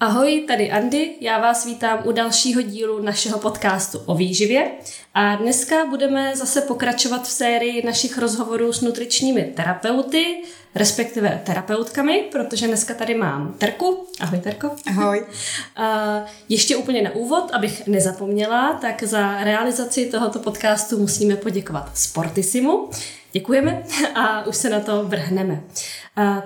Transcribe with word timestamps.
Ahoj, 0.00 0.44
tady 0.46 0.70
Andy, 0.70 1.14
já 1.20 1.40
vás 1.40 1.66
vítám 1.66 2.02
u 2.04 2.12
dalšího 2.12 2.62
dílu 2.62 3.02
našeho 3.02 3.38
podcastu 3.38 3.98
o 4.06 4.14
výživě 4.14 4.70
a 5.14 5.36
dneska 5.36 5.86
budeme 5.86 6.36
zase 6.36 6.60
pokračovat 6.60 7.22
v 7.22 7.30
sérii 7.30 7.86
našich 7.86 8.18
rozhovorů 8.18 8.72
s 8.72 8.80
nutričními 8.80 9.42
terapeuty, 9.42 10.42
respektive 10.74 11.42
terapeutkami, 11.46 12.28
protože 12.32 12.66
dneska 12.66 12.94
tady 12.94 13.14
mám 13.14 13.54
Terku. 13.58 14.06
Ahoj 14.20 14.38
Terko. 14.40 14.70
Ahoj. 14.86 15.26
A 15.76 16.20
ještě 16.48 16.76
úplně 16.76 17.02
na 17.02 17.14
úvod, 17.14 17.50
abych 17.52 17.86
nezapomněla, 17.86 18.78
tak 18.80 19.02
za 19.02 19.44
realizaci 19.44 20.06
tohoto 20.06 20.38
podcastu 20.38 20.98
musíme 20.98 21.36
poděkovat 21.36 21.90
Sportisimu. 21.98 22.90
Děkujeme 23.36 23.82
a 24.14 24.46
už 24.46 24.56
se 24.56 24.70
na 24.70 24.80
to 24.80 25.02
vrhneme. 25.04 25.62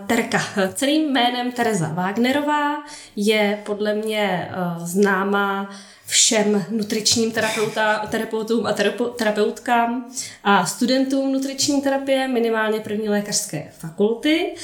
Terka. 0.06 0.42
Celým 0.74 1.12
jménem 1.12 1.52
Tereza 1.52 1.88
Wagnerová 1.88 2.84
je 3.16 3.62
podle 3.66 3.94
mě 3.94 4.50
známá 4.78 5.70
všem 6.06 6.64
nutričním 6.70 7.32
terapeuta, 7.32 8.06
terapeutům 8.10 8.66
a 8.66 8.74
terapeutkám 9.16 10.10
a 10.44 10.66
studentům 10.66 11.32
nutriční 11.32 11.82
terapie, 11.82 12.28
minimálně 12.28 12.80
první 12.80 13.08
lékařské 13.08 13.72
fakulty. 13.78 14.54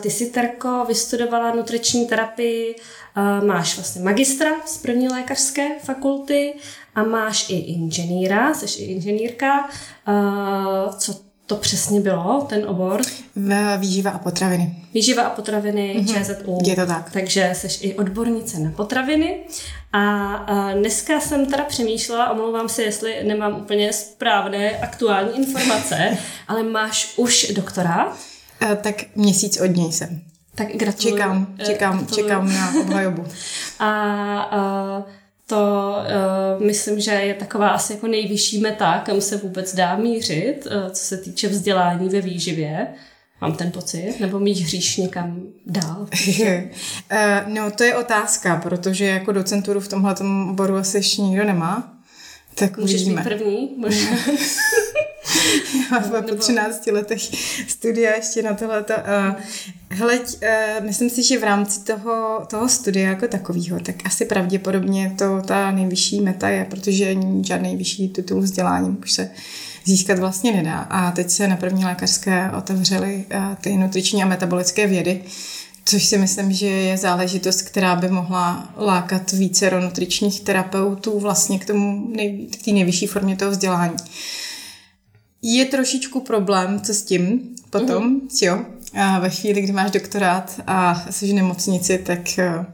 Ty 0.00 0.10
si, 0.10 0.26
Terko, 0.26 0.84
vystudovala 0.88 1.54
nutriční 1.54 2.06
terapii, 2.06 2.76
máš 3.46 3.76
vlastně 3.76 4.02
magistra 4.02 4.50
z 4.66 4.78
první 4.78 5.08
lékařské 5.08 5.78
fakulty 5.78 6.54
a 6.94 7.02
máš 7.02 7.50
i 7.50 7.56
inženýra, 7.56 8.54
jsi 8.54 8.82
i 8.82 8.84
inženýrka. 8.84 9.68
Co 10.98 11.27
to 11.48 11.56
přesně 11.56 12.00
bylo, 12.00 12.46
ten 12.48 12.64
obor? 12.68 13.00
Výživa 13.78 14.10
a 14.10 14.18
potraviny. 14.18 14.76
Výživa 14.94 15.22
a 15.22 15.30
potraviny 15.30 15.96
mm-hmm. 15.98 16.24
ČZU. 16.24 16.58
Je 16.64 16.76
to 16.76 16.86
tak. 16.86 17.10
Takže 17.12 17.50
jsi 17.54 17.86
i 17.86 17.94
odbornice 17.94 18.58
na 18.58 18.70
potraviny. 18.70 19.38
A, 19.92 20.34
a 20.34 20.72
dneska 20.72 21.20
jsem 21.20 21.46
teda 21.46 21.64
přemýšlela, 21.64 22.30
omlouvám 22.30 22.68
se, 22.68 22.82
jestli 22.82 23.24
nemám 23.24 23.56
úplně 23.60 23.92
správné 23.92 24.78
aktuální 24.78 25.36
informace, 25.36 26.18
ale 26.48 26.62
máš 26.62 27.14
už 27.16 27.52
doktora? 27.54 28.12
A, 28.60 28.74
tak 28.74 28.94
měsíc 29.14 29.60
od 29.60 29.76
něj 29.76 29.92
jsem. 29.92 30.20
Tak 30.54 30.68
gratuluju. 30.74 31.16
Čekám, 31.16 31.56
čekám, 31.66 31.98
gratuluju. 31.98 32.28
čekám 32.28 32.54
na 32.54 32.80
obhajobu. 32.80 33.24
a, 33.78 33.90
a 34.40 35.02
to 35.48 35.94
uh, 36.58 36.66
myslím, 36.66 37.00
že 37.00 37.10
je 37.10 37.34
taková 37.34 37.68
asi 37.68 37.92
jako 37.92 38.06
nejvyšší 38.06 38.60
meta, 38.60 38.98
kam 39.06 39.20
se 39.20 39.36
vůbec 39.36 39.74
dá 39.74 39.96
mířit, 39.96 40.66
uh, 40.66 40.90
co 40.90 41.04
se 41.04 41.16
týče 41.16 41.48
vzdělání 41.48 42.08
ve 42.08 42.20
výživě. 42.20 42.86
Mám 43.40 43.54
ten 43.54 43.70
pocit, 43.70 44.20
nebo 44.20 44.38
míříš 44.40 44.96
někam 44.96 45.42
dál? 45.66 46.08
uh, 46.40 46.58
no, 47.54 47.70
to 47.70 47.84
je 47.84 47.96
otázka, 47.96 48.56
protože 48.56 49.04
jako 49.04 49.32
docenturu 49.32 49.80
v 49.80 49.88
tomhle 49.88 50.14
oboru 50.50 50.76
asi 50.76 50.96
ještě 50.96 51.22
nikdo 51.22 51.44
nemá. 51.44 51.92
Tak 52.54 52.78
Můžeš 52.78 53.00
uvidíme. 53.00 53.22
být 53.22 53.28
první, 53.28 53.74
možná. 53.78 54.10
Já 55.92 56.10
mám 56.10 56.22
po 56.22 56.34
13 56.34 56.86
letech 56.86 57.20
studia 57.68 58.16
ještě 58.16 58.42
na 58.42 58.54
tohleto. 58.54 58.94
Uh, 58.94 59.34
hele, 59.90 60.18
uh, 60.18 60.86
myslím 60.86 61.10
si, 61.10 61.22
že 61.22 61.38
v 61.38 61.44
rámci 61.44 61.80
toho, 61.80 62.46
toho 62.50 62.68
studia 62.68 63.08
jako 63.08 63.28
takového, 63.28 63.80
tak 63.80 63.94
asi 64.04 64.24
pravděpodobně 64.24 65.14
to 65.18 65.42
ta 65.42 65.70
nejvyšší 65.70 66.20
meta 66.20 66.48
je, 66.48 66.64
protože 66.64 67.16
žádný 67.42 67.76
vyšší 67.76 68.08
titul 68.08 68.40
vzdělání 68.40 68.96
už 69.02 69.12
se 69.12 69.30
získat 69.84 70.18
vlastně 70.18 70.52
nedá. 70.52 70.78
A 70.78 71.10
teď 71.10 71.30
se 71.30 71.48
na 71.48 71.56
první 71.56 71.84
lékařské 71.84 72.50
otevřely 72.58 73.24
uh, 73.34 73.54
ty 73.54 73.76
nutriční 73.76 74.22
a 74.22 74.26
metabolické 74.26 74.86
vědy, 74.86 75.22
což 75.84 76.04
si 76.04 76.18
myslím, 76.18 76.52
že 76.52 76.66
je 76.66 76.96
záležitost, 76.96 77.62
která 77.62 77.96
by 77.96 78.08
mohla 78.08 78.72
lákat 78.76 79.32
více 79.32 79.80
nutričních 79.80 80.40
terapeutů 80.40 81.20
vlastně 81.20 81.58
k 81.58 81.64
tomu 81.64 82.10
nej, 82.16 82.46
k 82.52 82.64
té 82.64 82.70
nejvyšší 82.70 83.06
formě 83.06 83.36
toho 83.36 83.50
vzdělání. 83.50 83.96
Je 85.42 85.64
trošičku 85.64 86.20
problém, 86.20 86.80
co 86.80 86.94
s 86.94 87.02
tím 87.02 87.40
potom, 87.70 88.20
mm-hmm. 88.20 88.46
jo. 88.46 88.64
A 88.94 89.18
ve 89.18 89.30
chvíli, 89.30 89.62
kdy 89.62 89.72
máš 89.72 89.90
doktorát 89.90 90.60
a 90.66 91.06
jsi 91.10 91.26
v 91.26 91.34
nemocnici, 91.34 91.98
tak... 91.98 92.38
Eh, 92.38 92.66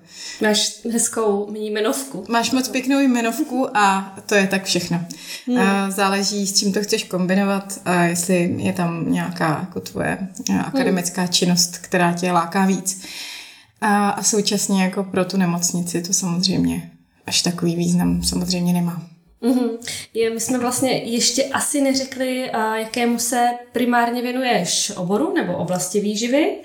máš 0.42 0.80
hezkou 0.92 1.54
jmenovku. 1.54 2.24
Máš 2.28 2.50
moc 2.50 2.68
pěknou 2.68 3.00
jmenovku 3.00 3.76
a 3.76 4.16
to 4.26 4.34
je 4.34 4.46
tak 4.46 4.64
všechno. 4.64 5.04
Mm. 5.46 5.58
A 5.58 5.90
záleží, 5.90 6.46
s 6.46 6.58
čím 6.58 6.72
to 6.72 6.82
chceš 6.82 7.04
kombinovat 7.04 7.80
a 7.84 8.02
jestli 8.02 8.54
je 8.58 8.72
tam 8.72 9.12
nějaká 9.12 9.58
jako 9.60 9.80
tvoje 9.80 10.18
eh, 10.50 10.58
akademická 10.58 11.22
mm. 11.22 11.28
činnost, 11.28 11.78
která 11.78 12.12
tě 12.12 12.32
láká 12.32 12.66
víc. 12.66 13.02
A, 13.80 14.08
a 14.08 14.22
současně 14.22 14.82
jako 14.82 15.04
pro 15.04 15.24
tu 15.24 15.36
nemocnici 15.36 16.02
to 16.02 16.12
samozřejmě 16.12 16.90
až 17.26 17.42
takový 17.42 17.76
význam 17.76 18.22
samozřejmě 18.22 18.72
nemá. 18.72 19.02
Mm-hmm. 19.44 19.70
Je, 20.14 20.30
my 20.30 20.40
jsme 20.40 20.58
vlastně 20.58 20.92
ještě 20.92 21.44
asi 21.44 21.80
neřekli, 21.80 22.50
jakému 22.74 23.18
se 23.18 23.48
primárně 23.72 24.22
věnuješ 24.22 24.92
oboru 24.96 25.34
nebo 25.34 25.56
oblasti 25.56 26.00
výživy. 26.00 26.56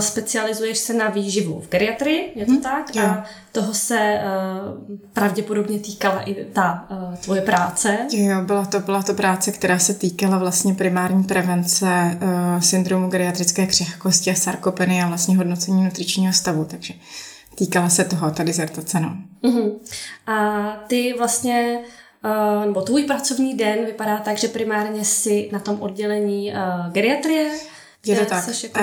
Specializuješ 0.00 0.78
se 0.78 0.94
na 0.94 1.08
výživu 1.08 1.60
v 1.60 1.68
geriatrii, 1.68 2.32
je 2.34 2.46
to 2.46 2.52
hmm, 2.52 2.62
tak? 2.62 2.96
Jo. 2.96 3.02
A 3.02 3.24
toho 3.52 3.74
se 3.74 4.20
uh, 4.20 4.96
pravděpodobně 5.12 5.78
týkala 5.78 6.20
i 6.20 6.34
ta 6.34 6.86
uh, 6.90 7.14
tvoje 7.14 7.40
práce. 7.40 7.98
Jo, 8.12 8.42
byla 8.42 8.64
to, 8.64 8.80
byla 8.80 9.02
to 9.02 9.14
práce, 9.14 9.52
která 9.52 9.78
se 9.78 9.94
týkala 9.94 10.38
vlastně 10.38 10.74
primární 10.74 11.24
prevence 11.24 11.86
uh, 11.86 12.60
syndromu 12.60 13.08
geriatrické 13.08 13.66
křehkosti 13.66 14.30
a 14.30 14.34
sarkopeny 14.34 15.02
a 15.02 15.08
vlastně 15.08 15.36
hodnocení 15.36 15.84
nutričního 15.84 16.32
stavu, 16.32 16.64
takže 16.64 16.94
týkala 17.54 17.88
se 17.88 18.04
toho 18.04 18.30
ta 18.30 18.42
dizertace, 18.42 19.00
no. 19.00 19.16
Uh-huh. 19.42 19.72
A 20.26 20.62
ty 20.86 21.14
vlastně 21.18 21.78
Uh, 22.24 22.66
nebo 22.66 22.80
tvůj 22.80 23.04
pracovní 23.04 23.54
den 23.54 23.78
vypadá 23.86 24.16
tak, 24.16 24.38
že 24.38 24.48
primárně 24.48 25.04
si 25.04 25.48
na 25.52 25.58
tom 25.58 25.76
oddělení 25.80 26.52
uh, 26.52 26.92
geriatrie, 26.92 27.50
je 28.06 28.16
to 28.16 28.24
tak. 28.24 28.44
Jako 28.62 28.80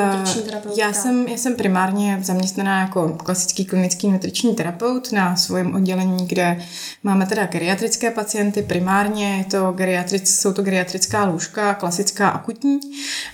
uh, 0.67 0.77
já, 0.77 0.93
jsem, 0.93 1.27
já 1.27 1.37
jsem 1.37 1.55
primárně 1.55 2.19
zaměstnaná 2.21 2.81
jako 2.81 3.09
klasický 3.09 3.65
klinický 3.65 4.11
nutriční 4.11 4.55
terapeut 4.55 5.11
na 5.11 5.35
svém 5.35 5.75
oddělení, 5.75 6.27
kde 6.27 6.63
máme 7.03 7.25
teda 7.25 7.45
geriatrické 7.45 8.11
pacienty. 8.11 8.63
Primárně, 8.63 9.37
je 9.37 9.43
to 9.43 9.71
geriatric, 9.71 10.39
jsou 10.39 10.53
to 10.53 10.61
geriatrická 10.61 11.25
lůžka, 11.25 11.73
klasická 11.73 12.29
akutní, 12.29 12.79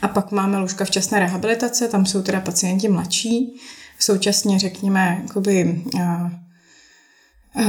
a 0.02 0.08
pak 0.08 0.32
máme 0.32 0.58
lůžka 0.58 0.86
včasné 0.86 1.20
rehabilitace, 1.20 1.88
tam 1.88 2.06
jsou 2.06 2.22
teda 2.22 2.42
pacienti 2.42 2.88
mladší, 2.88 3.62
současně 4.00 4.60
řekněme, 4.60 5.22
jakoby, 5.24 5.82
uh, 5.96 6.02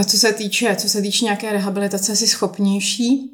co 0.05 0.19
se 0.19 0.33
týče, 0.33 0.77
co 0.77 0.89
se 0.89 1.03
týče 1.03 1.25
nějaké 1.25 1.53
rehabilitace, 1.53 2.13
asi 2.13 2.27
schopnější. 2.27 3.31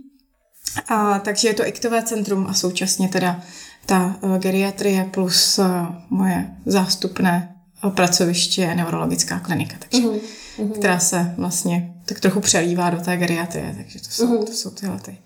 A, 0.88 1.19
takže 1.19 1.48
je 1.48 1.54
to 1.54 1.66
iktové 1.66 2.03
centrum 2.03 2.47
a 2.47 2.54
současně 2.54 3.09
teda 3.09 3.42
ta 3.87 4.16
uh, 4.20 4.38
geriatrie 4.38 5.04
plus 5.04 5.59
uh, 5.59 5.66
moje 6.10 6.50
zástupné 6.66 7.54
pracoviště 7.91 8.75
neurologická 8.75 9.38
klinika, 9.41 9.76
takže, 9.78 10.09
uh-huh. 10.09 10.70
která 10.70 10.98
se 10.98 11.34
vlastně 11.37 11.94
tak 12.04 12.20
trochu 12.20 12.41
přelívá 12.41 12.91
do 12.91 13.00
té 13.00 13.16
geriatrie, 13.16 13.75
takže 13.76 13.98
to 13.98 14.10
jsou, 14.10 14.26
uh-huh. 14.26 14.44
to 14.44 14.53
jsou 14.53 14.71
tyhle 14.71 15.00
ty. 15.00 15.19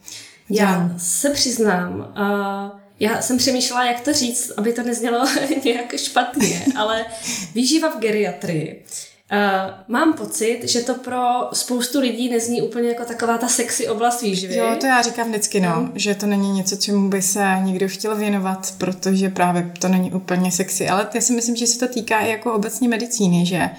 Já 0.51 0.91
se 0.97 1.31
přiznám, 1.31 1.95
uh, 1.99 2.79
já 3.01 3.23
jsem 3.23 3.39
přemýšlela, 3.39 3.85
jak 3.85 4.01
to 4.01 4.13
říct, 4.13 4.53
aby 4.57 4.73
to 4.73 4.83
neznělo 4.83 5.27
nějak 5.65 5.97
špatně, 5.97 6.67
ale 6.77 7.07
výživa 7.55 7.89
v 7.91 7.99
geriatrii 7.99 8.85
Uh, 9.33 9.75
mám 9.89 10.13
pocit, 10.13 10.61
že 10.65 10.81
to 10.81 10.95
pro 10.95 11.21
spoustu 11.53 12.01
lidí 12.01 12.31
nezní 12.31 12.63
úplně 12.63 12.89
jako 12.89 13.05
taková 13.05 13.39
ta 13.39 13.49
sexy 13.49 13.89
oblast 13.89 14.23
výživy. 14.23 14.57
Jo, 14.57 14.77
to 14.81 14.87
já 14.87 15.03
říkám 15.03 15.29
vždycky, 15.29 15.61
no, 15.61 15.77
mm. 15.81 15.93
že 15.95 16.15
to 16.15 16.27
není 16.27 16.53
něco, 16.53 16.77
čemu 16.77 17.09
by 17.09 17.23
se 17.23 17.45
někdo 17.63 17.89
chtěl 17.89 18.17
věnovat, 18.17 18.75
protože 18.79 19.29
právě 19.29 19.73
to 19.81 19.89
není 19.89 20.13
úplně 20.13 20.53
sexy. 20.53 20.89
Ale 20.89 21.09
já 21.15 21.21
si 21.21 21.33
myslím, 21.33 21.57
že 21.57 21.67
se 21.67 21.79
to 21.79 21.89
týká 21.89 22.21
i 22.21 22.31
jako 22.31 22.55
obecní 22.55 22.89
medicíny, 22.89 23.47
že 23.47 23.71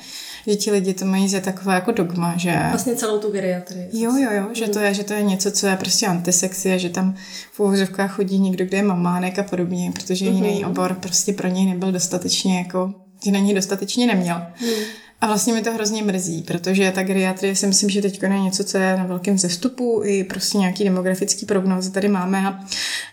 že 0.47 0.55
ti 0.55 0.71
lidi 0.71 0.93
to 0.93 1.05
mají 1.05 1.29
za 1.29 1.39
takové 1.39 1.75
jako 1.75 1.91
dogma, 1.91 2.37
že... 2.37 2.59
Vlastně 2.69 2.95
celou 2.95 3.19
tu 3.19 3.31
geriatrii. 3.31 3.89
Jo, 3.93 4.11
jo, 4.17 4.29
jo, 4.31 4.47
že 4.53 4.67
to 4.67 4.79
je, 4.79 4.93
že 4.93 5.03
to 5.03 5.13
je 5.13 5.23
něco, 5.23 5.51
co 5.51 5.67
je 5.67 5.75
prostě 5.75 6.07
antisexy 6.07 6.73
a 6.73 6.77
že 6.77 6.89
tam 6.89 7.15
v 7.51 7.59
úvozovkách 7.59 8.11
chodí 8.11 8.39
někdo, 8.39 8.65
kde 8.65 8.77
je 8.77 8.83
mamánek 8.83 9.39
a 9.39 9.43
podobně, 9.43 9.91
protože 9.91 10.25
mm-hmm. 10.25 10.33
jiný 10.33 10.65
obor 10.65 10.93
prostě 10.93 11.33
pro 11.33 11.47
něj 11.47 11.65
nebyl 11.65 11.91
dostatečně 11.91 12.57
jako, 12.57 12.93
že 13.25 13.31
na 13.31 13.39
něj 13.39 13.55
dostatečně 13.55 14.07
neměl. 14.07 14.41
Mm. 14.61 14.83
A 15.21 15.27
vlastně 15.27 15.53
mi 15.53 15.61
to 15.61 15.73
hrozně 15.73 16.03
mrzí, 16.03 16.41
protože 16.41 16.91
ta 16.91 17.03
geriatrie 17.03 17.55
si 17.55 17.67
myslím, 17.67 17.89
že 17.89 18.01
teď 18.01 18.23
je 18.23 18.39
něco, 18.39 18.63
co 18.63 18.77
je 18.77 18.97
na 18.97 19.05
velkém 19.05 19.37
zestupu, 19.37 20.01
i 20.05 20.23
prostě 20.23 20.57
nějaký 20.57 20.83
demografický 20.83 21.45
prognózy 21.45 21.91
tady 21.91 22.07
máme 22.07 22.47
a, 22.47 22.59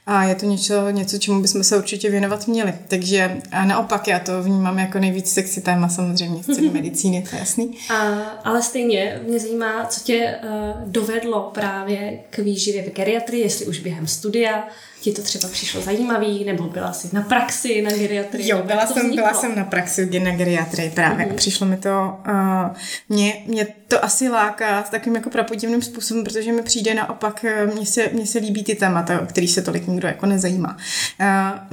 a 0.06 0.24
je 0.24 0.34
to 0.34 0.46
něco, 0.46 0.90
něco, 0.90 1.18
čemu 1.18 1.42
bychom 1.42 1.64
se 1.64 1.78
určitě 1.78 2.10
věnovat 2.10 2.48
měli. 2.48 2.74
Takže 2.88 3.40
a 3.52 3.64
naopak 3.64 4.08
já 4.08 4.18
to 4.18 4.42
vnímám 4.42 4.78
jako 4.78 4.98
nejvíc 4.98 5.32
sexy 5.32 5.60
téma 5.60 5.88
samozřejmě 5.88 6.42
z 6.42 6.46
celé 6.46 6.70
medicíny, 6.72 7.24
to 7.30 7.36
je 7.36 7.40
jasný. 7.40 7.78
A, 7.90 7.96
ale 8.44 8.62
stejně 8.62 9.20
mě 9.28 9.38
zajímá, 9.38 9.86
co 9.86 10.00
tě 10.04 10.34
uh, 10.42 10.90
dovedlo 10.90 11.50
právě 11.54 12.18
k 12.30 12.38
výživě 12.38 12.82
v 12.82 12.92
geriatrii, 12.92 13.42
jestli 13.42 13.66
už 13.66 13.80
během 13.80 14.06
studia, 14.06 14.64
ti 15.06 15.12
to 15.12 15.22
třeba 15.22 15.48
přišlo 15.48 15.80
zajímavý, 15.80 16.44
nebo 16.44 16.64
byla 16.64 16.92
jsi 16.92 17.08
na 17.12 17.22
praxi 17.22 17.82
na 17.82 17.90
geriatrii? 17.90 18.48
Jo, 18.48 18.62
byla 18.62 18.86
jsem, 18.86 19.16
byla 19.16 19.34
jsem 19.34 19.56
na 19.56 19.64
praxi 19.64 20.20
na 20.20 20.30
geriatrii 20.30 20.90
právě. 20.90 21.26
Mm-hmm. 21.26 21.34
Přišlo 21.34 21.66
mi 21.66 21.76
to, 21.76 22.18
uh, 22.28 22.76
mě, 23.08 23.44
mě 23.46 23.66
to 23.88 24.04
asi 24.04 24.28
láká 24.28 24.84
s 24.84 24.90
takovým 24.90 25.16
jako 25.16 25.30
prapodivným 25.30 25.82
způsobem, 25.82 26.24
protože 26.24 26.52
mi 26.52 26.62
přijde 26.62 26.94
naopak, 26.94 27.44
eh, 27.44 27.66
mně 27.66 27.86
se, 27.86 28.08
mně 28.12 28.26
se 28.26 28.38
líbí 28.38 28.64
ty 28.64 28.74
témata, 28.74 29.20
o 29.20 29.26
kterých 29.26 29.50
se 29.50 29.62
tolik 29.62 29.86
nikdo 29.86 30.08
jako 30.08 30.26
nezajímá. 30.26 30.76
Uh, 31.20 31.26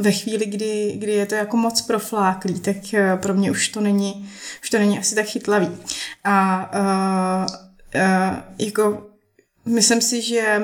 ve 0.05 0.11
chvíli, 0.11 0.45
kdy, 0.45 0.93
kdy 0.97 1.11
je 1.11 1.25
to 1.25 1.35
jako 1.35 1.57
moc 1.57 1.81
profláklý, 1.81 2.59
tak 2.59 2.75
uh, 2.93 3.19
pro 3.19 3.33
mě 3.33 3.51
už 3.51 3.67
to 3.67 3.81
není, 3.81 4.29
už 4.63 4.69
to 4.69 4.79
není 4.79 4.99
asi 4.99 5.15
tak 5.15 5.25
chytlavý. 5.25 5.77
A 6.23 6.69
uh, 6.75 7.55
uh, 7.95 8.37
jako 8.59 9.07
myslím 9.65 10.01
si, 10.01 10.21
že 10.21 10.63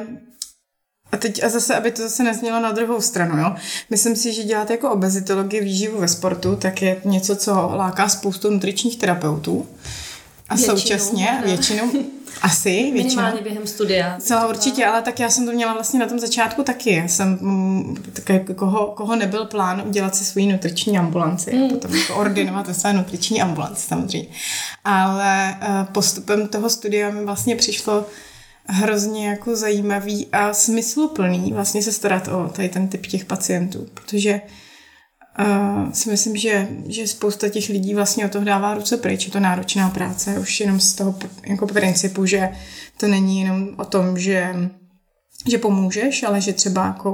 a 1.11 1.17
teď 1.17 1.43
a 1.43 1.49
zase, 1.49 1.75
aby 1.75 1.91
to 1.91 2.01
zase 2.01 2.23
neznělo 2.23 2.59
na 2.59 2.71
druhou 2.71 3.01
stranu, 3.01 3.37
jo. 3.37 3.55
Myslím 3.89 4.15
si, 4.15 4.33
že 4.33 4.43
dělat 4.43 4.69
jako 4.69 4.91
obezitologii 4.91 5.63
výživu 5.63 5.99
ve 5.99 6.07
sportu, 6.07 6.55
tak 6.55 6.81
je 6.81 7.01
něco, 7.05 7.35
co 7.35 7.51
láká 7.75 8.09
spoustu 8.09 8.49
nutričních 8.49 8.97
terapeutů. 8.97 9.67
A 10.49 10.55
většinou, 10.55 10.77
současně, 10.77 11.25
ne? 11.25 11.41
většinou, 11.45 11.91
asi 12.41 12.69
většinou. 12.69 13.03
Minimálně 13.03 13.41
během 13.41 13.67
studia. 13.67 14.17
Celá 14.19 14.47
určitě, 14.47 14.85
ale 14.85 15.01
tak 15.01 15.19
já 15.19 15.29
jsem 15.29 15.45
to 15.45 15.51
měla 15.51 15.73
vlastně 15.73 15.99
na 15.99 16.05
tom 16.05 16.19
začátku 16.19 16.63
taky. 16.63 16.93
Já 16.93 17.07
jsem, 17.07 17.37
mm, 17.41 18.03
tak 18.13 18.55
koho, 18.55 18.87
koho 18.87 19.15
nebyl 19.15 19.45
plán 19.45 19.83
udělat 19.87 20.15
si 20.15 20.25
svoji 20.25 20.47
nutriční 20.51 20.97
ambulanci 20.97 21.55
mm. 21.55 21.63
a 21.63 21.69
potom 21.69 21.95
jako 21.95 22.15
ordinovat 22.15 22.75
své 22.75 22.93
nutriční 22.93 23.41
ambulanci 23.41 23.87
samozřejmě. 23.87 24.29
Ale 24.85 25.55
eh, 25.61 25.87
postupem 25.91 26.47
toho 26.47 26.69
studia 26.69 27.09
mi 27.09 27.25
vlastně 27.25 27.55
přišlo, 27.55 28.05
hrozně 28.69 29.27
jako 29.27 29.55
zajímavý 29.55 30.27
a 30.31 30.53
smysluplný 30.53 31.53
vlastně 31.53 31.83
se 31.83 31.91
starat 31.91 32.27
o 32.27 32.49
tady 32.49 32.69
ten 32.69 32.87
typ 32.87 33.05
těch 33.05 33.25
pacientů, 33.25 33.87
protože 33.93 34.41
uh, 35.39 35.91
si 35.91 36.09
myslím, 36.09 36.37
že, 36.37 36.67
že 36.87 37.07
spousta 37.07 37.49
těch 37.49 37.69
lidí 37.69 37.95
vlastně 37.95 38.25
o 38.25 38.29
toho 38.29 38.45
dává 38.45 38.73
ruce 38.73 38.97
pryč, 38.97 39.25
je 39.25 39.31
to 39.31 39.39
náročná 39.39 39.89
práce, 39.89 40.39
už 40.39 40.59
jenom 40.59 40.79
z 40.79 40.93
toho 40.93 41.15
jako 41.43 41.67
principu, 41.67 42.25
že 42.25 42.49
to 42.97 43.07
není 43.07 43.41
jenom 43.41 43.69
o 43.77 43.85
tom, 43.85 44.19
že, 44.19 44.55
že 45.47 45.57
pomůžeš, 45.57 46.23
ale 46.23 46.41
že 46.41 46.53
třeba 46.53 46.85
jako 46.85 47.13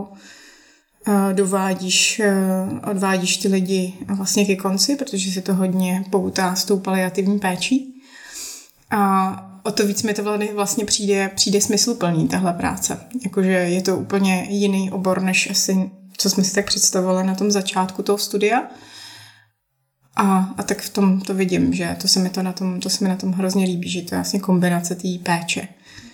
uh, 1.08 1.34
dovádíš, 1.34 2.22
uh, 2.25 2.90
odvádíš 2.90 3.38
ty 3.38 3.48
lidi 3.48 3.94
vlastně 4.08 4.46
ke 4.46 4.56
konci, 4.56 4.96
protože 4.96 5.31
se 5.31 5.42
to 5.42 5.54
hodně 5.54 6.04
poutá 6.10 6.56
s 6.56 6.66
tou 6.66 6.80
paliativní 6.80 7.40
péčí. 7.40 8.01
A 8.92 9.55
o 9.66 9.72
to 9.72 9.88
víc 9.88 10.04
mi 10.04 10.14
to 10.14 10.38
vlastně 10.54 10.86
přijde, 10.86 11.32
přijde 11.36 11.62
smysluplný, 11.62 12.28
tahle 12.28 12.54
práce. 12.54 13.00
Jakože 13.24 13.50
je 13.50 13.82
to 13.82 13.98
úplně 13.98 14.48
jiný 14.50 14.92
obor, 14.92 15.22
než 15.22 15.50
asi, 15.52 15.92
co 16.18 16.30
jsme 16.30 16.44
si 16.44 16.56
tak 16.56 16.66
představovali 16.66 17.28
na 17.28 17.36
tom 17.36 17.52
začátku 17.52 18.04
toho 18.04 18.18
studia. 18.18 18.64
A, 20.16 20.54
a 20.58 20.64
tak 20.64 20.82
v 20.82 20.90
tom 20.90 21.22
to 21.22 21.34
vidím, 21.34 21.74
že 21.74 21.96
to 22.02 22.08
se 22.08 22.20
mi 22.20 22.30
to 22.30 22.44
na 22.44 22.54
tom, 22.54 22.80
to 22.80 22.90
se 22.90 23.04
mi 23.04 23.10
na 23.10 23.16
tom 23.16 23.32
hrozně 23.32 23.66
líbí, 23.66 23.90
že 23.90 24.02
to 24.02 24.16
je 24.16 24.18
vlastně 24.18 24.40
kombinace 24.40 24.96
té 24.96 25.08
péče. 25.24 25.68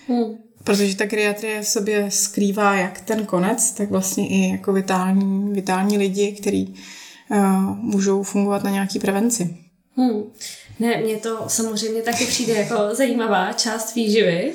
Hmm. 0.07 0.35
Protože 0.63 0.95
ta 0.95 1.05
geriatrie 1.05 1.61
v 1.61 1.67
sobě 1.67 2.11
skrývá 2.11 2.75
jak 2.75 3.01
ten 3.01 3.25
konec, 3.25 3.71
tak 3.71 3.89
vlastně 3.89 4.29
i 4.29 4.51
jako 4.51 4.73
vitální, 4.73 5.53
vitální 5.53 5.97
lidi, 5.97 6.31
kteří 6.31 6.73
uh, 7.29 7.77
můžou 7.77 8.23
fungovat 8.23 8.63
na 8.63 8.69
nějaký 8.69 8.99
prevenci. 8.99 9.57
Hmm. 9.95 10.21
Ne, 10.81 10.97
mně 10.97 11.17
to 11.17 11.43
samozřejmě 11.47 12.01
taky 12.01 12.25
přijde 12.25 12.53
jako 12.53 12.95
zajímavá 12.95 13.53
část 13.53 13.95
výživy, 13.95 14.53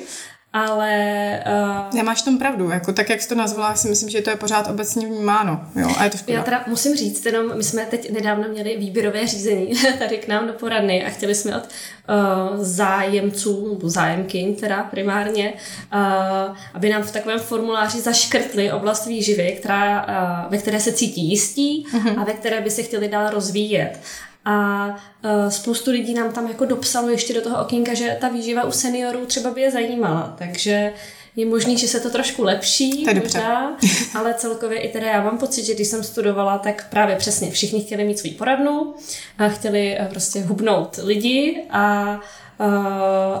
ale... 0.53 1.43
Uh, 1.89 1.95
Nemáš 1.95 2.21
tom 2.21 2.37
pravdu, 2.37 2.69
jako 2.69 2.93
tak, 2.93 3.09
jak 3.09 3.21
jsi 3.21 3.29
to 3.29 3.35
nazvala, 3.35 3.75
si 3.75 3.89
myslím, 3.89 4.09
že 4.09 4.21
to 4.21 4.29
je 4.29 4.35
pořád 4.35 4.69
obecně 4.69 5.07
vnímáno, 5.07 5.61
jo, 5.75 5.89
a 5.97 6.03
je 6.03 6.09
to 6.09 6.17
Já 6.27 6.43
teda 6.43 6.63
musím 6.67 6.95
říct, 6.95 7.25
jenom 7.25 7.57
my 7.57 7.63
jsme 7.63 7.85
teď 7.85 8.11
nedávno 8.11 8.47
měli 8.49 8.77
výběrové 8.77 9.27
řízení 9.27 9.73
tady 9.99 10.17
k 10.17 10.27
nám 10.27 10.47
do 10.47 10.53
poradny 10.53 11.05
a 11.05 11.09
chtěli 11.09 11.35
jsme 11.35 11.57
od 11.57 11.63
uh, 11.63 12.63
zájemců, 12.63 13.73
nebo 13.73 13.89
zájemky 13.89 14.55
teda 14.59 14.83
primárně, 14.83 15.53
uh, 15.93 16.57
aby 16.73 16.89
nám 16.89 17.03
v 17.03 17.11
takovém 17.11 17.39
formuláři 17.39 18.01
zaškrtli 18.01 18.71
oblast 18.71 19.05
výživy, 19.05 19.57
která, 19.59 20.05
uh, 20.45 20.51
ve 20.51 20.57
které 20.57 20.79
se 20.79 20.93
cítí 20.93 21.29
jistí 21.29 21.87
uh-huh. 21.93 22.21
a 22.21 22.23
ve 22.23 22.33
které 22.33 22.61
by 22.61 22.71
se 22.71 22.83
chtěli 22.83 23.07
dál 23.07 23.29
rozvíjet. 23.29 23.99
A 24.49 24.87
uh, 24.87 25.49
spoustu 25.49 25.91
lidí 25.91 26.13
nám 26.13 26.31
tam 26.31 26.47
jako 26.47 26.65
dopsalo 26.65 27.09
ještě 27.09 27.33
do 27.33 27.41
toho 27.41 27.61
okýnka, 27.61 27.93
že 27.93 28.17
ta 28.21 28.29
výživa 28.29 28.63
u 28.63 28.71
seniorů 28.71 29.25
třeba 29.25 29.51
by 29.51 29.61
je 29.61 29.71
zajímala. 29.71 30.35
Takže 30.37 30.93
je 31.37 31.45
možný, 31.45 31.77
že 31.77 31.87
se 31.87 31.99
to 31.99 32.09
trošku 32.09 32.43
lepší, 32.43 33.05
to 33.05 33.13
možná, 33.13 33.77
ale 34.15 34.33
celkově 34.33 34.79
i 34.79 34.91
teda 34.91 35.07
já 35.07 35.23
mám 35.23 35.37
pocit, 35.37 35.65
že 35.65 35.75
když 35.75 35.87
jsem 35.87 36.03
studovala, 36.03 36.57
tak 36.57 36.89
právě 36.89 37.15
přesně 37.15 37.51
všichni 37.51 37.81
chtěli 37.81 38.03
mít 38.03 38.19
svůj 38.19 38.31
poradnu, 38.31 38.93
a 39.37 39.47
chtěli 39.49 39.97
eh, 39.99 40.07
prostě 40.09 40.41
hubnout 40.41 40.99
lidi 41.03 41.63
a, 41.69 42.13
uh, 42.59 42.65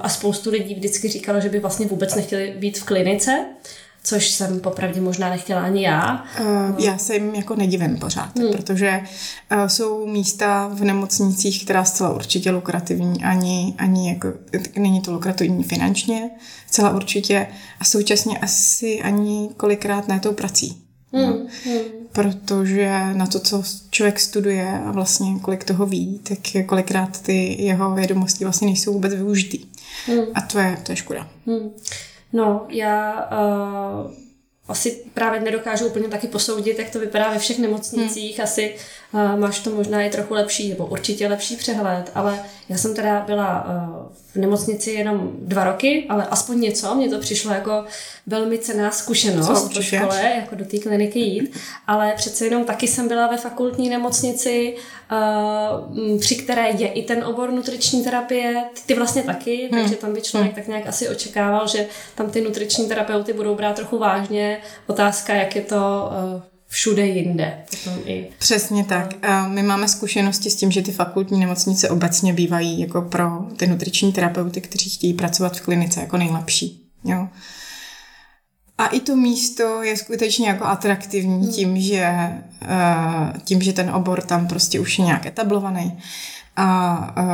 a 0.03 0.09
spoustu 0.09 0.49
lidí 0.49 0.75
vždycky 0.75 1.07
říkalo, 1.07 1.41
že 1.41 1.49
by 1.49 1.59
vlastně 1.59 1.87
vůbec 1.87 2.15
nechtěli 2.15 2.53
být 2.57 2.77
v 2.77 2.83
klinice 2.83 3.45
což 4.07 4.29
jsem 4.29 4.59
popravdě 4.59 5.01
možná 5.01 5.29
nechtěla 5.29 5.61
ani 5.61 5.83
já. 5.83 6.23
Uh, 6.41 6.85
já 6.85 6.97
se 6.97 7.13
jim 7.13 7.35
jako 7.35 7.55
nedivím 7.55 7.97
pořád, 7.97 8.39
hmm. 8.39 8.51
protože 8.51 9.01
uh, 9.51 9.67
jsou 9.67 10.07
místa 10.07 10.69
v 10.73 10.83
nemocnicích, 10.83 11.63
která 11.63 11.85
zcela 11.85 12.13
určitě 12.13 12.51
lukrativní, 12.51 13.23
ani, 13.23 13.73
ani 13.77 14.09
jako, 14.09 14.33
není 14.75 15.01
to 15.01 15.11
lukrativní 15.11 15.63
finančně, 15.63 16.29
zcela 16.67 16.95
určitě, 16.95 17.47
a 17.79 17.83
současně 17.83 18.37
asi 18.37 19.01
ani 19.01 19.49
kolikrát 19.57 20.07
ne 20.07 20.19
tou 20.19 20.33
prací. 20.33 20.81
Hmm. 21.13 21.25
No. 21.25 21.47
Hmm. 21.65 21.81
Protože 22.11 23.13
na 23.13 23.27
to, 23.27 23.39
co 23.39 23.63
člověk 23.89 24.19
studuje 24.19 24.81
a 24.85 24.91
vlastně 24.91 25.39
kolik 25.41 25.63
toho 25.63 25.85
ví, 25.85 26.19
tak 26.23 26.65
kolikrát 26.65 27.21
ty 27.21 27.63
jeho 27.63 27.95
vědomosti 27.95 28.43
vlastně 28.43 28.67
nejsou 28.67 28.93
vůbec 28.93 29.13
využitý. 29.13 29.65
Hmm. 30.05 30.25
A 30.33 30.41
to 30.41 30.59
je, 30.59 30.77
to 30.83 30.91
je 30.91 30.95
škoda. 30.95 31.27
Hmm. 31.47 31.69
No, 32.33 32.65
já 32.69 33.29
uh, 33.31 34.11
asi 34.67 35.03
právě 35.13 35.39
nedokážu 35.39 35.87
úplně 35.87 36.07
taky 36.07 36.27
posoudit, 36.27 36.79
jak 36.79 36.89
to 36.89 36.99
vypadá 36.99 37.29
ve 37.29 37.39
všech 37.39 37.59
nemocnicích. 37.59 38.37
Hmm. 38.37 38.43
Asi 38.43 38.75
máš 39.13 39.59
to 39.59 39.69
možná 39.69 40.03
i 40.03 40.09
trochu 40.09 40.33
lepší, 40.33 40.69
nebo 40.69 40.85
určitě 40.85 41.27
lepší 41.27 41.55
přehled, 41.55 42.11
ale 42.15 42.39
já 42.69 42.77
jsem 42.77 42.95
teda 42.95 43.23
byla 43.27 43.65
uh, 43.65 44.05
v 44.33 44.35
nemocnici 44.35 44.91
jenom 44.91 45.31
dva 45.39 45.63
roky, 45.63 46.05
ale 46.09 46.27
aspoň 46.27 46.61
něco. 46.61 46.95
Mně 46.95 47.09
to 47.09 47.19
přišlo 47.19 47.51
jako 47.51 47.85
velmi 48.27 48.57
cená 48.57 48.91
zkušenost 48.91 49.73
po 49.73 49.81
škole, 49.81 50.33
jako 50.35 50.55
do 50.55 50.65
té 50.65 50.77
kliniky 50.77 51.19
jít, 51.19 51.57
ale 51.87 52.13
přece 52.15 52.45
jenom 52.45 52.63
taky 52.63 52.87
jsem 52.87 53.07
byla 53.07 53.27
ve 53.27 53.37
fakultní 53.37 53.89
nemocnici, 53.89 54.75
uh, 55.11 56.19
při 56.19 56.35
které 56.35 56.69
je 56.69 56.87
i 56.87 57.03
ten 57.03 57.23
obor 57.23 57.51
nutriční 57.51 58.03
terapie, 58.03 58.63
ty 58.85 58.93
vlastně 58.93 59.23
taky, 59.23 59.69
hmm. 59.71 59.81
takže 59.81 59.95
tam 59.95 60.13
by 60.13 60.21
člověk 60.21 60.53
hmm. 60.53 60.61
tak 60.61 60.67
nějak 60.67 60.87
asi 60.87 61.09
očekával, 61.09 61.67
že 61.67 61.87
tam 62.15 62.29
ty 62.29 62.41
nutriční 62.41 62.87
terapeuty 62.87 63.33
budou 63.33 63.55
brát 63.55 63.75
trochu 63.75 63.97
vážně. 63.97 64.61
Otázka, 64.87 65.33
jak 65.33 65.55
je 65.55 65.61
to 65.61 66.11
uh, 66.35 66.41
všude 66.67 67.05
jinde. 67.05 67.57
i... 68.05 68.27
Přesně 68.37 68.83
tak. 68.83 69.25
A 69.25 69.47
my 69.47 69.63
máme 69.63 69.87
zkušenosti 69.87 70.49
s 70.49 70.55
tím, 70.55 70.71
že 70.71 70.81
ty 70.81 70.91
fakultní 70.91 71.39
nemocnice 71.39 71.89
obecně 71.89 72.33
bývají 72.33 72.79
jako 72.79 73.01
pro 73.01 73.29
ty 73.57 73.67
nutriční 73.67 74.13
terapeuty, 74.13 74.61
kteří 74.61 74.89
chtějí 74.89 75.13
pracovat 75.13 75.57
v 75.57 75.61
klinice 75.61 75.99
jako 75.99 76.17
nejlepší. 76.17 76.83
Jo. 77.03 77.27
A 78.77 78.87
i 78.87 78.99
to 78.99 79.15
místo 79.15 79.83
je 79.83 79.97
skutečně 79.97 80.47
jako 80.47 80.65
atraktivní 80.65 81.43
hmm. 81.43 81.53
tím, 81.53 81.81
že, 81.81 82.13
uh, 82.61 83.37
tím, 83.43 83.61
že 83.61 83.73
ten 83.73 83.89
obor 83.89 84.21
tam 84.21 84.47
prostě 84.47 84.79
už 84.79 84.99
je 84.99 85.05
nějak 85.05 85.25
etablovaný 85.25 85.99
a, 86.57 86.95
a, 87.15 87.25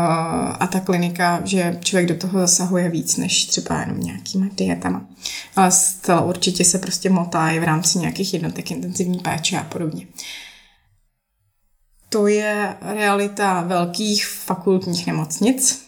a 0.59 0.67
ta 0.67 0.79
klinika, 0.79 1.41
že 1.45 1.77
člověk 1.83 2.09
do 2.09 2.15
toho 2.15 2.39
zasahuje 2.39 2.89
víc 2.89 3.17
než 3.17 3.45
třeba 3.45 3.79
jenom 3.79 3.99
nějakýma 3.99 4.45
dietama. 4.57 5.05
Ale 5.55 5.71
zcela 5.71 6.21
určitě 6.21 6.65
se 6.65 6.77
prostě 6.77 7.09
motá 7.09 7.49
i 7.49 7.59
v 7.59 7.63
rámci 7.63 7.99
nějakých 7.99 8.33
jednotek 8.33 8.71
intenzivní 8.71 9.19
péče 9.19 9.57
a 9.57 9.63
podobně. 9.63 10.07
To 12.09 12.27
je 12.27 12.75
realita 12.81 13.61
velkých 13.61 14.27
fakultních 14.27 15.07
nemocnic 15.07 15.85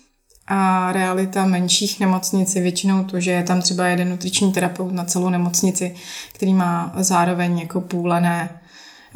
a 0.47 0.91
realita 0.91 1.45
menších 1.45 1.99
nemocnic 1.99 2.55
je 2.55 2.61
většinou 2.61 3.03
to, 3.03 3.19
že 3.19 3.31
je 3.31 3.43
tam 3.43 3.61
třeba 3.61 3.87
jeden 3.87 4.09
nutriční 4.09 4.53
terapeut 4.53 4.93
na 4.93 5.05
celou 5.05 5.29
nemocnici, 5.29 5.95
který 6.33 6.53
má 6.53 6.93
zároveň 6.97 7.59
jako 7.59 7.81
půlené 7.81 8.59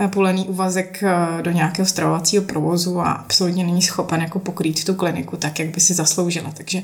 půlený 0.08 0.46
úvazek 0.48 1.03
eh, 1.03 1.41
do 1.41 1.51
nějakého 1.51 1.86
stravovacího 1.86 2.44
provozu 2.44 3.00
a 3.00 3.12
absolutně 3.12 3.63
není 3.63 3.82
schopen 3.82 4.22
jako 4.22 4.39
pokrýt 4.39 4.84
tu 4.84 4.94
kliniku 4.94 5.38
tak, 5.38 5.60
jak 5.60 5.70
by 5.70 5.82
si 5.82 5.94
zasloužila. 5.94 6.51
Takže 6.53 6.84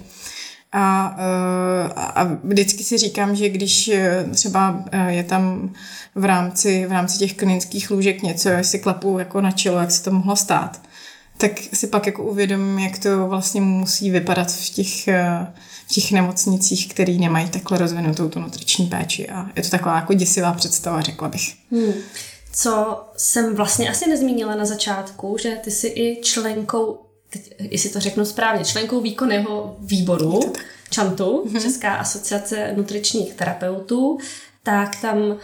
a, 0.72 1.16
eh, 1.20 1.94
a 1.96 2.24
vždycky 2.44 2.84
si 2.84 2.98
říkám, 2.98 3.36
že 3.36 3.50
když 3.50 3.88
eh, 3.88 4.26
třeba 4.34 4.84
je 5.08 5.24
tam 5.24 5.74
v 6.16 6.26
rámci, 6.26 6.86
v 6.86 6.92
rámci 6.92 7.18
těch 7.18 7.34
klinických 7.34 7.92
lůžek 7.92 8.22
něco, 8.22 8.50
jestli 8.50 8.80
klapu 8.80 9.20
jako 9.20 9.42
na 9.42 9.52
čelo, 9.52 9.80
jak 9.80 9.92
se 9.92 10.04
to 10.04 10.12
mohlo 10.12 10.36
stát, 10.36 10.82
tak 11.38 11.52
si 11.74 11.88
pak 11.88 12.06
jako 12.06 12.24
uvědomím, 12.24 12.80
jak 12.80 13.00
to 13.00 13.28
vlastně 13.28 13.62
musí 13.62 14.12
vypadat 14.12 14.52
v 14.52 14.70
těch, 14.70 15.08
eh, 15.08 15.48
v 15.88 15.94
těch 15.94 16.12
nemocnicích, 16.12 16.94
které 16.94 17.14
nemají 17.14 17.50
takhle 17.50 17.78
rozvinutou 17.78 18.30
tu 18.30 18.40
nutriční 18.40 18.88
péči. 18.88 19.30
A 19.30 19.50
je 19.56 19.64
to 19.64 19.70
taková 19.70 19.96
jako 19.96 20.14
děsivá 20.14 20.54
představa, 20.54 21.02
řekla 21.02 21.30
bych. 21.30 21.56
Hmm. 21.72 21.94
Co 22.56 23.06
jsem 23.18 23.56
vlastně 23.56 23.90
asi 23.90 24.10
nezmínila 24.10 24.56
na 24.56 24.66
začátku, 24.66 25.38
že 25.40 25.58
ty 25.64 25.72
jsi 25.72 25.88
i 25.88 26.22
členkou, 26.24 27.06
teď, 27.30 27.54
jestli 27.60 27.90
to 27.90 28.00
řeknu 28.00 28.26
správně, 28.26 28.66
členkou 28.66 29.02
výkonného 29.02 29.76
výboru 29.80 30.40
ČANTu, 30.90 31.44
mm-hmm. 31.46 31.62
Česká 31.62 31.96
asociace 31.96 32.74
nutričních 32.76 33.34
terapeutů, 33.34 34.18
tak 34.64 35.02
tam 35.02 35.18
uh, 35.18 35.38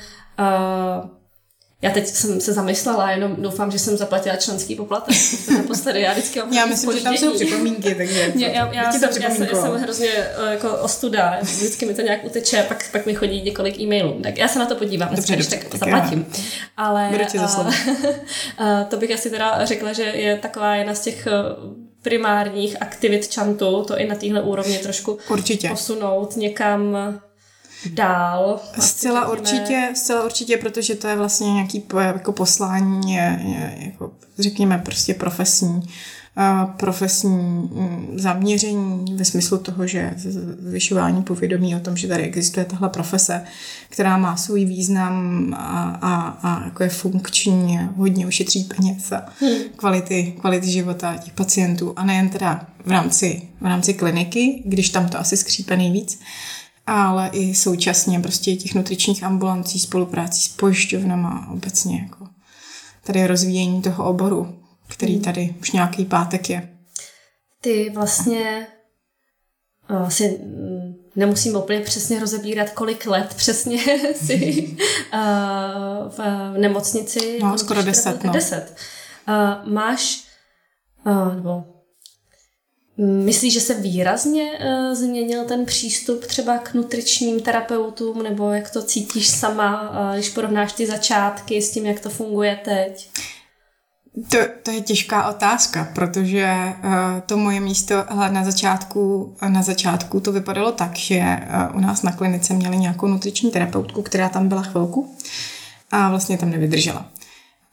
já 1.82 1.92
teď 1.92 2.08
jsem 2.08 2.42
se 2.42 2.54
zamyslela, 2.54 3.12
jenom 3.12 3.36
doufám, 3.38 3.72
že 3.72 3.80
jsem 3.80 3.98
zaplatila 3.98 4.36
členský 4.36 4.76
poplatek. 4.76 5.16
Naposledy 5.58 6.02
já 6.02 6.12
vždycky 6.12 6.40
mám 6.40 6.54
Já 6.62 6.66
myslím, 6.66 6.98
že 6.98 7.04
tam 7.04 7.18
jsou 7.18 7.34
připomínky, 7.34 7.96
takže 7.96 8.32
Mě, 8.36 8.48
já, 8.48 8.74
já, 8.74 8.92
jsem, 8.92 9.02
já, 9.22 9.30
jsem, 9.30 9.48
já 9.48 9.62
jsem 9.62 9.76
hrozně 9.76 10.10
uh, 10.10 10.52
jako 10.52 10.78
ostuda, 10.78 11.40
vždycky 11.42 11.86
mi 11.86 11.94
to 11.94 12.02
nějak 12.02 12.26
uteče, 12.26 12.66
pak, 12.68 12.92
pak 12.92 13.06
mi 13.06 13.16
chodí 13.16 13.42
několik 13.42 13.80
e-mailů. 13.80 14.20
Tak 14.24 14.38
já 14.38 14.48
se 14.48 14.60
na 14.60 14.66
to 14.66 14.76
podívám, 14.76 15.16
dobře, 15.16 15.36
dobře, 15.36 15.50
tak, 15.50 15.64
tak 15.64 15.80
zaplatím. 15.80 16.26
Já. 16.38 16.44
Ale 16.78 17.10
uh, 17.36 17.68
uh, 17.68 18.84
to 18.90 18.98
bych 18.98 19.12
asi 19.12 19.30
teda 19.30 19.66
řekla, 19.66 19.94
že 19.94 20.04
je 20.04 20.38
taková 20.38 20.76
jedna 20.76 20.96
z 20.96 21.02
těch 21.02 21.28
uh, 21.28 21.74
primárních 22.02 22.82
aktivit 22.82 23.28
čantu, 23.28 23.84
to 23.84 23.98
i 23.98 24.08
na 24.08 24.16
téhle 24.16 24.42
úrovni 24.42 24.78
trošku 24.78 25.18
Určitě. 25.30 25.70
posunout 25.70 26.36
někam 26.36 26.98
dál. 27.90 28.60
Zcela 28.80 29.32
určitě, 29.32 29.90
zcela 29.94 30.26
určitě, 30.26 30.58
protože 30.58 30.96
to 30.96 31.08
je 31.08 31.16
vlastně 31.16 31.54
nějaký 31.54 31.84
jako 32.00 32.32
poslání, 32.32 33.14
je, 33.14 33.40
je, 33.44 33.78
jako, 33.86 34.12
řekněme, 34.40 34.78
prostě 34.78 35.14
profesní 35.14 35.84
profesní 36.78 37.38
mm, 37.38 38.14
zaměření 38.16 39.16
ve 39.16 39.26
smyslu 39.26 39.58
toho, 39.58 39.88
že 39.88 40.14
zvyšování 40.60 41.24
povědomí 41.24 41.76
o 41.76 41.80
tom, 41.80 41.98
že 41.98 42.08
tady 42.08 42.24
existuje 42.24 42.66
tahle 42.66 42.90
profese, 42.90 43.44
která 43.90 44.18
má 44.18 44.38
svůj 44.38 44.66
význam 44.66 45.48
a, 45.58 46.00
a, 46.02 46.28
a 46.28 46.66
jako 46.66 46.84
je 46.84 46.90
funkční, 46.90 47.80
hodně 47.96 48.28
ušetří 48.28 48.64
peněz 48.64 49.12
a 49.12 49.26
hmm. 49.40 49.58
kvality, 49.76 50.34
kvality 50.42 50.72
života 50.72 51.18
těch 51.18 51.34
pacientů 51.34 51.94
a 51.96 52.06
nejen 52.06 52.30
teda 52.30 52.68
v 52.86 52.92
rámci, 52.92 53.42
v 53.62 53.66
rámci 53.66 53.94
kliniky, 53.94 54.62
když 54.66 54.90
tam 54.90 55.10
to 55.10 55.20
asi 55.20 55.38
skřípe 55.38 55.78
nejvíc, 55.78 56.20
ale 56.88 57.30
i 57.34 57.56
současně 57.56 58.20
prostě 58.20 58.56
těch 58.56 58.76
nutričních 58.76 59.24
ambulancí, 59.24 59.80
spoluprácí 59.80 60.42
s 60.42 60.48
pojišťovnama 60.48 61.48
obecně 61.52 62.00
jako 62.02 62.28
tady 63.04 63.28
rozvíjení 63.28 63.82
toho 63.82 64.10
oboru, 64.10 64.60
který 64.88 65.14
hmm. 65.14 65.24
tady 65.24 65.56
už 65.62 65.72
nějaký 65.72 66.06
pátek 66.06 66.50
je. 66.50 66.78
Ty 67.62 67.90
vlastně 67.96 68.68
asi 70.06 70.40
mm, 70.44 70.94
nemusím 71.16 71.56
úplně 71.56 71.80
přesně 71.80 72.20
rozebírat, 72.20 72.70
kolik 72.70 73.06
let 73.06 73.34
přesně 73.36 73.78
si 74.16 74.78
v 76.10 76.54
nemocnici. 76.58 77.40
No, 77.42 77.58
skoro 77.58 77.84
deset. 77.84 78.24
No. 78.24 78.34
Deset. 78.34 78.76
Máš, 79.66 80.24
nebo 81.36 81.64
Myslíš, 83.06 83.54
že 83.54 83.62
se 83.62 83.74
výrazně 83.74 84.44
uh, 84.44 84.96
změnil 84.96 85.46
ten 85.46 85.66
přístup 85.66 86.26
třeba 86.26 86.58
k 86.58 86.74
nutričním 86.74 87.40
terapeutům, 87.40 88.24
nebo 88.24 88.52
jak 88.52 88.70
to 88.70 88.82
cítíš 88.82 89.28
sama, 89.28 89.90
uh, 89.90 90.14
když 90.14 90.30
porovnáš 90.30 90.74
ty 90.74 90.88
začátky 90.88 91.62
s 91.62 91.72
tím, 91.72 91.86
jak 91.86 92.00
to 92.00 92.10
funguje 92.10 92.60
teď? 92.66 93.10
To, 94.30 94.38
to 94.64 94.72
je 94.72 94.82
těžká 94.82 95.30
otázka, 95.30 95.92
protože 95.96 96.54
uh, 96.84 96.92
to 97.26 97.38
moje 97.38 97.60
místo 97.60 97.96
na 98.30 98.44
začátku, 98.44 99.36
na 99.48 99.62
začátku 99.62 100.20
to 100.20 100.32
vypadalo 100.32 100.72
tak, 100.72 100.96
že 100.96 101.20
uh, 101.20 101.78
u 101.78 101.80
nás 101.80 102.04
na 102.04 102.12
klinice 102.12 102.54
měli 102.54 102.78
nějakou 102.78 103.08
nutriční 103.08 103.52
terapeutku, 103.52 104.02
která 104.02 104.30
tam 104.30 104.48
byla 104.48 104.62
chvilku 104.62 105.16
a 105.92 106.10
vlastně 106.10 106.38
tam 106.38 106.50
nevydržela. 106.50 107.12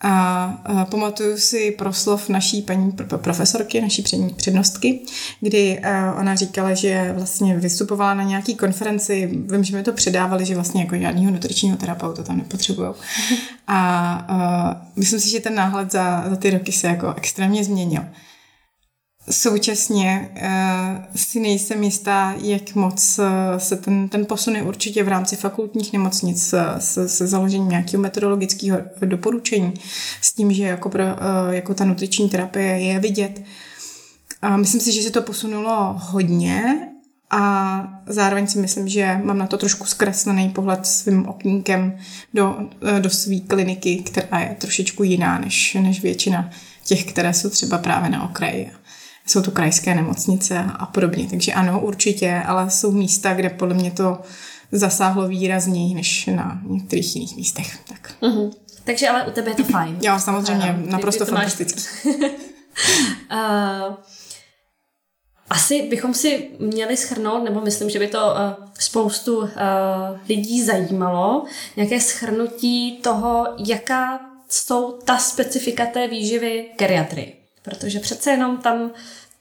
A 0.00 0.86
pamatuju 0.90 1.38
si 1.38 1.70
proslov 1.70 2.28
naší 2.28 2.62
paní 2.62 2.92
profesorky, 3.16 3.80
naší 3.80 4.04
přednostky, 4.36 5.00
kdy 5.40 5.82
ona 6.20 6.34
říkala, 6.34 6.74
že 6.74 7.12
vlastně 7.16 7.56
vystupovala 7.56 8.14
na 8.14 8.22
nějaký 8.22 8.54
konferenci, 8.54 9.26
vím, 9.26 9.64
že 9.64 9.76
mi 9.76 9.82
to 9.82 9.92
předávali, 9.92 10.44
že 10.44 10.54
vlastně 10.54 10.82
jako 10.82 10.96
žádného 10.96 11.30
nutričního 11.30 11.76
terapeuta 11.76 12.22
tam 12.22 12.36
nepotřebují. 12.36 12.88
A, 13.70 13.78
a 14.28 14.76
myslím 14.96 15.20
si, 15.20 15.30
že 15.30 15.40
ten 15.40 15.54
náhled 15.54 15.92
za, 15.92 16.24
za 16.28 16.36
ty 16.36 16.50
roky 16.50 16.72
se 16.72 16.86
jako 16.86 17.14
extrémně 17.16 17.64
změnil. 17.64 18.02
Současně 19.30 20.30
uh, 20.36 21.16
si 21.16 21.40
nejsem 21.40 21.82
jistá, 21.82 22.34
jak 22.42 22.74
moc 22.74 23.18
uh, 23.18 23.58
se 23.58 23.76
ten, 23.76 24.08
ten 24.08 24.26
posun 24.26 24.56
je 24.56 24.62
určitě 24.62 25.04
v 25.04 25.08
rámci 25.08 25.36
fakultních 25.36 25.92
nemocnic 25.92 26.52
uh, 26.52 26.60
se, 26.78 27.08
se 27.08 27.26
založením 27.26 27.68
nějakého 27.68 28.02
metodologického 28.02 28.78
doporučení 29.04 29.74
s 30.20 30.32
tím, 30.32 30.52
že 30.52 30.64
jako, 30.64 30.88
pro, 30.88 31.04
uh, 31.04 31.10
jako 31.50 31.74
ta 31.74 31.84
nutriční 31.84 32.28
terapie 32.28 32.66
je 32.66 33.00
vidět. 33.00 33.42
A 34.42 34.56
myslím 34.56 34.80
si, 34.80 34.92
že 34.92 35.02
se 35.02 35.10
to 35.10 35.22
posunulo 35.22 35.96
hodně 35.98 36.88
a 37.30 38.02
zároveň 38.06 38.46
si 38.46 38.58
myslím, 38.58 38.88
že 38.88 39.20
mám 39.24 39.38
na 39.38 39.46
to 39.46 39.58
trošku 39.58 39.86
zkreslený 39.86 40.48
pohled 40.48 40.86
svým 40.86 41.28
okýnkem 41.28 41.98
do, 42.34 42.56
do 43.00 43.10
své 43.10 43.40
kliniky, 43.40 43.96
která 43.96 44.40
je 44.40 44.56
trošičku 44.58 45.02
jiná 45.02 45.38
než, 45.38 45.74
než 45.74 46.02
většina 46.02 46.50
těch, 46.84 47.04
které 47.04 47.34
jsou 47.34 47.50
třeba 47.50 47.78
právě 47.78 48.10
na 48.10 48.24
okraji 48.24 48.70
jsou 49.28 49.42
to 49.42 49.50
krajské 49.50 49.94
nemocnice 49.94 50.64
a 50.78 50.86
podobně. 50.86 51.26
Takže 51.30 51.52
ano, 51.52 51.80
určitě, 51.80 52.42
ale 52.46 52.70
jsou 52.70 52.92
místa, 52.92 53.34
kde 53.34 53.50
podle 53.50 53.74
mě 53.74 53.90
to 53.90 54.20
zasáhlo 54.72 55.28
výrazněji 55.28 55.94
než 55.94 56.26
na 56.26 56.60
některých 56.66 57.16
jiných 57.16 57.36
místech. 57.36 57.78
Tak. 57.88 58.14
Uh-huh. 58.22 58.52
Takže 58.84 59.08
ale 59.08 59.26
u 59.26 59.30
tebe 59.30 59.50
je 59.50 59.54
to 59.54 59.64
fajn. 59.64 59.98
Jo, 60.02 60.18
samozřejmě, 60.18 60.76
uh, 60.84 60.90
naprosto 60.90 61.24
ty, 61.24 61.30
ty 61.30 61.36
fantastický. 61.36 62.04
uh, 62.06 62.24
asi 65.50 65.82
bychom 65.82 66.14
si 66.14 66.50
měli 66.58 66.96
schrnout, 66.96 67.44
nebo 67.44 67.60
myslím, 67.60 67.90
že 67.90 67.98
by 67.98 68.08
to 68.08 68.26
uh, 68.26 68.66
spoustu 68.78 69.38
uh, 69.38 69.48
lidí 70.28 70.64
zajímalo, 70.64 71.44
nějaké 71.76 72.00
schrnutí 72.00 72.98
toho, 73.02 73.46
jaká 73.66 74.20
jsou 74.48 74.92
ta 74.92 75.18
specifika 75.18 75.86
té 75.86 76.08
výživy 76.08 76.66
geriatry. 76.78 77.37
Protože 77.68 78.00
přece 78.00 78.30
jenom 78.30 78.56
tam 78.56 78.90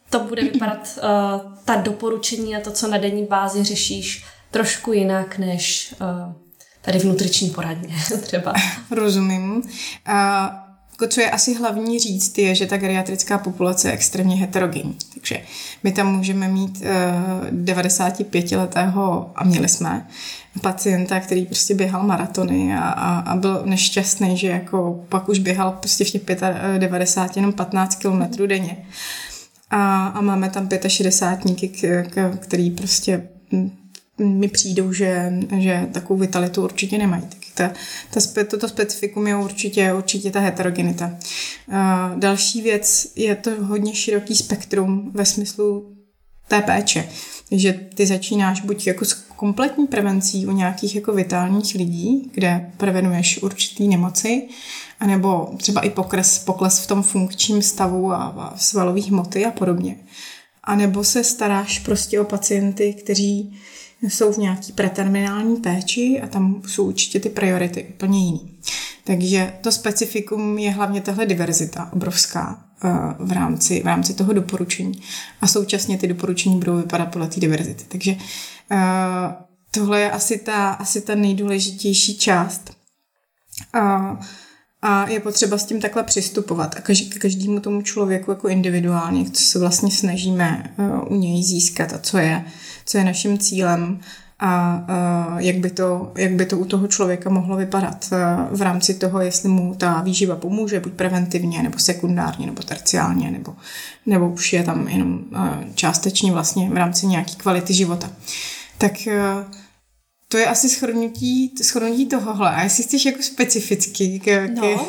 to 0.09 0.19
bude 0.19 0.43
vypadat 0.43 0.99
uh, 1.03 1.53
ta 1.65 1.75
doporučení 1.75 2.55
a 2.55 2.61
to, 2.61 2.71
co 2.71 2.87
na 2.87 2.97
denní 2.97 3.25
bázi 3.25 3.63
řešíš, 3.63 4.25
trošku 4.51 4.93
jinak 4.93 5.37
než 5.37 5.95
uh, 6.01 6.33
tady 6.81 6.99
v 6.99 7.03
nutriční 7.03 7.49
poradně 7.49 7.95
třeba. 8.21 8.53
Rozumím. 8.91 9.63
Co 11.07 11.21
je 11.21 11.31
asi 11.31 11.53
hlavní 11.53 11.99
říct, 11.99 12.37
je, 12.37 12.55
že 12.55 12.65
ta 12.65 12.77
geriatrická 12.77 13.37
populace 13.37 13.87
je 13.87 13.91
extrémně 13.91 14.35
heterogenní. 14.35 14.97
Takže 15.13 15.41
my 15.83 15.91
tam 15.91 16.15
můžeme 16.15 16.47
mít 16.47 16.81
uh, 16.81 17.57
95-letého, 17.63 19.31
a 19.35 19.43
měli 19.43 19.69
jsme, 19.69 20.07
pacienta, 20.61 21.19
který 21.19 21.45
prostě 21.45 21.75
běhal 21.75 22.03
maratony 22.03 22.75
a, 22.75 22.79
a, 22.79 23.19
a 23.19 23.35
byl 23.35 23.61
nešťastný, 23.65 24.37
že 24.37 24.47
jako 24.47 25.05
pak 25.09 25.29
už 25.29 25.39
běhal 25.39 25.71
prostě 25.71 26.05
v 26.05 26.09
těch 26.09 26.21
95 26.77 27.37
jenom 27.37 27.53
15 27.53 27.95
kilometrů 27.95 28.47
denně. 28.47 28.77
A, 29.69 30.07
a 30.07 30.21
máme 30.21 30.49
tam 30.49 30.69
65 30.87 31.85
který 32.39 32.71
prostě 32.71 33.27
mi 34.17 34.47
přijdou, 34.47 34.93
že, 34.93 35.33
že 35.57 35.87
takovou 35.91 36.19
vitalitu 36.19 36.63
určitě 36.63 36.97
nemají. 36.97 37.21
Tak 37.21 37.46
ta, 37.57 37.73
ta, 38.33 38.43
toto 38.43 38.69
specifikum 38.69 39.27
je 39.27 39.35
určitě, 39.35 39.93
určitě 39.93 40.31
ta 40.31 40.39
heterogenita. 40.39 41.17
Další 42.15 42.61
věc 42.61 43.07
je 43.15 43.35
to 43.35 43.51
hodně 43.63 43.95
široký 43.95 44.35
spektrum 44.35 45.11
ve 45.13 45.25
smyslu 45.25 45.97
té 46.47 46.61
péče. 46.61 47.09
že 47.51 47.73
ty 47.73 48.05
začínáš 48.05 48.61
buď 48.61 48.87
jako 48.87 49.05
s 49.05 49.13
kompletní 49.13 49.87
prevencí 49.87 50.47
u 50.47 50.51
nějakých 50.51 50.95
jako 50.95 51.13
vitálních 51.13 51.75
lidí, 51.75 52.31
kde 52.33 52.71
prevenuješ 52.77 53.43
určitý 53.43 53.87
nemoci, 53.87 54.47
anebo 54.99 55.53
třeba 55.57 55.81
i 55.81 55.89
pokres, 55.89 56.39
pokles 56.39 56.79
v 56.79 56.87
tom 56.87 57.03
funkčním 57.03 57.61
stavu 57.61 58.11
a, 58.11 58.17
a 58.17 58.57
svalových 58.57 59.11
hmoty 59.11 59.45
a 59.45 59.51
podobně. 59.51 59.95
A 60.63 60.75
nebo 60.75 61.03
se 61.03 61.23
staráš 61.23 61.79
prostě 61.79 62.19
o 62.19 62.23
pacienty, 62.23 62.93
kteří 62.93 63.59
jsou 64.01 64.33
v 64.33 64.37
nějaký 64.37 64.71
preterminální 64.71 65.55
péči 65.55 66.21
a 66.23 66.27
tam 66.27 66.61
jsou 66.67 66.87
určitě 66.87 67.19
ty 67.19 67.29
priority 67.29 67.83
úplně 67.83 68.25
jiný. 68.25 68.57
Takže 69.03 69.53
to 69.61 69.71
specifikum 69.71 70.57
je 70.57 70.71
hlavně 70.71 71.01
tahle 71.01 71.25
diverzita 71.25 71.89
obrovská 71.93 72.65
eh, 72.83 72.89
v 73.19 73.31
rámci, 73.31 73.81
v 73.83 73.85
rámci 73.85 74.13
toho 74.13 74.33
doporučení. 74.33 75.01
A 75.41 75.47
současně 75.47 75.97
ty 75.97 76.07
doporučení 76.07 76.59
budou 76.59 76.77
vypadat 76.77 77.05
podle 77.05 77.27
té 77.27 77.39
diverzity. 77.39 77.83
Takže 77.87 78.15
eh, 78.71 78.77
tohle 79.71 80.01
je 80.01 80.11
asi 80.11 80.37
ta, 80.37 80.69
asi 80.69 81.01
ta 81.01 81.15
nejdůležitější 81.15 82.17
část. 82.17 82.71
A 83.73 84.19
A 84.81 85.09
je 85.09 85.19
potřeba 85.19 85.57
s 85.57 85.65
tím 85.65 85.81
takhle 85.81 86.03
přistupovat 86.03 86.75
a 86.77 86.81
každý, 86.81 87.09
každému 87.09 87.59
tomu 87.59 87.81
člověku 87.81 88.31
jako 88.31 88.47
individuálně, 88.47 89.29
co 89.31 89.43
se 89.43 89.59
vlastně 89.59 89.91
snažíme 89.91 90.75
u 91.07 91.15
něj 91.15 91.43
získat 91.43 91.93
a 91.93 91.97
co 91.97 92.17
je, 92.17 92.45
co 92.87 92.97
je 92.97 93.03
naším 93.03 93.37
cílem 93.37 93.99
a 94.39 94.85
jak, 95.37 95.55
by 95.55 95.69
to, 95.69 96.11
jak 96.17 96.31
by 96.31 96.45
to 96.45 96.57
u 96.57 96.65
toho 96.65 96.87
člověka 96.87 97.29
mohlo 97.29 97.57
vypadat 97.57 98.09
v 98.51 98.61
rámci 98.61 98.93
toho, 98.93 99.21
jestli 99.21 99.49
mu 99.49 99.75
ta 99.75 100.01
výživa 100.01 100.35
pomůže, 100.35 100.79
buď 100.79 100.93
preventivně, 100.93 101.63
nebo 101.63 101.79
sekundárně, 101.79 102.45
nebo 102.45 102.63
terciálně, 102.63 103.31
nebo, 103.31 103.55
nebo 104.05 104.29
už 104.29 104.53
je 104.53 104.63
tam 104.63 104.87
jenom 104.87 105.19
částečně 105.75 106.31
vlastně 106.31 106.69
v 106.69 106.77
rámci 106.77 107.07
nějaké 107.07 107.31
kvality 107.37 107.73
života. 107.73 108.11
Tak 108.77 108.93
to 110.29 110.37
je 110.37 110.45
asi 110.45 110.69
shrnutí, 110.69 111.53
shrnutí 111.63 112.05
tohohle. 112.05 112.51
A 112.51 112.63
jestli 112.63 112.83
chceš 112.83 113.05
jako 113.05 113.23
specificky... 113.23 114.19
K, 114.19 114.47
no, 114.47 114.87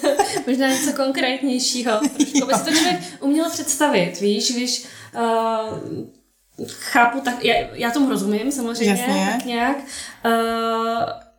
možná 0.46 0.68
něco 0.68 0.92
konkrétnějšího. 0.92 1.98
Trošku 1.98 2.46
by 2.46 2.54
si 2.54 2.64
to 2.64 2.70
člověk 2.70 3.00
uměl 3.20 3.50
představit, 3.50 4.20
víš, 4.20 4.52
když 4.54 4.84
uh, 5.14 6.19
chápu, 6.68 7.20
tak 7.20 7.44
já, 7.44 7.54
já 7.72 7.90
tomu 7.90 8.10
rozumím 8.10 8.52
samozřejmě, 8.52 8.90
Jasně. 8.90 9.28
tak 9.32 9.44
nějak. 9.44 9.76
Uh, 10.24 11.30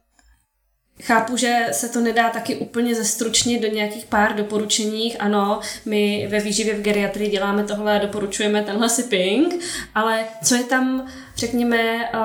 Chápu, 1.01 1.37
že 1.37 1.67
se 1.71 1.89
to 1.89 2.01
nedá 2.01 2.29
taky 2.29 2.55
úplně 2.55 2.95
zestručnit 2.95 3.61
do 3.61 3.67
nějakých 3.67 4.05
pár 4.05 4.35
doporučeních. 4.35 5.15
Ano, 5.19 5.59
my 5.85 6.27
ve 6.31 6.39
výživě 6.39 6.73
v 6.73 6.81
geriatrii 6.81 7.29
děláme 7.29 7.63
tohle 7.63 7.95
a 7.95 8.05
doporučujeme 8.05 8.63
tenhle 8.63 8.89
sipping, 8.89 9.63
ale 9.95 10.25
co 10.43 10.55
je 10.55 10.63
tam 10.63 11.07
řekněme, 11.37 12.05
eh, 12.05 12.17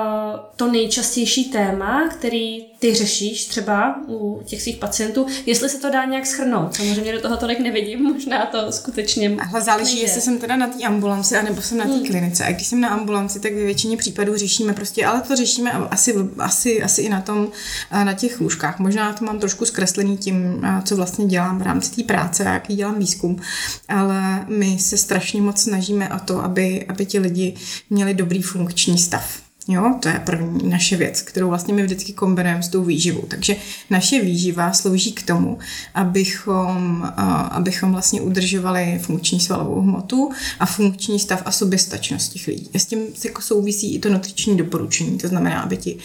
to 0.55 0.71
nejčastější 0.71 1.51
téma, 1.51 2.09
který 2.09 2.65
ty 2.79 2.95
řešíš 2.95 3.45
třeba 3.45 4.01
u 4.07 4.41
těch 4.45 4.61
svých 4.61 4.77
pacientů, 4.77 5.25
jestli 5.45 5.69
se 5.69 5.77
to 5.77 5.89
dá 5.89 6.05
nějak 6.05 6.25
schrnout. 6.25 6.75
Samozřejmě 6.75 7.11
do 7.11 7.21
toho 7.21 7.37
tolik 7.37 7.59
nevidím, 7.59 8.03
možná 8.03 8.45
to 8.45 8.71
skutečně 8.71 9.37
Ale 9.51 9.61
záleží, 9.61 9.95
nejde. 9.95 10.07
jestli 10.07 10.21
jsem 10.21 10.39
teda 10.39 10.55
na 10.55 10.67
té 10.67 10.83
ambulanci, 10.83 11.37
anebo 11.37 11.61
jsem 11.61 11.77
na 11.77 11.85
té 11.85 11.91
hmm. 11.91 12.05
klinice. 12.05 12.45
A 12.45 12.51
když 12.51 12.67
jsem 12.67 12.81
na 12.81 12.89
ambulanci, 12.89 13.39
tak 13.39 13.53
ve 13.53 13.63
většině 13.63 13.97
případů 13.97 14.37
řešíme 14.37 14.73
prostě, 14.73 15.05
ale 15.05 15.21
to 15.21 15.35
řešíme 15.35 15.71
asi, 15.71 16.15
asi, 16.37 16.83
asi 16.83 17.01
i 17.01 17.09
na 17.09 17.21
tom, 17.21 17.47
eh, 17.91 18.05
na 18.05 18.13
těch 18.13 18.41
lůžkách. 18.41 18.79
Možná 18.79 19.13
to 19.13 19.25
mám 19.25 19.39
trošku 19.39 19.65
zkreslený 19.65 20.17
tím, 20.17 20.61
eh, 20.63 20.81
co 20.85 20.95
vlastně 20.95 21.25
dělám 21.25 21.59
v 21.59 21.61
rámci 21.61 21.91
té 21.95 22.03
práce, 22.03 22.43
jaký 22.43 22.75
dělám 22.75 22.99
výzkum, 22.99 23.41
ale 23.87 24.45
my 24.47 24.79
se 24.79 24.97
strašně 24.97 25.41
moc 25.41 25.61
snažíme 25.61 26.09
o 26.09 26.19
to, 26.19 26.43
aby, 26.43 26.85
aby 26.87 27.05
ti 27.05 27.19
lidi 27.19 27.53
měli 27.89 28.13
dobrý 28.13 28.41
funkční 28.41 28.97
stav. 28.97 29.46
Jo, 29.69 29.95
to 29.99 30.09
je 30.09 30.21
první 30.25 30.69
naše 30.69 30.97
věc, 30.97 31.21
kterou 31.21 31.47
vlastně 31.47 31.73
my 31.73 31.83
vždycky 31.83 32.13
kombinujeme 32.13 32.63
s 32.63 32.67
tou 32.67 32.83
výživou. 32.83 33.21
Takže 33.21 33.55
naše 33.89 34.21
výživa 34.21 34.73
slouží 34.73 35.11
k 35.11 35.23
tomu, 35.23 35.57
abychom, 35.93 37.03
abychom 37.51 37.91
vlastně 37.91 38.21
udržovali 38.21 38.99
funkční 39.01 39.39
svalovou 39.39 39.81
hmotu 39.81 40.31
a 40.59 40.65
funkční 40.65 41.19
stav 41.19 41.41
a 41.45 41.51
soběstačnost 41.51 42.33
těch 42.33 42.47
lidí. 42.47 42.69
A 42.75 42.79
s 42.79 42.85
tím 42.85 42.99
jako 43.25 43.41
souvisí 43.41 43.95
i 43.95 43.99
to 43.99 44.09
nutriční 44.09 44.57
doporučení, 44.57 45.17
to 45.17 45.27
znamená, 45.27 45.61
aby 45.61 45.77
ti 45.77 45.97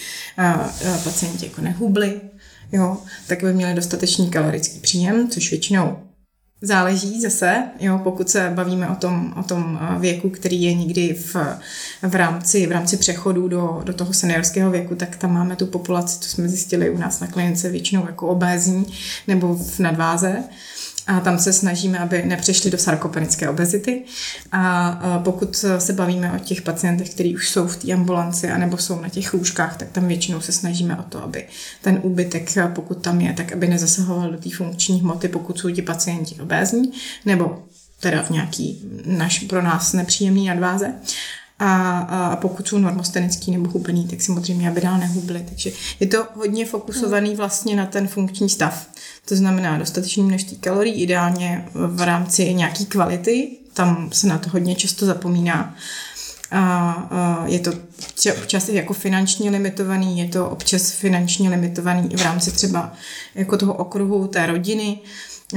pacienti 1.04 1.46
jako 1.46 1.60
nehubli, 1.60 2.20
jo, 2.72 2.96
tak 3.26 3.42
by 3.42 3.52
měli 3.52 3.74
dostatečný 3.74 4.30
kalorický 4.30 4.78
příjem, 4.80 5.28
což 5.30 5.50
většinou 5.50 5.98
Záleží 6.64 7.20
zase, 7.20 7.62
jo, 7.80 8.00
pokud 8.04 8.30
se 8.30 8.52
bavíme 8.54 8.88
o 8.88 8.94
tom, 8.94 9.34
o 9.40 9.42
tom 9.42 9.78
eh, 9.82 9.98
věku, 9.98 10.30
který 10.30 10.62
je 10.62 10.74
někdy 10.74 11.14
v, 11.14 11.36
v, 12.02 12.14
rámci, 12.14 12.66
v 12.66 12.72
rámci 12.72 12.96
přechodu 12.96 13.48
do, 13.48 13.80
do 13.84 13.92
toho 13.94 14.12
seniorského 14.12 14.70
věku, 14.70 14.94
tak 14.94 15.16
tam 15.16 15.32
máme 15.34 15.56
tu 15.56 15.66
populaci, 15.66 16.20
to 16.20 16.26
jsme 16.26 16.48
zjistili 16.48 16.90
u 16.90 16.98
nás 16.98 17.20
na 17.20 17.26
klinice, 17.26 17.68
většinou 17.68 18.06
jako 18.06 18.28
obézní 18.28 18.86
nebo 19.28 19.54
v 19.54 19.78
nadváze. 19.78 20.42
A 21.06 21.20
tam 21.20 21.38
se 21.38 21.52
snažíme, 21.52 21.98
aby 21.98 22.22
nepřešli 22.22 22.70
do 22.70 22.78
sarkopenické 22.78 23.48
obezity. 23.48 24.02
A 24.52 25.20
pokud 25.24 25.64
se 25.78 25.92
bavíme 25.92 26.32
o 26.32 26.38
těch 26.38 26.62
pacientech, 26.62 27.10
kteří 27.10 27.36
už 27.36 27.50
jsou 27.50 27.66
v 27.66 27.76
té 27.76 27.92
ambulanci 27.92 28.50
anebo 28.50 28.78
jsou 28.78 29.00
na 29.00 29.08
těch 29.08 29.34
lůžkách, 29.34 29.76
tak 29.76 29.88
tam 29.88 30.08
většinou 30.08 30.40
se 30.40 30.52
snažíme 30.52 30.96
o 30.96 31.02
to, 31.02 31.24
aby 31.24 31.46
ten 31.82 32.00
úbytek, 32.02 32.50
pokud 32.74 33.02
tam 33.02 33.20
je, 33.20 33.32
tak 33.32 33.52
aby 33.52 33.68
nezasahoval 33.68 34.30
do 34.30 34.38
té 34.38 34.50
funkční 34.50 35.00
hmoty, 35.00 35.28
pokud 35.28 35.58
jsou 35.58 35.70
ti 35.70 35.82
pacienti 35.82 36.42
obézní, 36.42 36.92
nebo 37.24 37.62
teda 38.00 38.22
v 38.22 38.30
nějaký 38.30 38.84
naš, 39.06 39.38
pro 39.38 39.62
nás 39.62 39.92
nepříjemný 39.92 40.46
nadváze. 40.46 40.94
A, 41.64 41.98
a 41.98 42.36
pokud 42.36 42.68
jsou 42.68 42.78
normostenický 42.78 43.50
nebo 43.50 43.70
hubený, 43.70 44.08
tak 44.08 44.22
samozřejmě, 44.22 44.68
aby 44.68 44.80
dál 44.80 44.98
nehubli. 44.98 45.44
Takže 45.48 45.70
je 46.00 46.06
to 46.06 46.26
hodně 46.34 46.66
fokusovaný 46.66 47.36
vlastně 47.36 47.76
na 47.76 47.86
ten 47.86 48.08
funkční 48.08 48.48
stav. 48.48 48.86
To 49.24 49.36
znamená 49.36 49.78
dostatečné 49.78 50.22
množství 50.22 50.56
kalorií, 50.56 51.02
ideálně 51.02 51.68
v 51.74 52.00
rámci 52.00 52.54
nějaké 52.54 52.84
kvality, 52.84 53.50
tam 53.74 54.08
se 54.12 54.26
na 54.26 54.38
to 54.38 54.50
hodně 54.50 54.74
často 54.74 55.06
zapomíná. 55.06 55.74
A, 56.50 56.60
a 56.60 57.44
je 57.46 57.58
to 57.58 57.72
občas 58.42 58.68
jako 58.68 58.94
finančně 58.94 59.50
limitovaný, 59.50 60.18
je 60.18 60.28
to 60.28 60.50
občas 60.50 60.90
finančně 60.90 61.50
limitovaný 61.50 62.12
i 62.12 62.16
v 62.16 62.22
rámci 62.22 62.52
třeba 62.52 62.92
jako 63.34 63.56
toho 63.56 63.74
okruhu 63.74 64.26
té 64.26 64.46
rodiny. 64.46 64.98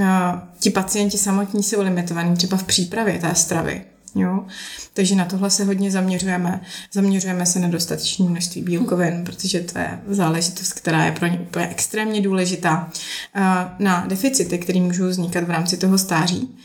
A, 0.06 0.44
ti 0.60 0.70
pacienti 0.70 1.18
samotní 1.18 1.63
jsou 1.63 1.82
limitovaní 1.82 2.36
třeba 2.36 2.58
v 2.58 2.63
přípravě 2.63 3.20
té 3.20 3.36
stravy. 3.36 3.82
Jo? 4.15 4.45
Takže 4.93 5.15
na 5.15 5.25
tohle 5.25 5.49
se 5.49 5.63
hodně 5.63 5.91
zaměřujeme. 5.91 6.62
Zaměřujeme 6.91 7.45
se 7.45 7.60
na 7.60 7.67
dostatečné 7.67 8.25
množství 8.25 8.62
bílkovin, 8.62 9.23
protože 9.23 9.60
to 9.60 9.80
je 9.80 9.99
záležitost, 10.08 10.73
která 10.73 11.06
je 11.06 11.12
pro 11.12 11.28
ně 11.28 11.39
úplně 11.39 11.67
extrémně 11.67 12.21
důležitá. 12.21 12.89
Na 13.80 14.06
deficity, 14.08 14.58
které 14.58 14.82
můžou 14.82 15.08
vznikat 15.08 15.43
v 15.43 15.49
rámci 15.49 15.78
toho 15.78 15.97
stáří 15.97 16.58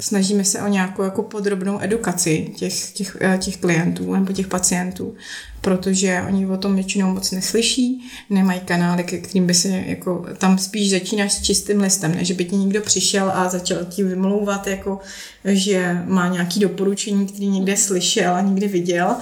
snažíme 0.00 0.44
se 0.44 0.62
o 0.62 0.68
nějakou 0.68 1.02
jako 1.02 1.22
podrobnou 1.22 1.78
edukaci 1.82 2.52
těch, 2.56 2.90
těch, 2.90 3.16
eh, 3.20 3.38
těch 3.38 3.56
klientů 3.56 4.14
nebo 4.14 4.32
těch 4.32 4.46
pacientů, 4.48 5.14
protože 5.60 6.22
oni 6.28 6.46
o 6.46 6.56
tom 6.56 6.74
většinou 6.74 7.12
moc 7.12 7.30
neslyší, 7.30 8.10
nemají 8.30 8.60
kanály, 8.60 9.04
ke 9.04 9.18
kterým 9.18 9.46
by 9.46 9.54
se 9.54 9.68
jako, 9.68 10.26
tam 10.38 10.58
spíš 10.58 10.90
začínáš 10.90 11.32
s 11.32 11.42
čistým 11.42 11.80
listem, 11.80 12.14
než 12.14 12.32
by 12.32 12.44
ti 12.44 12.56
někdo 12.56 12.80
přišel 12.80 13.32
a 13.34 13.48
začal 13.48 13.78
ti 13.84 14.04
vymlouvat, 14.04 14.66
jako, 14.66 14.98
že 15.44 16.02
má 16.04 16.28
nějaký 16.28 16.60
doporučení, 16.60 17.26
který 17.26 17.48
někde 17.48 17.76
slyšel 17.76 18.34
a 18.34 18.40
někde 18.40 18.68
viděl 18.68 19.16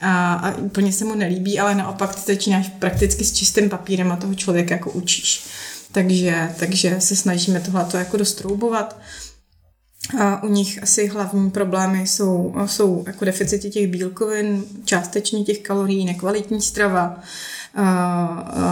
a, 0.00 0.34
a 0.34 0.56
úplně 0.56 0.92
se 0.92 1.04
mu 1.04 1.14
nelíbí, 1.14 1.58
ale 1.58 1.74
naopak 1.74 2.14
ty 2.14 2.20
začínáš 2.34 2.68
prakticky 2.78 3.24
s 3.24 3.32
čistým 3.32 3.70
papírem 3.70 4.12
a 4.12 4.16
toho 4.16 4.34
člověka 4.34 4.74
jako 4.74 4.90
učíš. 4.90 5.44
Takže, 5.92 6.48
takže 6.58 6.96
se 6.98 7.16
snažíme 7.16 7.60
tohleto 7.60 7.96
jako 7.96 8.16
dostroubovat. 8.16 9.00
A 10.20 10.42
u 10.42 10.48
nich 10.48 10.82
asi 10.82 11.06
hlavní 11.06 11.50
problémy 11.50 12.06
jsou, 12.06 12.54
jsou 12.66 13.04
jako 13.06 13.24
deficity 13.24 13.70
těch 13.70 13.88
bílkovin, 13.88 14.64
částečně 14.84 15.44
těch 15.44 15.58
kalorií, 15.58 16.04
nekvalitní 16.04 16.62
strava 16.62 17.20
a, 17.74 17.86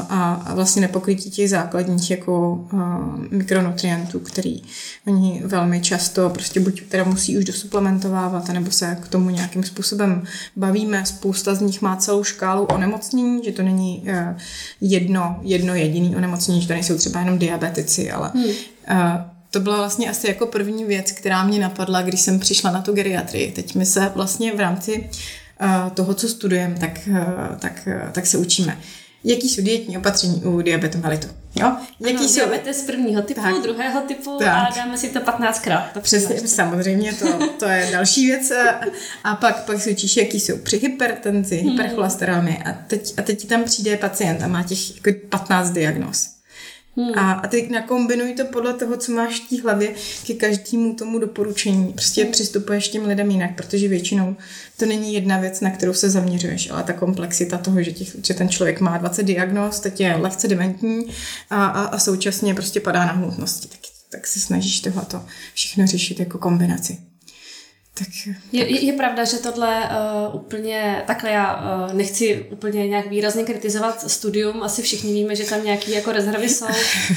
a, 0.08 0.32
a 0.46 0.54
vlastně 0.54 0.82
nepokrytí 0.82 1.30
těch 1.30 1.50
základních 1.50 2.10
jako 2.10 2.64
a, 2.70 3.14
mikronutrientů, 3.30 4.20
který 4.20 4.62
oni 5.06 5.42
velmi 5.44 5.80
často 5.80 6.30
prostě 6.30 6.60
buď 6.60 6.82
teda 6.88 7.04
musí 7.04 7.38
už 7.38 7.44
dosuplementovávat, 7.44 8.48
nebo 8.48 8.70
se 8.70 8.98
k 9.02 9.08
tomu 9.08 9.30
nějakým 9.30 9.62
způsobem 9.62 10.24
bavíme. 10.56 11.06
Spousta 11.06 11.54
z 11.54 11.60
nich 11.60 11.82
má 11.82 11.96
celou 11.96 12.24
škálu 12.24 12.64
onemocnění, 12.64 13.44
že 13.44 13.52
to 13.52 13.62
není 13.62 14.04
e, 14.06 14.36
jedno, 14.80 15.40
jedno 15.42 15.74
jediný 15.74 16.16
onemocnění, 16.16 16.60
že 16.60 16.68
to 16.68 16.74
nejsou 16.74 16.96
třeba 16.96 17.20
jenom 17.20 17.38
diabetici, 17.38 18.10
ale 18.10 18.30
hmm. 18.34 18.52
To 19.52 19.60
byla 19.60 19.76
vlastně 19.76 20.10
asi 20.10 20.26
jako 20.26 20.46
první 20.46 20.84
věc, 20.84 21.12
která 21.12 21.44
mě 21.44 21.60
napadla, 21.60 22.02
když 22.02 22.20
jsem 22.20 22.38
přišla 22.38 22.70
na 22.70 22.82
tu 22.82 22.92
geriatrii. 22.92 23.52
Teď 23.52 23.74
my 23.74 23.86
se 23.86 24.12
vlastně 24.14 24.52
v 24.52 24.60
rámci 24.60 25.10
uh, 25.62 25.90
toho, 25.90 26.14
co 26.14 26.28
studujeme, 26.28 26.74
tak, 26.80 27.00
uh, 27.10 27.56
tak, 27.58 27.88
uh, 28.04 28.10
tak 28.12 28.26
se 28.26 28.38
učíme. 28.38 28.78
Jaký 29.24 29.48
jsou 29.48 29.62
dietní 29.62 29.98
opatření 29.98 30.42
u 30.44 30.62
diabetu 30.62 30.98
mellitus? 30.98 31.30
Jo? 31.54 31.76
Jaký 32.00 32.16
ano, 32.16 32.28
jsou... 32.28 32.34
diabetes 32.34 32.82
prvního 32.82 33.22
typu, 33.22 33.40
tak. 33.40 33.62
druhého 33.62 34.00
typu 34.00 34.38
tak. 34.38 34.48
a 34.48 34.76
dáme 34.76 34.98
si 34.98 35.08
to 35.08 35.20
15krát. 35.20 35.84
To 35.94 36.00
Přesně, 36.00 36.48
samozřejmě, 36.48 37.12
to, 37.12 37.48
to 37.58 37.64
je 37.66 37.88
další 37.92 38.26
věc. 38.26 38.52
A 39.24 39.36
pak, 39.36 39.64
pak 39.64 39.80
se 39.80 39.90
učíš, 39.90 40.16
jaký 40.16 40.40
jsou 40.40 40.56
při 40.56 40.78
hypertenzi, 40.78 41.56
hmm. 41.56 41.70
hypercholesterolmy 41.70 42.58
a 42.64 42.72
teď, 42.72 43.14
a 43.18 43.22
teď 43.22 43.48
tam 43.48 43.64
přijde 43.64 43.96
pacient 43.96 44.42
a 44.42 44.46
má 44.46 44.62
těch 44.62 45.06
jako 45.06 45.18
15 45.28 45.70
diagnóz. 45.70 46.41
Hmm. 46.96 47.18
A, 47.18 47.32
a 47.32 47.46
teď 47.48 47.70
nakombinuj 47.70 48.34
to 48.34 48.44
podle 48.44 48.74
toho, 48.74 48.96
co 48.96 49.12
máš 49.12 49.40
v 49.40 49.48
té 49.48 49.62
hlavě 49.62 49.94
ke 50.26 50.34
každému 50.34 50.94
tomu 50.94 51.18
doporučení. 51.18 51.92
Prostě 51.92 52.22
hmm. 52.22 52.32
přistupuješ 52.32 52.88
těm 52.88 53.06
lidem 53.06 53.30
jinak, 53.30 53.56
protože 53.56 53.88
většinou 53.88 54.36
to 54.76 54.86
není 54.86 55.14
jedna 55.14 55.38
věc, 55.38 55.60
na 55.60 55.70
kterou 55.70 55.94
se 55.94 56.10
zaměřuješ, 56.10 56.70
ale 56.70 56.82
ta 56.82 56.92
komplexita 56.92 57.58
toho, 57.58 57.82
že, 57.82 57.92
těch, 57.92 58.16
že 58.24 58.34
ten 58.34 58.48
člověk 58.48 58.80
má 58.80 58.98
20 58.98 59.22
diagnóz, 59.22 59.80
teď 59.80 60.00
je 60.00 60.16
lehce 60.16 60.48
dementní 60.48 61.06
a, 61.50 61.66
a, 61.66 61.82
a 61.82 61.98
současně 61.98 62.54
prostě 62.54 62.80
padá 62.80 63.06
na 63.06 63.12
hmotnosti, 63.12 63.68
tak, 63.68 63.80
tak 64.10 64.26
se 64.26 64.40
snažíš 64.40 64.80
tohleto 64.80 65.24
všechno 65.54 65.86
řešit 65.86 66.20
jako 66.20 66.38
kombinaci. 66.38 67.11
Tak, 67.98 68.08
je, 68.52 68.64
je, 68.70 68.84
je 68.84 68.92
pravda, 68.92 69.24
že 69.24 69.36
tohle 69.36 69.82
uh, 69.82 70.34
úplně, 70.36 71.02
takhle 71.06 71.30
já 71.30 71.54
uh, 71.54 71.94
nechci 71.94 72.46
úplně 72.50 72.88
nějak 72.88 73.06
výrazně 73.06 73.44
kritizovat 73.44 74.10
studium, 74.10 74.62
asi 74.62 74.82
všichni 74.82 75.12
víme, 75.12 75.36
že 75.36 75.44
tam 75.44 75.64
nějaký 75.64 75.90
jako 75.92 76.12
rezervy 76.12 76.48
jsou. 76.48 76.66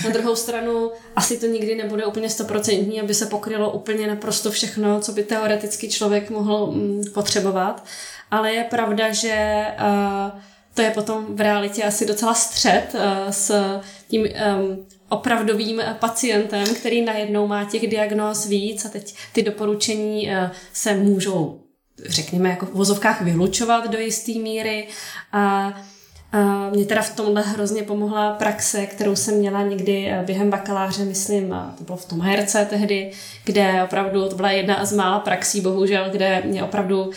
Na 0.04 0.10
druhou 0.10 0.36
stranu 0.36 0.92
asi 1.16 1.38
to 1.38 1.46
nikdy 1.46 1.76
nebude 1.76 2.06
úplně 2.06 2.30
stoprocentní, 2.30 3.02
aby 3.02 3.14
se 3.14 3.26
pokrylo 3.26 3.72
úplně 3.72 4.08
naprosto 4.08 4.52
všechno, 4.52 5.00
co 5.02 5.12
by 5.12 5.24
teoreticky 5.24 5.90
člověk 5.90 6.30
mohl 6.30 6.64
um, 6.64 7.02
potřebovat. 7.14 7.86
Ale 8.32 8.54
je 8.54 8.64
pravda, 8.64 9.14
že 9.14 9.66
uh, 9.82 10.40
to 10.74 10.82
je 10.82 10.92
potom 10.92 11.26
v 11.36 11.42
realitě 11.42 11.84
asi 11.84 12.06
docela 12.06 12.34
střed 12.34 12.84
uh, 12.94 13.02
s 13.30 13.80
tím 14.08 14.22
um, 14.22 14.86
opravdovým 15.10 15.82
pacientem, 16.00 16.76
který 16.76 17.02
najednou 17.02 17.48
má 17.48 17.66
těch 17.66 17.88
diagnóz 17.88 18.46
víc 18.46 18.86
a 18.86 18.90
teď 18.90 19.16
ty 19.34 19.44
doporučení 19.44 20.28
uh, 20.28 20.34
se 20.74 20.94
můžou, 20.94 21.60
řekněme, 22.06 22.50
jako 22.50 22.66
v 22.66 22.74
vozovkách 22.74 23.22
vylučovat 23.22 23.92
do 23.92 24.00
jisté 24.00 24.32
míry. 24.32 24.88
A 25.32 25.74
mě 26.74 26.86
teda 26.86 27.02
v 27.02 27.16
tomhle 27.16 27.42
hrozně 27.42 27.84
pomohla 27.84 28.32
praxe, 28.32 28.86
kterou 28.86 29.16
jsem 29.16 29.36
měla 29.36 29.62
někdy 29.62 30.12
během 30.26 30.50
bakaláře, 30.50 31.06
myslím, 31.06 31.56
to 31.78 31.84
bylo 31.84 31.98
v 31.98 32.06
tom 32.06 32.22
herce 32.22 32.68
tehdy, 32.70 33.12
kde 33.44 33.84
opravdu, 33.84 34.30
to 34.30 34.36
byla 34.36 34.52
jedna 34.52 34.86
z 34.86 34.94
mála 34.94 35.20
praxí, 35.20 35.62
bohužel, 35.62 36.10
kde 36.12 36.42
mě 36.46 36.64
opravdu 36.64 37.12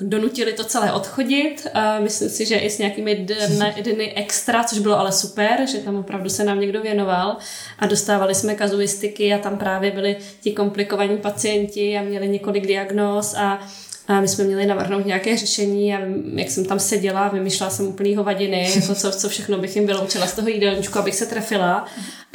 donutili 0.00 0.52
to 0.52 0.64
celé 0.64 0.92
odchodit. 0.92 1.66
Myslím 2.00 2.28
si, 2.28 2.46
že 2.46 2.56
i 2.56 2.70
s 2.70 2.78
nějakými 2.78 3.14
dny, 3.14 3.82
dny 3.82 4.12
extra, 4.14 4.64
což 4.64 4.78
bylo 4.78 4.98
ale 4.98 5.12
super, 5.12 5.66
že 5.68 5.78
tam 5.78 5.96
opravdu 5.96 6.30
se 6.30 6.44
nám 6.44 6.60
někdo 6.60 6.82
věnoval 6.82 7.36
a 7.78 7.86
dostávali 7.86 8.34
jsme 8.34 8.54
kazuistiky 8.54 9.34
a 9.34 9.38
tam 9.38 9.58
právě 9.58 9.90
byli 9.90 10.16
ti 10.40 10.52
komplikovaní 10.52 11.16
pacienti 11.16 11.98
a 11.98 12.02
měli 12.02 12.28
několik 12.28 12.66
diagnóz 12.66 13.34
a 13.34 13.60
a 14.08 14.20
my 14.20 14.28
jsme 14.28 14.44
měli 14.44 14.66
navrhnout 14.66 15.06
nějaké 15.06 15.36
řešení 15.36 15.94
a 15.94 16.00
jak 16.34 16.50
jsem 16.50 16.64
tam 16.64 16.78
seděla, 16.78 17.28
vymýšlela 17.28 17.70
jsem 17.70 17.86
úplný 17.86 18.16
hovadiny, 18.16 18.70
jako 18.74 18.94
co, 18.94 19.10
co 19.10 19.28
všechno 19.28 19.58
bych 19.58 19.76
jim 19.76 19.86
vyloučila 19.86 20.26
z 20.26 20.32
toho 20.32 20.48
jídelníčku, 20.48 20.98
abych 20.98 21.14
se 21.14 21.26
trefila. 21.26 21.86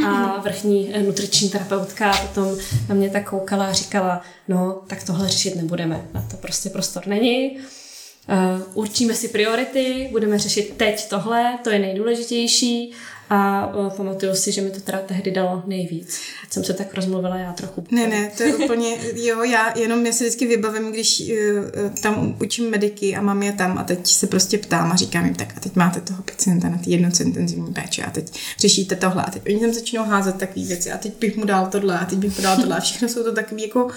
A 0.07 0.39
vrchní 0.41 0.93
nutriční 1.05 1.49
terapeutka 1.49 2.17
potom 2.27 2.57
na 2.89 2.95
mě 2.95 3.09
tak 3.09 3.29
koukala 3.29 3.65
a 3.65 3.73
říkala, 3.73 4.21
no, 4.47 4.81
tak 4.87 5.03
tohle 5.03 5.27
řešit 5.27 5.55
nebudeme, 5.55 6.05
na 6.13 6.27
to 6.31 6.37
prostě 6.37 6.69
prostor 6.69 7.07
není. 7.07 7.57
Uh, 7.57 8.61
určíme 8.73 9.13
si 9.13 9.27
priority, 9.27 10.09
budeme 10.11 10.39
řešit 10.39 10.73
teď 10.77 11.09
tohle, 11.09 11.59
to 11.63 11.69
je 11.69 11.79
nejdůležitější 11.79 12.93
a 13.33 13.71
uh, 13.75 13.89
pamatuju 13.89 14.35
si, 14.35 14.51
že 14.51 14.61
mi 14.61 14.69
to 14.69 14.79
teda 14.79 14.99
tehdy 14.99 15.31
dalo 15.31 15.63
nejvíc. 15.67 16.19
Teď 16.41 16.53
jsem 16.53 16.63
se 16.63 16.73
tak 16.73 16.93
rozmluvila 16.93 17.37
já 17.37 17.53
trochu. 17.53 17.83
Ne, 17.91 18.07
ne, 18.07 18.31
to 18.37 18.43
je 18.43 18.55
úplně, 18.55 18.97
jo, 19.15 19.43
já 19.43 19.77
jenom 19.77 20.05
já 20.05 20.13
si 20.13 20.23
vždycky 20.23 20.47
vybavím, 20.47 20.91
když 20.91 21.21
uh, 21.21 21.95
tam 22.01 22.35
učím 22.41 22.69
mediky 22.69 23.15
a 23.15 23.21
mám 23.21 23.43
je 23.43 23.53
tam 23.53 23.77
a 23.77 23.83
teď 23.83 24.07
se 24.07 24.27
prostě 24.27 24.57
ptám 24.57 24.91
a 24.91 24.95
říkám 24.95 25.25
jim, 25.25 25.35
tak 25.35 25.57
a 25.57 25.59
teď 25.59 25.75
máte 25.75 26.01
toho 26.01 26.23
pacienta 26.23 26.69
na 26.69 26.77
ty 26.77 26.91
jednoce 26.91 27.23
intenzivní 27.23 27.73
péče 27.73 28.03
a 28.03 28.11
teď 28.11 28.39
řešíte 28.59 28.95
tohle 28.95 29.23
a 29.23 29.31
teď 29.31 29.41
oni 29.45 29.59
tam 29.59 29.73
začnou 29.73 30.03
házet 30.03 30.35
takové 30.35 30.65
věci 30.65 30.91
a 30.91 30.97
teď 30.97 31.13
bych 31.19 31.37
mu 31.37 31.45
dal 31.45 31.67
tohle 31.67 31.99
a 31.99 32.05
teď 32.05 32.19
bych 32.19 32.37
mu 32.37 32.43
dal 32.43 32.55
tohle 32.55 32.77
a 32.77 32.79
všechno 32.79 33.09
jsou 33.09 33.23
to 33.23 33.31
takové 33.33 33.61
jako 33.61 33.87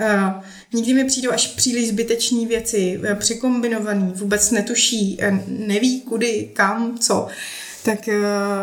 Uh, 0.00 0.42
někdy 0.72 0.94
mi 0.94 1.04
přijdou 1.04 1.30
až 1.30 1.46
příliš 1.46 1.88
zbytečné 1.88 2.46
věci, 2.46 3.00
překombinovaný, 3.18 4.12
vůbec 4.16 4.50
netuší, 4.50 5.18
neví 5.46 6.00
kudy, 6.00 6.50
kam, 6.52 6.98
co. 6.98 7.28
Tak 7.84 8.08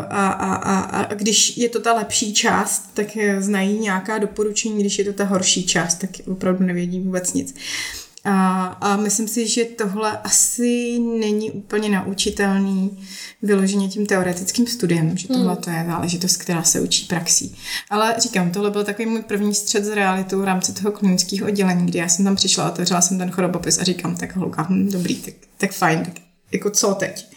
a, 0.09 0.29
a, 0.29 0.55
a, 0.55 0.79
a 0.79 1.13
když 1.13 1.57
je 1.57 1.69
to 1.69 1.79
ta 1.79 1.93
lepší 1.93 2.33
část, 2.33 2.89
tak 2.93 3.07
znají 3.39 3.79
nějaká 3.79 4.17
doporučení, 4.17 4.79
když 4.79 4.99
je 4.99 5.05
to 5.05 5.13
ta 5.13 5.23
horší 5.23 5.65
část, 5.65 5.95
tak 5.95 6.09
opravdu 6.27 6.65
nevědí 6.65 6.99
vůbec 6.99 7.33
nic. 7.33 7.55
A, 8.23 8.65
a 8.65 8.97
myslím 8.97 9.27
si, 9.27 9.47
že 9.47 9.65
tohle 9.65 10.17
asi 10.17 10.99
není 10.99 11.51
úplně 11.51 11.89
naučitelný 11.89 13.05
vyloženě 13.41 13.87
tím 13.87 14.05
teoretickým 14.05 14.67
studiem, 14.67 15.17
že 15.17 15.27
tohle 15.27 15.53
hmm. 15.53 15.63
to 15.63 15.69
je 15.69 15.83
záležitost, 15.87 16.37
která 16.37 16.63
se 16.63 16.81
učí 16.81 17.05
praxí. 17.05 17.55
Ale 17.89 18.15
říkám, 18.19 18.51
tohle 18.51 18.71
byl 18.71 18.83
takový 18.83 19.07
můj 19.07 19.21
první 19.21 19.55
střed 19.55 19.85
s 19.85 19.89
realitou 19.89 20.39
v 20.39 20.43
rámci 20.43 20.73
toho 20.73 20.91
klinického 20.91 21.47
oddělení, 21.47 21.85
kdy 21.85 21.99
já 21.99 22.09
jsem 22.09 22.25
tam 22.25 22.35
přišla, 22.35 22.71
otevřela 22.71 23.01
jsem 23.01 23.17
ten 23.17 23.31
chorobopis 23.31 23.79
a 23.79 23.83
říkám, 23.83 24.15
tak 24.15 24.35
holka, 24.35 24.67
hm, 24.69 24.89
dobrý, 24.91 25.15
tak, 25.15 25.33
tak 25.57 25.71
fajn, 25.71 26.05
tak 26.05 26.13
jako 26.51 26.69
co 26.69 26.93
teď? 26.93 27.28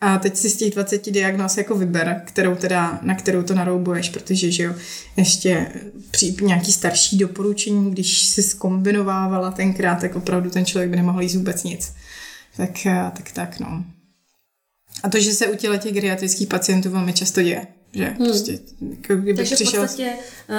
A 0.00 0.18
teď 0.18 0.36
si 0.36 0.50
z 0.50 0.56
těch 0.56 0.74
20 0.74 1.10
diagnóz 1.10 1.56
jako 1.56 1.74
vyber, 1.74 2.22
kterou 2.26 2.54
teda, 2.54 2.98
na 3.02 3.14
kterou 3.14 3.42
to 3.42 3.54
naroubuješ, 3.54 4.08
protože 4.08 4.50
že 4.50 4.62
jo, 4.62 4.74
ještě 5.16 5.66
při 6.10 6.36
nějaký 6.42 6.72
starší 6.72 7.18
doporučení, 7.18 7.90
když 7.90 8.22
si 8.22 8.42
zkombinovávala 8.42 9.50
tenkrát, 9.50 10.00
tak 10.00 10.16
opravdu 10.16 10.50
ten 10.50 10.64
člověk 10.64 10.90
by 10.90 10.96
nemohl 10.96 11.22
jíst 11.22 11.34
vůbec 11.34 11.64
nic. 11.64 11.92
Tak, 12.56 12.86
eh, 12.86 13.10
tak, 13.16 13.32
tak, 13.32 13.60
no. 13.60 13.84
A 15.02 15.08
to, 15.08 15.20
že 15.20 15.32
se 15.32 15.46
u 15.46 15.56
těle 15.56 15.78
těch 15.78 15.92
geriatrických 15.92 16.48
pacientů 16.48 16.90
velmi 16.90 17.12
často 17.12 17.42
děje. 17.42 17.66
Že 17.92 18.04
hmm. 18.04 18.16
prostě, 18.16 18.58
jako 18.90 19.16
kdyby 19.16 19.36
Takže 19.36 19.54
přišel... 19.54 19.80
v 19.80 19.82
podstatě 19.82 20.12
uh, 20.48 20.56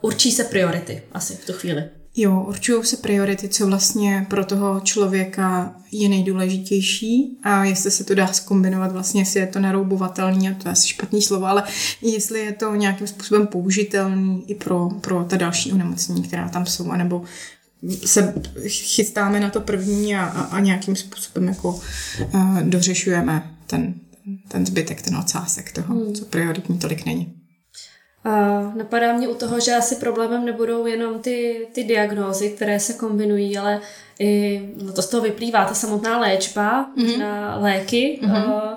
určí 0.00 0.32
se 0.32 0.44
priority 0.44 1.02
asi 1.12 1.36
v 1.36 1.46
tu 1.46 1.52
chvíli. 1.52 1.84
Jo, 2.18 2.44
určují 2.48 2.84
se 2.84 2.96
priority, 2.96 3.48
co 3.48 3.66
vlastně 3.66 4.26
pro 4.30 4.44
toho 4.44 4.80
člověka 4.80 5.74
je 5.92 6.08
nejdůležitější 6.08 7.38
a 7.42 7.64
jestli 7.64 7.90
se 7.90 8.04
to 8.04 8.14
dá 8.14 8.26
skombinovat, 8.26 8.92
vlastně 8.92 9.20
jestli 9.20 9.40
je 9.40 9.46
to 9.46 9.60
naroubovatelný, 9.60 10.48
a 10.48 10.54
to 10.54 10.68
je 10.68 10.72
asi 10.72 10.88
špatný 10.88 11.22
slovo, 11.22 11.46
ale 11.46 11.62
jestli 12.02 12.40
je 12.40 12.52
to 12.52 12.74
nějakým 12.74 13.06
způsobem 13.06 13.46
použitelný 13.46 14.50
i 14.50 14.54
pro, 14.54 14.88
pro 15.00 15.24
ta 15.24 15.36
další 15.36 15.72
onemocnění, 15.72 16.22
která 16.22 16.48
tam 16.48 16.66
jsou, 16.66 16.90
anebo 16.90 17.22
se 18.04 18.34
chystáme 18.68 19.40
na 19.40 19.50
to 19.50 19.60
první 19.60 20.16
a, 20.16 20.24
a, 20.24 20.42
a 20.42 20.60
nějakým 20.60 20.96
způsobem 20.96 21.48
jako 21.48 21.80
uh, 22.34 22.62
dořešujeme 22.62 23.56
ten, 23.66 23.94
ten 24.48 24.66
zbytek, 24.66 25.02
ten 25.02 25.16
ocásek 25.16 25.72
toho, 25.72 25.94
hmm. 25.94 26.14
co 26.14 26.24
prioritní 26.24 26.78
tolik 26.78 27.06
není. 27.06 27.34
A 28.26 28.60
napadá 28.74 29.12
mě 29.12 29.28
u 29.28 29.34
toho, 29.34 29.60
že 29.60 29.74
asi 29.74 29.96
problémem 29.96 30.44
nebudou 30.44 30.86
jenom 30.86 31.18
ty, 31.18 31.68
ty 31.72 31.84
diagnózy, 31.84 32.50
které 32.50 32.80
se 32.80 32.92
kombinují, 32.92 33.58
ale 33.58 33.80
i, 34.18 34.60
no 34.82 34.92
to 34.92 35.02
z 35.02 35.06
toho 35.06 35.22
vyplývá 35.22 35.64
ta 35.64 35.74
samotná 35.74 36.18
léčba, 36.18 36.90
mm-hmm. 36.96 37.18
na 37.18 37.56
léky. 37.56 38.20
Mm-hmm. 38.22 38.76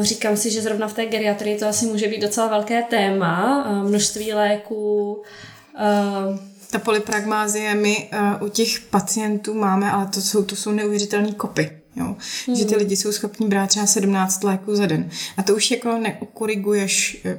Říkám 0.00 0.36
si, 0.36 0.50
že 0.50 0.62
zrovna 0.62 0.88
v 0.88 0.92
té 0.92 1.06
geriatrii 1.06 1.58
to 1.58 1.68
asi 1.68 1.86
může 1.86 2.08
být 2.08 2.20
docela 2.20 2.46
velké 2.46 2.82
téma, 2.82 3.64
množství 3.88 4.32
léků. 4.32 5.22
Ta 6.70 6.78
polypragmázie 6.78 7.74
my 7.74 8.10
uh, 8.12 8.46
u 8.46 8.48
těch 8.48 8.80
pacientů 8.80 9.54
máme, 9.54 9.90
ale 9.90 10.06
to 10.06 10.20
jsou, 10.20 10.44
to 10.44 10.56
jsou 10.56 10.72
neuvěřitelné 10.72 11.32
kopy. 11.32 11.70
Jo? 11.96 12.16
Hmm. 12.46 12.56
Že 12.56 12.64
ty 12.64 12.76
lidi 12.76 12.96
jsou 12.96 13.12
schopni 13.12 13.48
brát 13.48 13.66
třeba 13.66 13.86
17 13.86 14.44
léků 14.44 14.76
za 14.76 14.86
den. 14.86 15.10
A 15.36 15.42
to 15.42 15.54
už 15.54 15.70
jako 15.70 15.98
nekoriguješ 15.98 17.20
eh, 17.24 17.38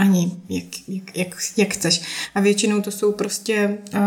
ani 0.00 0.32
jak, 0.48 0.64
jak, 0.88 1.16
jak, 1.16 1.28
jak 1.56 1.74
chceš. 1.74 2.02
A 2.34 2.40
většinou 2.40 2.80
to 2.80 2.90
jsou 2.90 3.12
prostě 3.12 3.78
uh, 3.94 4.00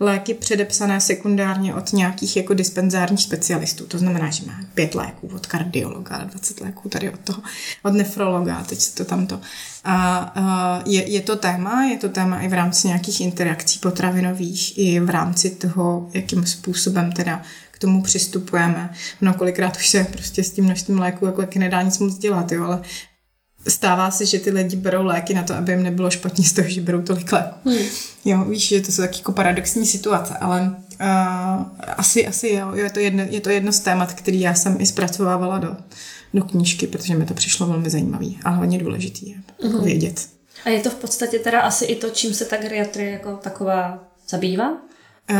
léky 0.00 0.34
předepsané 0.34 1.00
sekundárně 1.00 1.74
od 1.74 1.92
nějakých 1.92 2.36
jako 2.36 2.54
dispenzárních 2.54 3.22
specialistů. 3.22 3.86
To 3.86 3.98
znamená, 3.98 4.30
že 4.30 4.46
má 4.46 4.60
pět 4.74 4.94
léků 4.94 5.30
od 5.34 5.46
kardiologa, 5.46 6.18
20 6.18 6.60
léků 6.60 6.88
tady 6.88 7.10
od 7.10 7.20
toho, 7.20 7.42
od 7.82 7.90
nefrologa, 7.90 8.64
teď 8.64 8.78
se 8.78 8.94
to 8.94 9.04
tamto. 9.04 9.40
A 9.84 10.32
uh, 10.36 10.92
je, 10.92 11.10
je 11.10 11.20
to 11.20 11.36
téma, 11.36 11.84
je 11.84 11.98
to 11.98 12.08
téma 12.08 12.40
i 12.40 12.48
v 12.48 12.52
rámci 12.52 12.88
nějakých 12.88 13.20
interakcí 13.20 13.78
potravinových, 13.78 14.78
i 14.78 15.00
v 15.00 15.10
rámci 15.10 15.50
toho, 15.50 16.10
jakým 16.14 16.46
způsobem 16.46 17.12
teda 17.12 17.42
k 17.70 17.78
tomu 17.78 18.02
přistupujeme. 18.02 18.90
No 19.20 19.34
kolikrát 19.34 19.76
už 19.76 19.88
se 19.88 20.04
prostě 20.04 20.44
s 20.44 20.50
tím 20.50 20.64
množstvím 20.64 20.98
léku 20.98 21.26
jako 21.26 21.46
nedá 21.56 21.82
nic 21.82 21.98
moc 21.98 22.18
dělat, 22.18 22.52
jo, 22.52 22.64
ale 22.64 22.82
stává 23.68 24.10
se, 24.10 24.26
že 24.26 24.38
ty 24.38 24.50
lidi 24.50 24.76
berou 24.76 25.04
léky 25.04 25.34
na 25.34 25.42
to, 25.42 25.54
aby 25.54 25.72
jim 25.72 25.82
nebylo 25.82 26.10
špatně 26.10 26.44
z 26.44 26.52
toho, 26.52 26.68
že 26.68 26.80
berou 26.80 27.02
tolik 27.02 27.32
léku. 27.32 27.54
Hmm. 27.64 27.86
Jo, 28.24 28.44
víš, 28.44 28.68
že 28.68 28.80
to 28.80 28.92
jsou 28.92 29.02
taky 29.02 29.18
jako 29.18 29.32
paradoxní 29.32 29.86
situace, 29.86 30.34
ale 30.40 30.76
uh, 31.00 31.66
asi, 31.96 32.26
asi 32.26 32.48
jo, 32.48 32.74
je 32.74 32.90
to, 32.90 33.00
jedno, 33.00 33.24
je 33.30 33.40
to 33.40 33.50
jedno 33.50 33.72
z 33.72 33.80
témat, 33.80 34.12
který 34.12 34.40
já 34.40 34.54
jsem 34.54 34.76
i 34.80 34.86
zpracovávala 34.86 35.58
do, 35.58 35.76
do 36.34 36.44
knížky, 36.44 36.86
protože 36.86 37.14
mi 37.14 37.26
to 37.26 37.34
přišlo 37.34 37.66
velmi 37.66 37.90
zajímavý 37.90 38.38
a 38.44 38.50
hlavně 38.50 38.78
důležitý 38.78 39.30
je 39.30 39.36
jako 39.62 39.76
hmm. 39.76 39.84
vědět. 39.84 40.28
A 40.64 40.68
je 40.68 40.80
to 40.80 40.90
v 40.90 40.94
podstatě 40.94 41.38
teda 41.38 41.60
asi 41.60 41.84
i 41.84 41.96
to, 41.96 42.10
čím 42.10 42.34
se 42.34 42.44
ta 42.44 42.56
geriatrie 42.56 43.10
jako 43.10 43.36
taková 43.36 44.04
zabývá? 44.28 44.72
Uh, 45.30 45.36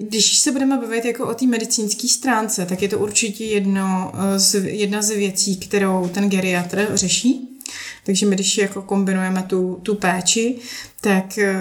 když 0.00 0.38
se 0.38 0.52
budeme 0.52 0.76
bavit 0.76 1.04
jako 1.04 1.28
o 1.28 1.34
té 1.34 1.46
medicínské 1.46 2.08
stránce, 2.08 2.66
tak 2.66 2.82
je 2.82 2.88
to 2.88 2.98
určitě 2.98 3.44
jedno 3.44 4.12
z, 4.36 4.54
jedna 4.54 5.02
z 5.02 5.10
věcí, 5.10 5.56
kterou 5.56 6.08
ten 6.08 6.30
geriatr 6.30 6.88
řeší. 6.94 7.55
Takže 8.04 8.26
my, 8.26 8.34
když 8.34 8.58
jako 8.58 8.82
kombinujeme 8.82 9.42
tu, 9.42 9.80
tu 9.82 9.94
péči, 9.94 10.58
tak, 11.00 11.38
eh, 11.38 11.54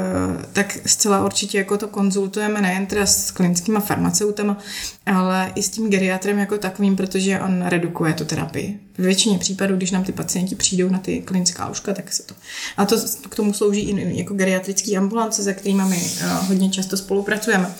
tak 0.53 0.77
zcela 0.85 1.25
určitě 1.25 1.57
jako 1.57 1.77
to 1.77 1.87
konzultujeme 1.87 2.61
nejen 2.61 2.85
teda 2.85 3.05
s 3.05 3.31
klinickými 3.31 3.79
farmaceutama, 3.79 4.57
ale 5.05 5.51
i 5.55 5.63
s 5.63 5.69
tím 5.69 5.89
geriatrem 5.89 6.39
jako 6.39 6.57
takovým, 6.57 6.95
protože 6.95 7.39
on 7.39 7.61
redukuje 7.65 8.13
tu 8.13 8.25
terapii. 8.25 8.79
V 8.97 8.99
většině 8.99 9.37
případů, 9.37 9.75
když 9.75 9.91
nám 9.91 10.03
ty 10.03 10.11
pacienti 10.11 10.55
přijdou 10.55 10.89
na 10.89 10.99
ty 10.99 11.21
klinická 11.21 11.67
lůžka, 11.67 11.93
tak 11.93 12.13
se 12.13 12.23
to... 12.23 12.35
A 12.77 12.85
to 12.85 12.95
k 13.29 13.35
tomu 13.35 13.53
slouží 13.53 13.81
i 13.81 14.19
jako 14.19 14.33
geriatrický 14.33 14.97
ambulance, 14.97 15.43
se 15.43 15.53
kterými 15.53 15.83
my 15.83 15.97
uh, 15.97 16.47
hodně 16.47 16.69
často 16.69 16.97
spolupracujeme, 16.97 17.75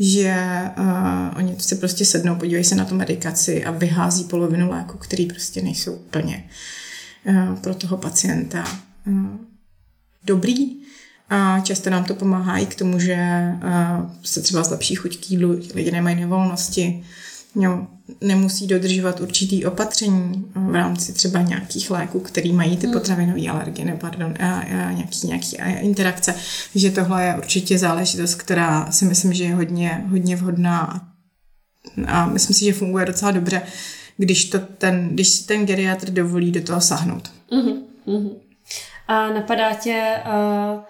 že 0.00 0.36
uh, 0.78 1.38
oni 1.38 1.56
si 1.58 1.76
prostě 1.76 2.04
sednou, 2.04 2.34
podívají 2.34 2.64
se 2.64 2.74
na 2.74 2.84
tu 2.84 2.94
medikaci 2.94 3.64
a 3.64 3.70
vyhází 3.70 4.24
polovinu 4.24 4.70
léku, 4.70 4.98
který 4.98 5.26
prostě 5.26 5.62
nejsou 5.62 5.92
úplně 5.92 6.36
uh, 6.36 6.50
pro 7.60 7.74
toho 7.74 7.96
pacienta 7.96 8.64
uh, 9.06 9.36
dobrý. 10.24 10.80
A 11.30 11.60
často 11.60 11.90
nám 11.90 12.04
to 12.04 12.14
pomáhá 12.14 12.58
i 12.58 12.66
k 12.66 12.74
tomu, 12.74 12.98
že 12.98 13.18
se 14.22 14.42
třeba 14.42 14.62
zlepší 14.62 14.94
chuť 14.94 15.16
k 15.16 15.30
jídlu, 15.30 15.60
lidi 15.74 15.90
nemají 15.90 16.16
nevolnosti, 16.16 17.04
jo, 17.54 17.86
nemusí 18.20 18.66
dodržovat 18.66 19.20
určitý 19.20 19.64
opatření 19.64 20.44
v 20.54 20.74
rámci 20.74 21.12
třeba 21.12 21.42
nějakých 21.42 21.90
léků, 21.90 22.20
který 22.20 22.52
mají 22.52 22.76
ty 22.76 22.86
hmm. 22.86 22.92
potravinové 22.92 23.48
alergie, 23.48 23.84
nebo 23.84 23.98
pardon, 23.98 24.34
a, 24.40 24.58
a 24.58 24.92
nějaký, 24.92 25.26
nějaký 25.26 25.56
interakce, 25.80 26.34
že 26.74 26.90
tohle 26.90 27.24
je 27.24 27.34
určitě 27.34 27.78
záležitost, 27.78 28.34
která 28.34 28.92
si 28.92 29.04
myslím, 29.04 29.32
že 29.32 29.44
je 29.44 29.54
hodně, 29.54 30.04
hodně 30.08 30.36
vhodná 30.36 31.08
a 32.06 32.26
myslím 32.26 32.54
si, 32.54 32.64
že 32.64 32.72
funguje 32.72 33.06
docela 33.06 33.30
dobře, 33.30 33.62
když, 34.20 34.44
to 34.44 34.58
ten, 34.58 35.08
když 35.08 35.38
ten 35.38 35.66
geriatr 35.66 36.10
dovolí 36.10 36.52
do 36.52 36.62
toho 36.62 36.80
sahnout. 36.80 37.30
Uh-huh, 37.52 37.82
A 39.08 39.28
napadá 39.32 39.74
tě 39.74 40.14
uh 40.26 40.80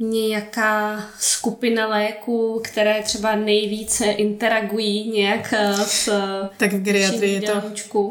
nějaká 0.00 1.04
skupina 1.18 1.86
léků, 1.86 2.60
které 2.64 3.02
třeba 3.02 3.36
nejvíce 3.36 4.04
interagují 4.04 5.10
nějak 5.10 5.54
eh, 5.56 5.74
s 5.86 6.08
Tak 6.56 6.72
v 6.72 6.82
geriatrii 6.82 7.34
je 7.34 7.40
to 7.40 7.62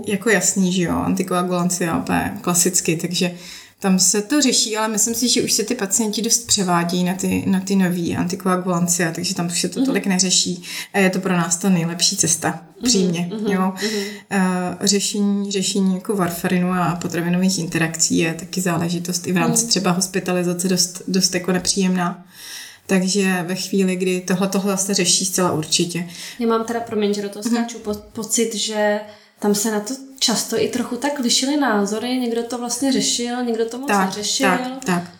jako 0.07 0.29
jasný, 0.29 0.73
že 0.73 0.83
jo, 0.83 0.91
antikoagulancia 0.91 1.97
úplně 1.97 2.33
klasicky, 2.41 2.97
takže 2.97 3.31
tam 3.79 3.99
se 3.99 4.21
to 4.21 4.41
řeší, 4.41 4.77
ale 4.77 4.87
myslím 4.87 5.15
si, 5.15 5.29
že 5.29 5.41
už 5.41 5.51
se 5.51 5.63
ty 5.63 5.75
pacienti 5.75 6.21
dost 6.21 6.47
převádí 6.47 7.03
na 7.03 7.13
ty, 7.13 7.43
na 7.47 7.59
ty 7.59 7.75
nový 7.75 8.15
antikoagulancia, 8.15 9.11
takže 9.11 9.35
tam 9.35 9.45
už 9.45 9.61
se 9.61 9.69
to 9.69 9.79
mm-hmm. 9.79 9.85
tolik 9.85 10.05
neřeší. 10.05 10.63
A 10.93 10.99
je 10.99 11.09
to 11.09 11.19
pro 11.19 11.37
nás 11.37 11.57
ta 11.57 11.69
nejlepší 11.69 12.17
cesta, 12.17 12.49
mhm, 12.49 12.66
přímě. 12.83 13.29
Mm-hmm. 13.31 13.51
Jo. 13.51 13.73
Mm-hmm. 13.75 14.77
Řešení, 14.81 15.51
řešení 15.51 15.95
jako 15.95 16.15
varfarinu 16.15 16.71
a 16.71 16.97
potravinových 17.01 17.59
interakcí 17.59 18.17
je 18.17 18.33
taky 18.33 18.61
záležitost 18.61 19.27
i 19.27 19.31
v 19.31 19.37
rámci 19.37 19.63
mm. 19.63 19.69
třeba 19.69 19.91
hospitalizace 19.91 20.67
dost, 20.67 21.01
dost 21.07 21.33
jako 21.33 21.51
nepříjemná. 21.51 22.25
Takže 22.87 23.45
ve 23.47 23.55
chvíli, 23.55 23.95
kdy 23.95 24.21
tohle 24.21 24.47
tohle 24.47 24.71
zase 24.71 24.93
řeší 24.93 25.25
zcela 25.25 25.51
určitě. 25.51 26.09
Já 26.39 26.47
mám 26.47 26.63
teda, 26.65 26.79
promiň, 26.79 27.13
že 27.13 27.21
do 27.21 27.29
toho 27.29 27.43
mhm. 27.45 27.55
skáču, 27.55 27.79
po, 27.79 27.93
pocit, 27.93 28.55
že 28.55 28.99
tam 29.39 29.55
se 29.55 29.71
na 29.71 29.79
to 29.79 29.93
často 30.19 30.61
i 30.61 30.67
trochu 30.67 30.95
tak 30.95 31.19
lišily 31.19 31.57
názory, 31.57 32.17
někdo 32.17 32.43
to 32.43 32.57
vlastně 32.57 32.91
řešil, 32.91 33.43
někdo 33.43 33.65
to 33.65 33.77
moc 33.77 33.87
tak, 33.87 34.05
neřešil. 34.05 34.47
Tak, 34.47 34.85
tak. 34.85 35.16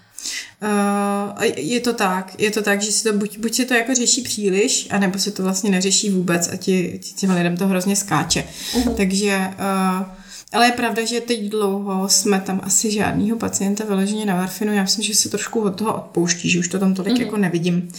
Uh, 0.61 1.43
je 1.55 1.79
to 1.79 1.93
tak, 1.93 2.35
je 2.37 2.51
to 2.51 2.61
tak, 2.61 2.81
že 2.81 2.91
si 2.91 3.03
to 3.03 3.13
buď, 3.13 3.37
buď 3.37 3.53
se 3.53 3.65
to 3.65 3.73
jako 3.73 3.95
řeší 3.95 4.21
příliš, 4.21 4.87
anebo 4.91 5.19
se 5.19 5.31
to 5.31 5.43
vlastně 5.43 5.69
neřeší 5.69 6.09
vůbec 6.09 6.49
a 6.53 6.55
ti, 6.55 6.99
těm 7.15 7.29
lidem 7.29 7.57
to 7.57 7.67
hrozně 7.67 7.95
skáče. 7.95 8.43
Uh-huh. 8.73 8.93
Takže, 8.93 9.37
uh, 9.37 10.05
ale 10.53 10.65
je 10.65 10.71
pravda, 10.71 11.05
že 11.05 11.21
teď 11.21 11.49
dlouho 11.49 12.09
jsme 12.09 12.41
tam 12.41 12.61
asi 12.63 12.91
žádného 12.91 13.37
pacienta 13.37 13.85
vyloženě 13.85 14.25
na 14.25 14.35
varfinu. 14.35 14.73
Já 14.73 14.81
myslím, 14.81 15.05
že 15.05 15.15
se 15.15 15.29
trošku 15.29 15.61
od 15.61 15.75
toho 15.75 15.93
odpouští, 15.93 16.49
že 16.49 16.59
už 16.59 16.67
to 16.67 16.79
tam 16.79 16.93
tolik 16.93 17.13
uh-huh. 17.13 17.21
jako 17.21 17.37
nevidím. 17.37 17.91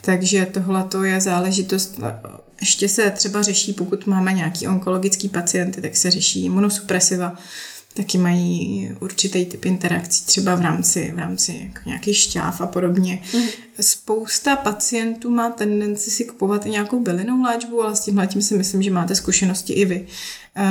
Takže 0.00 0.46
tohle 0.46 0.84
to 0.84 1.04
je 1.04 1.20
záležitost 1.20 2.00
ještě 2.60 2.88
se 2.88 3.10
třeba 3.10 3.42
řeší, 3.42 3.72
pokud 3.72 4.06
máme 4.06 4.32
nějaký 4.32 4.68
onkologický 4.68 5.28
pacienty, 5.28 5.80
tak 5.80 5.96
se 5.96 6.10
řeší 6.10 6.44
imunosupresiva. 6.44 7.36
Taky 7.96 8.18
mají 8.18 8.90
určitý 9.00 9.46
typ 9.46 9.64
interakcí, 9.64 10.24
třeba 10.24 10.54
v 10.54 10.60
rámci, 10.60 11.12
v 11.14 11.18
rámci 11.18 11.60
jako 11.62 11.88
nějakých 11.88 12.16
šťáv 12.16 12.60
a 12.60 12.66
podobně. 12.66 13.22
Mm. 13.34 13.42
Spousta 13.80 14.56
pacientů 14.56 15.30
má 15.30 15.50
tendenci 15.50 16.10
si 16.10 16.24
kupovat 16.24 16.66
i 16.66 16.70
nějakou 16.70 17.00
bylinou 17.00 17.42
léčbu, 17.42 17.82
ale 17.82 17.96
s 17.96 18.00
tímhle 18.00 18.26
tím 18.26 18.42
si 18.42 18.54
myslím, 18.54 18.82
že 18.82 18.90
máte 18.90 19.14
zkušenosti 19.14 19.72
i 19.72 19.84
vy. 19.84 20.06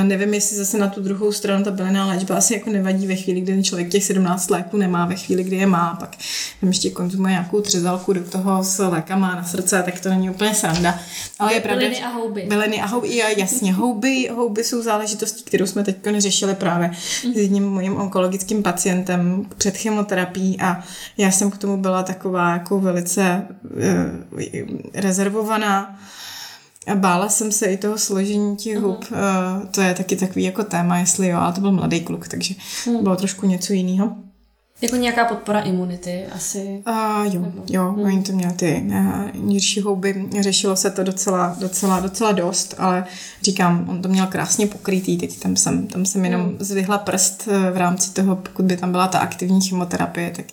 Nevím, 0.02 0.34
jestli 0.34 0.56
zase 0.56 0.78
na 0.78 0.88
tu 0.88 1.00
druhou 1.00 1.32
stranu 1.32 1.64
ta 1.64 1.70
bylinná 1.70 2.06
léčba 2.06 2.36
asi 2.36 2.54
jako 2.54 2.70
nevadí 2.70 3.06
ve 3.06 3.16
chvíli, 3.16 3.40
kdy 3.40 3.52
ten 3.52 3.64
člověk 3.64 3.88
těch 3.88 4.04
17 4.04 4.50
léků 4.50 4.76
nemá, 4.76 5.06
ve 5.06 5.14
chvíli, 5.14 5.44
kdy 5.44 5.56
je 5.56 5.66
má, 5.66 5.96
pak 6.00 6.16
tam 6.60 6.68
ještě 6.68 6.90
konzumuje 6.90 7.30
nějakou 7.30 7.60
třezalku 7.60 8.12
do 8.12 8.24
toho 8.24 8.64
s 8.64 8.84
lékama 8.84 9.34
na 9.34 9.44
srdce, 9.44 9.82
tak 9.82 10.00
to 10.00 10.08
není 10.08 10.30
úplně 10.30 10.54
sranda. 10.54 10.98
Ale 11.38 11.54
je 11.54 11.60
pravda, 11.60 11.80
byliny 11.80 12.02
a 12.02 12.08
houby. 12.08 12.46
Byliny 12.48 12.80
a 12.80 12.86
houby, 12.86 13.16
jasně. 13.36 13.72
Houby, 13.72 14.28
houby 14.34 14.64
jsou 14.64 14.82
záležitostí, 14.82 15.44
kterou 15.44 15.66
jsme 15.66 15.84
teď 15.84 15.96
řešili 16.18 16.54
právě 16.54 16.90
s 17.34 17.36
jedním 17.36 17.68
mojím 17.68 17.96
onkologickým 17.96 18.62
pacientem 18.62 19.46
před 19.58 19.76
chemoterapií 19.76 20.60
a 20.60 20.84
já 21.18 21.30
jsem 21.30 21.50
k 21.50 21.58
tomu 21.58 21.76
byla 21.76 22.02
taková 22.02 22.52
jako 22.52 22.80
velice 22.96 23.46
uh, 24.32 24.40
rezervovaná 24.94 25.98
a 26.86 26.94
bála 26.94 27.28
jsem 27.28 27.52
se 27.52 27.66
i 27.66 27.76
toho 27.76 27.98
složení 27.98 28.56
těch 28.56 28.78
hub. 28.78 29.04
Uh-huh. 29.04 29.60
Uh, 29.60 29.66
to 29.66 29.80
je 29.80 29.94
taky 29.94 30.16
takový 30.16 30.44
jako 30.44 30.64
téma, 30.64 30.98
jestli 30.98 31.28
jo, 31.28 31.38
ale 31.38 31.52
to 31.52 31.60
byl 31.60 31.72
mladý 31.72 32.00
kluk, 32.00 32.28
takže 32.28 32.54
uh-huh. 32.54 33.02
bylo 33.02 33.16
trošku 33.16 33.46
něco 33.46 33.72
jiného. 33.72 34.16
Jako 34.82 34.96
nějaká 34.96 35.24
podpora 35.24 35.60
imunity 35.60 36.26
asi? 36.34 36.82
Uh, 36.88 37.34
jo, 37.34 37.52
jo, 37.70 37.92
hmm. 37.92 38.04
oni 38.04 38.22
to 38.22 38.32
měli 38.32 38.52
ty 38.52 38.84
uh, 38.86 39.44
nírší 39.44 39.80
houby, 39.80 40.26
řešilo 40.40 40.76
se 40.76 40.90
to 40.90 41.02
docela, 41.02 41.56
docela, 41.60 42.00
docela 42.00 42.32
dost, 42.32 42.74
ale 42.78 43.04
říkám, 43.42 43.86
on 43.88 44.02
to 44.02 44.08
měl 44.08 44.26
krásně 44.26 44.66
pokrytý, 44.66 45.16
teď 45.16 45.40
tam 45.40 45.56
jsem, 45.56 45.86
tam 45.86 46.06
jsem 46.06 46.24
jenom 46.24 46.40
hmm. 46.40 46.56
zvyhla 46.60 46.98
prst 46.98 47.46
v 47.72 47.76
rámci 47.76 48.12
toho, 48.12 48.36
pokud 48.36 48.64
by 48.64 48.76
tam 48.76 48.92
byla 48.92 49.08
ta 49.08 49.18
aktivní 49.18 49.60
chemoterapie, 49.60 50.30
tak 50.30 50.46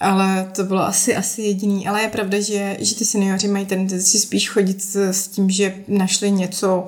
ale 0.00 0.50
to 0.56 0.64
bylo 0.64 0.86
asi, 0.86 1.16
asi 1.16 1.42
jediný. 1.42 1.88
Ale 1.88 2.02
je 2.02 2.08
pravda, 2.08 2.40
že, 2.40 2.76
že 2.80 2.94
ty 2.94 3.04
seniori 3.04 3.48
mají 3.48 3.66
tendenci 3.66 4.18
spíš 4.18 4.50
chodit 4.50 4.82
s, 4.82 4.96
s 4.96 5.28
tím, 5.28 5.50
že 5.50 5.74
našli 5.88 6.30
něco 6.30 6.86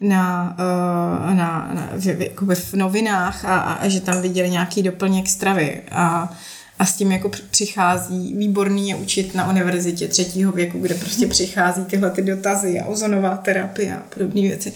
na, 0.00 0.56
uh, 0.58 1.34
na, 1.34 1.70
na 1.74 1.88
v, 1.92 2.30
v, 2.40 2.54
v 2.54 2.74
novinách 2.74 3.44
a, 3.44 3.58
a, 3.58 3.72
a 3.72 3.88
že 3.88 4.00
tam 4.00 4.22
viděli 4.22 4.50
nějaký 4.50 4.82
doplněk 4.82 5.28
stravy. 5.28 5.82
A 5.90 6.32
a 6.78 6.84
s 6.84 6.96
tím 6.96 7.12
jako 7.12 7.30
přichází, 7.50 8.34
výborný 8.36 8.88
je 8.88 8.94
učit 8.94 9.34
na 9.34 9.50
univerzitě 9.50 10.08
třetího 10.08 10.52
věku, 10.52 10.78
kde 10.78 10.94
prostě 10.94 11.26
přichází 11.26 11.84
tyhle 11.84 12.10
ty 12.10 12.22
dotazy 12.22 12.80
a 12.80 12.86
ozonová 12.86 13.36
terapie 13.36 13.96
a 13.96 14.02
podobné 14.14 14.40
věci. 14.40 14.72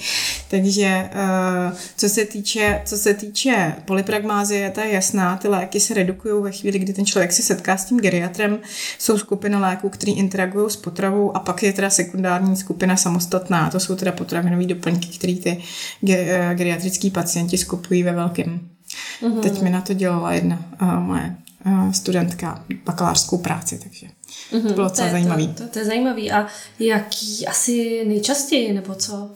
Takže 0.51 0.87
eh, 0.87 1.73
co 1.97 2.09
se 2.09 2.25
týče, 2.25 2.83
co 2.85 2.99
se 2.99 3.15
týče 3.15 3.75
polypragmázie, 3.85 4.71
ta 4.71 4.85
je 4.85 4.95
jasná, 4.95 5.37
ty 5.37 5.49
léky 5.49 5.81
se 5.81 5.95
redukují 5.95 6.43
ve 6.43 6.53
chvíli, 6.53 6.79
kdy 6.79 6.93
ten 6.93 7.07
člověk 7.07 7.33
se 7.33 7.43
setká 7.43 7.77
s 7.77 7.85
tím 7.85 8.01
geriatrem. 8.01 8.59
Jsou 8.99 9.19
skupina 9.19 9.59
léků, 9.69 9.89
které 9.89 10.13
interagují 10.13 10.71
s 10.71 10.77
potravou 10.77 11.37
a 11.37 11.41
pak 11.41 11.63
je 11.63 11.73
teda 11.73 11.91
sekundární 11.91 12.57
skupina 12.57 12.97
samostatná. 12.97 13.71
To 13.71 13.81
jsou 13.81 13.97
teda 13.97 14.13
potravinové 14.13 14.65
doplňky, 14.65 15.19
které 15.19 15.35
ty 15.35 15.63
eh, 16.11 16.51
geriatrický 16.55 17.11
pacienti 17.11 17.59
skupují 17.59 18.03
ve 18.03 18.13
velkém. 18.13 18.61
Uhum. 19.21 19.41
Teď 19.41 19.63
mi 19.63 19.71
na 19.71 19.81
to 19.81 19.95
dělala 19.95 20.33
jedna 20.33 20.59
uh, 20.83 21.01
moje 21.01 21.37
studentka 21.93 22.65
bakalářskou 22.85 23.39
práci, 23.39 23.79
takže 23.83 24.07
mm-hmm, 24.07 24.69
to 24.69 24.75
bylo 24.75 24.89
docela 24.89 25.11
zajímavý. 25.11 25.49
To, 25.49 25.63
to, 25.63 25.69
to 25.69 25.79
je 25.79 25.85
zajímavý. 25.85 26.33
A 26.33 26.47
jaký 26.79 27.47
asi 27.47 28.05
nejčastěji, 28.07 28.73
nebo 28.73 28.95
co? 28.95 29.31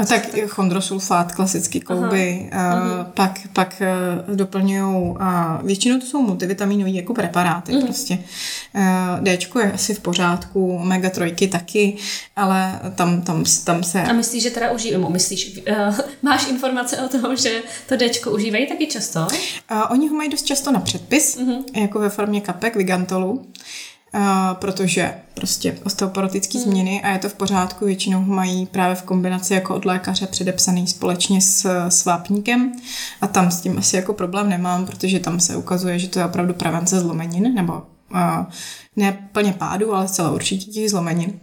A 0.00 0.04
tak 0.04 0.22
chondrosulfát, 0.46 1.32
klasický 1.32 1.80
klouby, 1.80 2.48
Aha. 2.52 3.10
pak, 3.14 3.40
pak 3.52 3.82
e, 3.82 3.88
doplňují, 4.34 5.14
většinou 5.62 6.00
to 6.00 6.06
jsou 6.06 6.22
multivitaminové 6.22 6.90
jako 6.90 7.14
preparáty 7.14 7.72
mm. 7.72 7.82
prostě. 7.82 8.18
E, 8.74 9.36
Dčko 9.36 9.60
je 9.60 9.72
asi 9.72 9.94
v 9.94 10.00
pořádku, 10.00 10.76
omega 10.76 11.10
trojky 11.10 11.48
taky, 11.48 11.96
ale 12.36 12.80
tam, 12.94 13.22
tam, 13.22 13.44
tam 13.64 13.84
se... 13.84 14.02
A 14.02 14.12
myslíš, 14.12 14.42
že 14.42 14.50
teda 14.50 14.70
užívají, 14.70 15.12
myslíš, 15.12 15.60
uh, 15.68 15.98
máš 16.22 16.48
informace 16.48 16.96
o 16.96 17.08
tom, 17.08 17.36
že 17.36 17.62
to 17.88 17.96
Dčko 17.96 18.30
užívají 18.30 18.66
taky 18.66 18.86
často? 18.86 19.20
Uh, 19.20 19.82
oni 19.90 20.08
ho 20.08 20.16
mají 20.16 20.30
dost 20.30 20.42
často 20.42 20.72
na 20.72 20.80
předpis, 20.80 21.38
mm-hmm. 21.38 21.82
jako 21.82 21.98
ve 21.98 22.08
formě 22.08 22.40
kapek, 22.40 22.76
vigantolu. 22.76 23.32
Uh, 23.32 23.44
protože 24.52 25.14
prostě 25.34 25.78
osteoporotické 25.84 26.58
hmm. 26.58 26.64
změny 26.64 27.02
a 27.02 27.08
je 27.08 27.18
to 27.18 27.28
v 27.28 27.34
pořádku, 27.34 27.84
většinou 27.84 28.24
ho 28.24 28.34
mají 28.34 28.66
právě 28.66 28.94
v 28.94 29.02
kombinaci 29.02 29.54
jako 29.54 29.74
od 29.74 29.84
lékaře 29.84 30.26
předepsaný 30.26 30.86
společně 30.86 31.40
s, 31.40 31.88
s 31.88 32.04
vápníkem 32.04 32.72
a 33.20 33.26
tam 33.26 33.50
s 33.50 33.60
tím 33.60 33.78
asi 33.78 33.96
jako 33.96 34.12
problém 34.12 34.48
nemám, 34.48 34.86
protože 34.86 35.20
tam 35.20 35.40
se 35.40 35.56
ukazuje, 35.56 35.98
že 35.98 36.08
to 36.08 36.18
je 36.18 36.24
opravdu 36.24 36.54
prevence 36.54 37.00
zlomenin, 37.00 37.54
nebo 37.54 37.72
uh, 37.72 38.18
ne 38.96 39.28
plně 39.32 39.52
pádu, 39.52 39.94
ale 39.94 40.08
zcela 40.08 40.30
určitě 40.30 40.70
těch 40.70 40.90
zlomenin. 40.90 41.40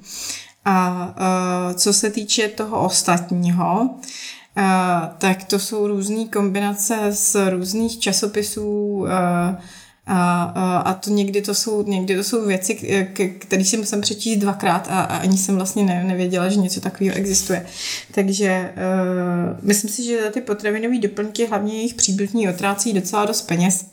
A 0.65 1.07
uh, 1.69 1.75
co 1.75 1.93
se 1.93 2.09
týče 2.09 2.47
toho 2.47 2.85
ostatního, 2.85 3.89
tak 5.17 5.43
to 5.43 5.59
jsou 5.59 5.87
různé 5.87 6.25
kombinace 6.25 6.97
z 7.09 7.49
různých 7.49 7.99
časopisů, 7.99 9.05
a, 10.07 10.43
a, 10.85 10.93
to 10.93 11.09
někdy 11.09 11.41
to 11.41 11.53
jsou, 11.53 11.83
někdy 11.83 12.15
to 12.15 12.23
jsou 12.23 12.45
věci, 12.45 12.75
které 13.39 13.65
si 13.65 13.77
musím 13.77 14.01
přečíst 14.01 14.37
dvakrát 14.37 14.87
a, 14.89 15.01
a 15.01 15.17
ani 15.17 15.37
jsem 15.37 15.55
vlastně 15.55 15.83
ne, 15.83 16.03
nevěděla, 16.03 16.49
že 16.49 16.55
něco 16.55 16.81
takového 16.81 17.17
existuje. 17.17 17.65
Takže 18.11 18.73
uh, 18.75 19.59
myslím 19.61 19.91
si, 19.91 20.03
že 20.03 20.23
za 20.23 20.29
ty 20.29 20.41
potravinové 20.41 20.99
doplňky 20.99 21.47
hlavně 21.47 21.73
jejich 21.73 21.93
příbuzní 21.93 22.49
otrácí 22.49 22.93
docela 22.93 23.25
dost 23.25 23.41
peněz. 23.41 23.85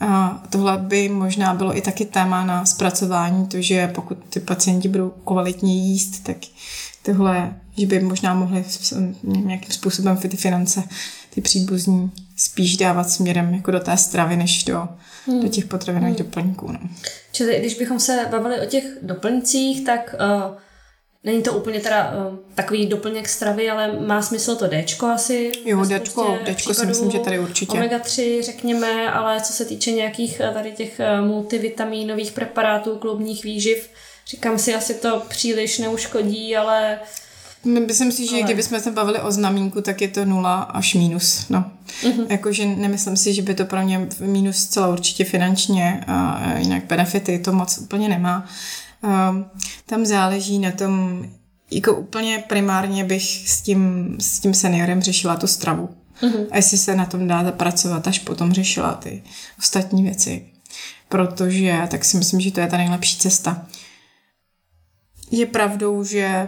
A 0.00 0.42
tohle 0.50 0.78
by 0.78 1.08
možná 1.08 1.54
bylo 1.54 1.76
i 1.76 1.80
taky 1.80 2.04
téma 2.04 2.44
na 2.44 2.66
zpracování, 2.66 3.46
to, 3.46 3.62
že 3.62 3.88
pokud 3.88 4.18
ty 4.30 4.40
pacienti 4.40 4.88
budou 4.88 5.10
kvalitně 5.24 5.76
jíst, 5.76 6.24
tak 6.24 6.36
tohle, 7.02 7.54
že 7.76 7.86
by 7.86 8.00
možná 8.00 8.34
mohli 8.34 8.64
nějakým 9.22 9.70
způsobem 9.70 10.16
ty 10.16 10.36
finance, 10.36 10.82
ty 11.30 11.40
příbuzní 11.40 12.10
spíš 12.40 12.76
dávat 12.76 13.10
směrem 13.10 13.54
jako 13.54 13.70
do 13.70 13.80
té 13.80 13.96
stravy, 13.96 14.36
než 14.36 14.64
do, 14.64 14.88
hmm. 15.26 15.42
do 15.42 15.48
těch 15.48 15.64
potravinových 15.64 16.16
hmm. 16.16 16.26
doplňků. 16.26 16.72
No. 16.72 16.78
Čili 17.32 17.60
když 17.60 17.74
bychom 17.74 18.00
se 18.00 18.26
bavili 18.30 18.60
o 18.60 18.66
těch 18.66 18.84
doplňcích, 19.02 19.84
tak 19.84 20.14
uh, 20.20 20.56
není 21.24 21.42
to 21.42 21.52
úplně 21.52 21.80
teda 21.80 22.12
uh, 22.12 22.38
takový 22.54 22.86
doplněk 22.86 23.28
stravy, 23.28 23.70
ale 23.70 24.00
má 24.00 24.22
smysl 24.22 24.56
to 24.56 24.68
Dčko 24.68 25.06
asi. 25.06 25.52
Jo, 25.64 25.84
Dčko, 25.84 26.38
Dčko 26.54 26.74
si 26.74 26.86
myslím, 26.86 27.10
že 27.10 27.18
tady 27.18 27.38
určitě. 27.38 27.78
Omega-3 27.78 28.42
řekněme, 28.42 29.10
ale 29.10 29.40
co 29.40 29.52
se 29.52 29.64
týče 29.64 29.92
nějakých 29.92 30.40
eh, 30.40 30.50
tady 30.54 30.72
těch 30.72 31.00
multivitamínových 31.20 32.32
preparátů, 32.32 32.96
klubních 32.96 33.44
výživ, 33.44 33.90
říkám 34.26 34.58
si, 34.58 34.74
asi 34.74 34.94
to 34.94 35.22
příliš 35.28 35.78
neuškodí, 35.78 36.56
ale 36.56 36.98
Myslím 37.64 38.12
si, 38.12 38.26
že 38.26 38.36
Ale... 38.36 38.42
kdybychom 38.42 38.80
se 38.80 38.90
bavili 38.90 39.20
o 39.20 39.32
znamínku, 39.32 39.80
tak 39.80 40.00
je 40.00 40.08
to 40.08 40.24
nula 40.24 40.60
až 40.60 40.94
mínus. 40.94 41.46
No. 41.48 41.64
Uh-huh. 42.02 42.26
Jakože 42.28 42.66
nemyslím 42.66 43.16
si, 43.16 43.34
že 43.34 43.42
by 43.42 43.54
to 43.54 43.64
pro 43.64 43.82
mě 43.82 44.08
mínus 44.20 44.66
celá 44.66 44.88
určitě 44.88 45.24
finančně 45.24 46.04
a 46.06 46.44
jinak 46.58 46.84
benefity 46.84 47.38
to 47.38 47.52
moc 47.52 47.78
úplně 47.78 48.08
nemá. 48.08 48.46
Um, 49.02 49.44
tam 49.86 50.06
záleží 50.06 50.58
na 50.58 50.70
tom, 50.70 51.24
jako 51.70 51.94
úplně 51.94 52.44
primárně 52.48 53.04
bych 53.04 53.48
s 53.48 53.60
tím, 53.60 54.16
s 54.20 54.40
tím 54.40 54.54
seniorem 54.54 55.02
řešila 55.02 55.36
tu 55.36 55.46
stravu. 55.46 55.88
Uh-huh. 56.22 56.46
A 56.50 56.56
jestli 56.56 56.78
se 56.78 56.96
na 56.96 57.06
tom 57.06 57.28
dá 57.28 57.44
zapracovat, 57.44 58.08
až 58.08 58.18
potom 58.18 58.52
řešila 58.52 58.94
ty 58.94 59.22
ostatní 59.58 60.02
věci. 60.02 60.46
Protože 61.08 61.78
tak 61.88 62.04
si 62.04 62.16
myslím, 62.16 62.40
že 62.40 62.50
to 62.50 62.60
je 62.60 62.66
ta 62.66 62.76
nejlepší 62.76 63.18
cesta. 63.18 63.66
Je 65.30 65.46
pravdou, 65.46 66.04
že 66.04 66.46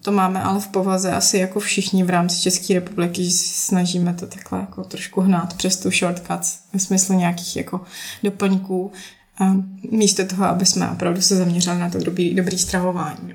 to 0.00 0.12
máme 0.12 0.42
ale 0.42 0.60
v 0.60 0.68
povaze 0.68 1.12
asi 1.12 1.38
jako 1.38 1.60
všichni 1.60 2.04
v 2.04 2.10
rámci 2.10 2.42
České 2.42 2.74
republiky, 2.74 3.24
že 3.24 3.30
se 3.30 3.66
snažíme 3.66 4.14
to 4.14 4.26
takhle 4.26 4.58
jako 4.58 4.84
trošku 4.84 5.20
hnát 5.20 5.54
přes 5.54 5.76
tu 5.76 5.90
shortcuts 5.90 6.58
ve 6.72 6.80
smyslu 6.80 7.18
nějakých 7.18 7.56
jako 7.56 7.80
doplňků 8.22 8.92
a 9.38 9.54
místo 9.90 10.26
toho, 10.26 10.44
aby 10.44 10.66
jsme 10.66 10.90
opravdu 10.90 11.20
se 11.20 11.36
zaměřili 11.36 11.78
na 11.78 11.90
to 11.90 11.98
dobrý, 11.98 12.34
dobrý 12.34 12.58
stravování. 12.58 13.34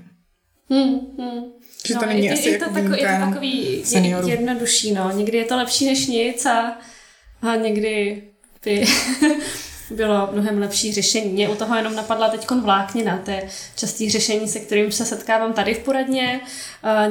Hmm, 0.69 0.99
hmm. 1.19 1.43
Že 1.87 1.93
no, 1.93 1.99
to 1.99 2.05
není 2.05 2.25
je, 2.25 2.33
asi 2.33 2.49
je, 2.49 2.53
jako 2.53 2.65
to 2.65 2.73
takový, 2.73 3.01
je 3.01 3.19
to 3.19 3.25
takový 3.25 3.81
seniorů. 3.85 4.27
jednodušší, 4.27 4.93
no. 4.93 5.11
Někdy 5.11 5.37
je 5.37 5.45
to 5.45 5.57
lepší 5.57 5.85
než 5.85 6.07
nic 6.07 6.45
a, 6.45 6.77
a 7.41 7.55
někdy 7.55 8.23
ty 8.59 8.85
bylo 9.91 10.29
mnohem 10.31 10.59
lepší 10.59 10.93
řešení. 10.93 11.29
Mě 11.29 11.49
u 11.49 11.55
toho 11.55 11.75
jenom 11.75 11.95
napadla 11.95 12.29
teď 12.29 12.51
vláknina, 12.51 13.21
to 13.25 13.31
je 13.31 13.49
častý 13.75 14.09
řešení, 14.09 14.47
se 14.47 14.59
kterým 14.59 14.91
se 14.91 15.05
setkávám 15.05 15.53
tady 15.53 15.73
v 15.73 15.79
poradně. 15.79 16.39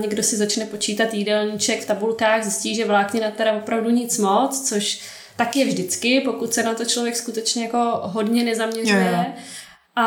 Někdo 0.01 0.23
si 0.23 0.37
začne 0.37 0.67
počítat 0.67 1.15
jídelníček 1.15 1.83
v 1.83 1.87
tabulkách, 1.87 2.43
zjistí, 2.43 2.75
že 2.75 2.85
vláknina 2.85 3.31
teda 3.31 3.53
opravdu 3.53 3.91
nic 3.91 4.19
moc, 4.19 4.69
což 4.69 5.01
tak 5.37 5.57
je 5.57 5.65
vždycky, 5.65 6.21
pokud 6.21 6.55
se 6.55 6.63
na 6.63 6.75
to 6.75 6.85
člověk 6.85 7.17
skutečně 7.17 7.65
jako 7.65 8.01
hodně 8.03 8.45
nezaměřuje. 8.45 9.27
A, 9.97 10.03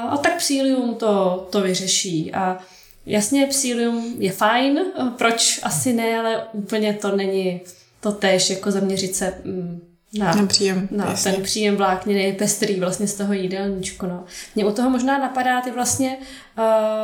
a 0.00 0.16
tak 0.16 0.36
psílium 0.36 0.94
to, 0.94 1.46
to 1.50 1.60
vyřeší. 1.60 2.32
A 2.34 2.58
jasně, 3.06 3.46
psílium 3.46 4.14
je 4.18 4.32
fajn, 4.32 4.80
proč 5.18 5.60
asi 5.62 5.92
ne, 5.92 6.18
ale 6.18 6.46
úplně 6.52 6.94
to 6.94 7.16
není 7.16 7.60
to 8.00 8.12
též, 8.12 8.50
jako 8.50 8.70
zaměřit 8.70 9.16
se 9.16 9.34
mm, 9.44 9.95
na, 10.14 10.34
na 10.34 10.46
příjem. 10.46 10.88
Na 10.90 11.10
jasně. 11.10 11.32
ten 11.32 11.42
příjem 11.42 11.76
vlákniny 11.76 12.32
pestrý 12.32 12.80
vlastně 12.80 13.06
z 13.06 13.14
toho 13.14 13.32
jídelníčku. 13.32 14.06
No. 14.06 14.24
Mě 14.54 14.64
u 14.64 14.72
toho 14.72 14.90
možná 14.90 15.18
napadá, 15.18 15.60
ty 15.60 15.70
vlastně 15.70 16.18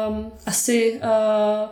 um, 0.09 0.33
asi 0.47 1.01
uh, 1.03 1.69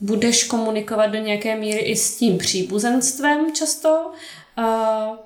budeš 0.00 0.44
komunikovat 0.44 1.06
do 1.06 1.18
nějaké 1.18 1.56
míry 1.56 1.80
i 1.80 1.96
s 1.96 2.16
tím 2.16 2.38
příbuzenstvem 2.38 3.52
často. 3.54 4.10
Uh, 4.58 5.16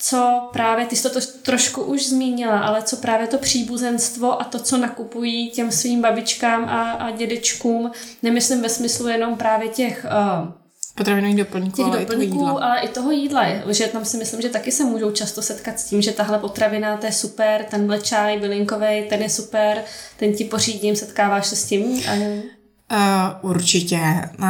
co 0.00 0.48
právě, 0.52 0.86
ty 0.86 0.96
jsi 0.96 1.02
to, 1.02 1.20
to 1.20 1.26
trošku 1.42 1.82
už 1.82 2.08
zmínila, 2.08 2.60
ale 2.60 2.82
co 2.82 2.96
právě 2.96 3.26
to 3.26 3.38
příbuzenstvo 3.38 4.40
a 4.40 4.44
to, 4.44 4.58
co 4.58 4.76
nakupují 4.76 5.50
těm 5.50 5.72
svým 5.72 6.02
babičkám 6.02 6.64
a, 6.64 6.92
a 6.92 7.10
dědečkům, 7.10 7.90
nemyslím 8.22 8.62
ve 8.62 8.68
smyslu 8.68 9.08
jenom 9.08 9.36
právě 9.36 9.68
těch 9.68 10.06
uh, 10.06 10.52
Potravinových 10.98 11.36
doplňků, 11.36 11.76
těch 11.76 11.84
ale 11.84 12.00
doplňků, 12.00 12.24
i 12.24 12.28
toho 12.28 12.48
jídla. 12.48 12.64
ale 12.64 12.80
i 12.80 12.88
toho 12.88 13.10
jídla. 13.10 13.44
Že 13.70 13.86
tam 13.86 14.04
si 14.04 14.16
myslím, 14.16 14.40
že 14.40 14.48
taky 14.48 14.72
se 14.72 14.84
můžou 14.84 15.10
často 15.10 15.42
setkat 15.42 15.80
s 15.80 15.84
tím, 15.84 16.02
že 16.02 16.12
tahle 16.12 16.38
potravina, 16.38 16.96
to 16.96 17.06
je 17.06 17.12
super, 17.12 17.64
tenhle 17.70 18.00
čaj 18.00 18.38
bylinkový, 18.38 19.02
ten 19.08 19.22
je 19.22 19.28
super, 19.28 19.82
ten 20.16 20.32
ti 20.32 20.44
pořídím, 20.44 20.96
setkáváš 20.96 21.46
se 21.46 21.56
s 21.56 21.64
tím? 21.64 21.82
Uh, 21.82 23.50
určitě. 23.50 24.00
Uh, 24.38 24.46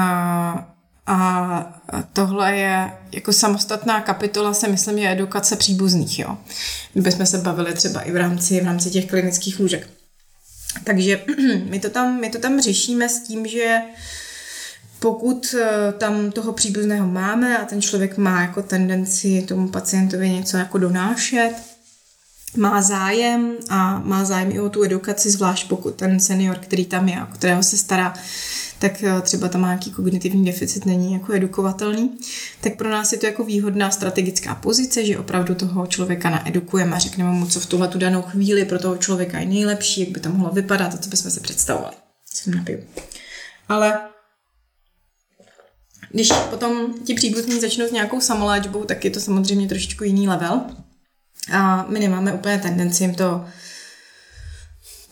a 1.07 1.81
tohle 2.13 2.57
je 2.57 2.93
jako 3.13 3.33
samostatná 3.33 4.01
kapitola, 4.01 4.55
se 4.55 4.69
myslím, 4.69 4.99
je 4.99 5.13
edukace 5.13 5.57
příbuzných, 5.57 6.19
jo. 6.19 6.39
Kdybychom 6.93 7.27
se 7.27 7.39
bavili 7.39 7.75
třeba 7.75 8.01
i 8.01 8.13
v 8.13 8.17
rámci, 8.17 8.61
v 8.61 8.65
rámci 8.65 8.91
těch 8.91 9.07
klinických 9.07 9.61
lůžek. 9.61 9.89
Takže 10.85 11.25
my 11.65 11.81
to 11.81 11.91
tam, 11.91 12.21
my 12.21 12.31
to 12.31 12.39
tam 12.39 12.61
řešíme 12.61 13.09
s 13.09 13.23
tím, 13.23 13.47
že 13.47 13.81
uh, 13.85 13.91
pokud 15.01 15.55
eh, 15.59 15.93
tam 15.93 16.31
toho 16.31 16.53
příbuzného 16.53 17.07
máme 17.09 17.59
a 17.59 17.65
ten 17.65 17.83
člověk 17.83 18.19
má 18.19 18.41
jako 18.43 18.63
tendenci 18.63 19.45
tomu 19.49 19.69
pacientovi 19.69 20.31
něco 20.31 20.57
jako 20.57 20.79
donášet, 20.79 21.53
má 22.57 22.83
zájem 22.83 23.53
a 23.69 23.99
má 23.99 24.25
zájem 24.25 24.53
i 24.53 24.61
o 24.61 24.69
tu 24.69 24.85
edukaci, 24.85 25.31
zvlášť 25.31 25.69
pokud 25.69 25.95
ten 25.95 26.21
senior, 26.21 26.59
který 26.59 26.85
tam 26.85 27.09
je, 27.09 27.23
o 27.23 27.27
kterého 27.27 27.63
se 27.63 27.77
stará, 27.77 28.15
tak 28.79 29.03
eh, 29.03 29.21
třeba 29.21 29.49
tam 29.49 29.61
má 29.61 29.69
nějaký 29.69 29.91
kognitivní 29.91 30.45
deficit, 30.45 30.87
není 30.87 31.13
jako 31.13 31.33
edukovatelný, 31.33 32.19
tak 32.61 32.77
pro 32.77 32.91
nás 32.91 33.13
je 33.13 33.19
to 33.19 33.27
jako 33.27 33.45
výhodná 33.45 33.91
strategická 33.91 34.55
pozice, 34.55 35.05
že 35.05 35.19
opravdu 35.19 35.55
toho 35.55 35.87
člověka 35.87 36.31
naedukujeme 36.31 36.97
a 36.97 36.99
řekneme 36.99 37.31
mu, 37.31 37.47
co 37.47 37.61
v 37.61 37.67
tuhle 37.67 37.89
tu 37.89 37.99
danou 37.99 38.23
chvíli 38.23 38.65
pro 38.65 38.79
toho 38.79 38.97
člověka 38.97 39.39
je 39.39 39.47
nejlepší, 39.47 40.01
jak 40.01 40.09
by 40.09 40.21
to 40.21 40.29
mohlo 40.29 40.51
vypadat 40.51 40.95
a 40.95 40.99
co 40.99 41.11
bychom 41.11 41.31
si 41.31 41.41
představovali. 41.41 41.97
Jsem 42.35 42.55
napiju. 42.55 42.79
Ale 43.69 44.01
když 46.11 46.33
potom 46.51 46.95
ti 47.05 47.15
příbuzní 47.15 47.61
začnou 47.61 47.87
s 47.87 47.93
nějakou 47.93 48.21
samoléčbou, 48.21 48.85
tak 48.85 49.05
je 49.05 49.11
to 49.11 49.21
samozřejmě 49.21 49.69
trošičku 49.69 50.05
jiný 50.05 50.29
level. 50.29 50.61
A 51.53 51.87
my 51.89 52.01
nemáme 52.01 52.33
úplně 52.33 52.59
tendenci 52.59 53.05
jim 53.05 53.15
to 53.15 53.45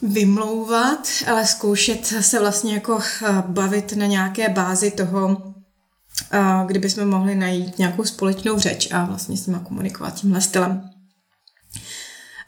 vymlouvat, 0.03 1.09
ale 1.27 1.47
zkoušet 1.47 2.07
se 2.07 2.41
vlastně 2.41 2.75
jako 2.75 2.99
eh, 2.99 3.43
bavit 3.47 3.93
na 3.93 4.07
nějaké 4.07 4.49
bázi 4.49 4.91
toho, 4.91 5.55
eh, 6.33 6.41
kdyby 6.67 6.91
jsme 6.91 7.05
mohli 7.05 7.35
najít 7.35 7.79
nějakou 7.79 8.05
společnou 8.05 8.59
řeč 8.59 8.89
a 8.93 9.05
vlastně 9.05 9.37
s 9.37 9.47
nimi 9.47 9.59
komunikovat 9.63 10.15
tímhle 10.15 10.41
stylem. 10.41 10.91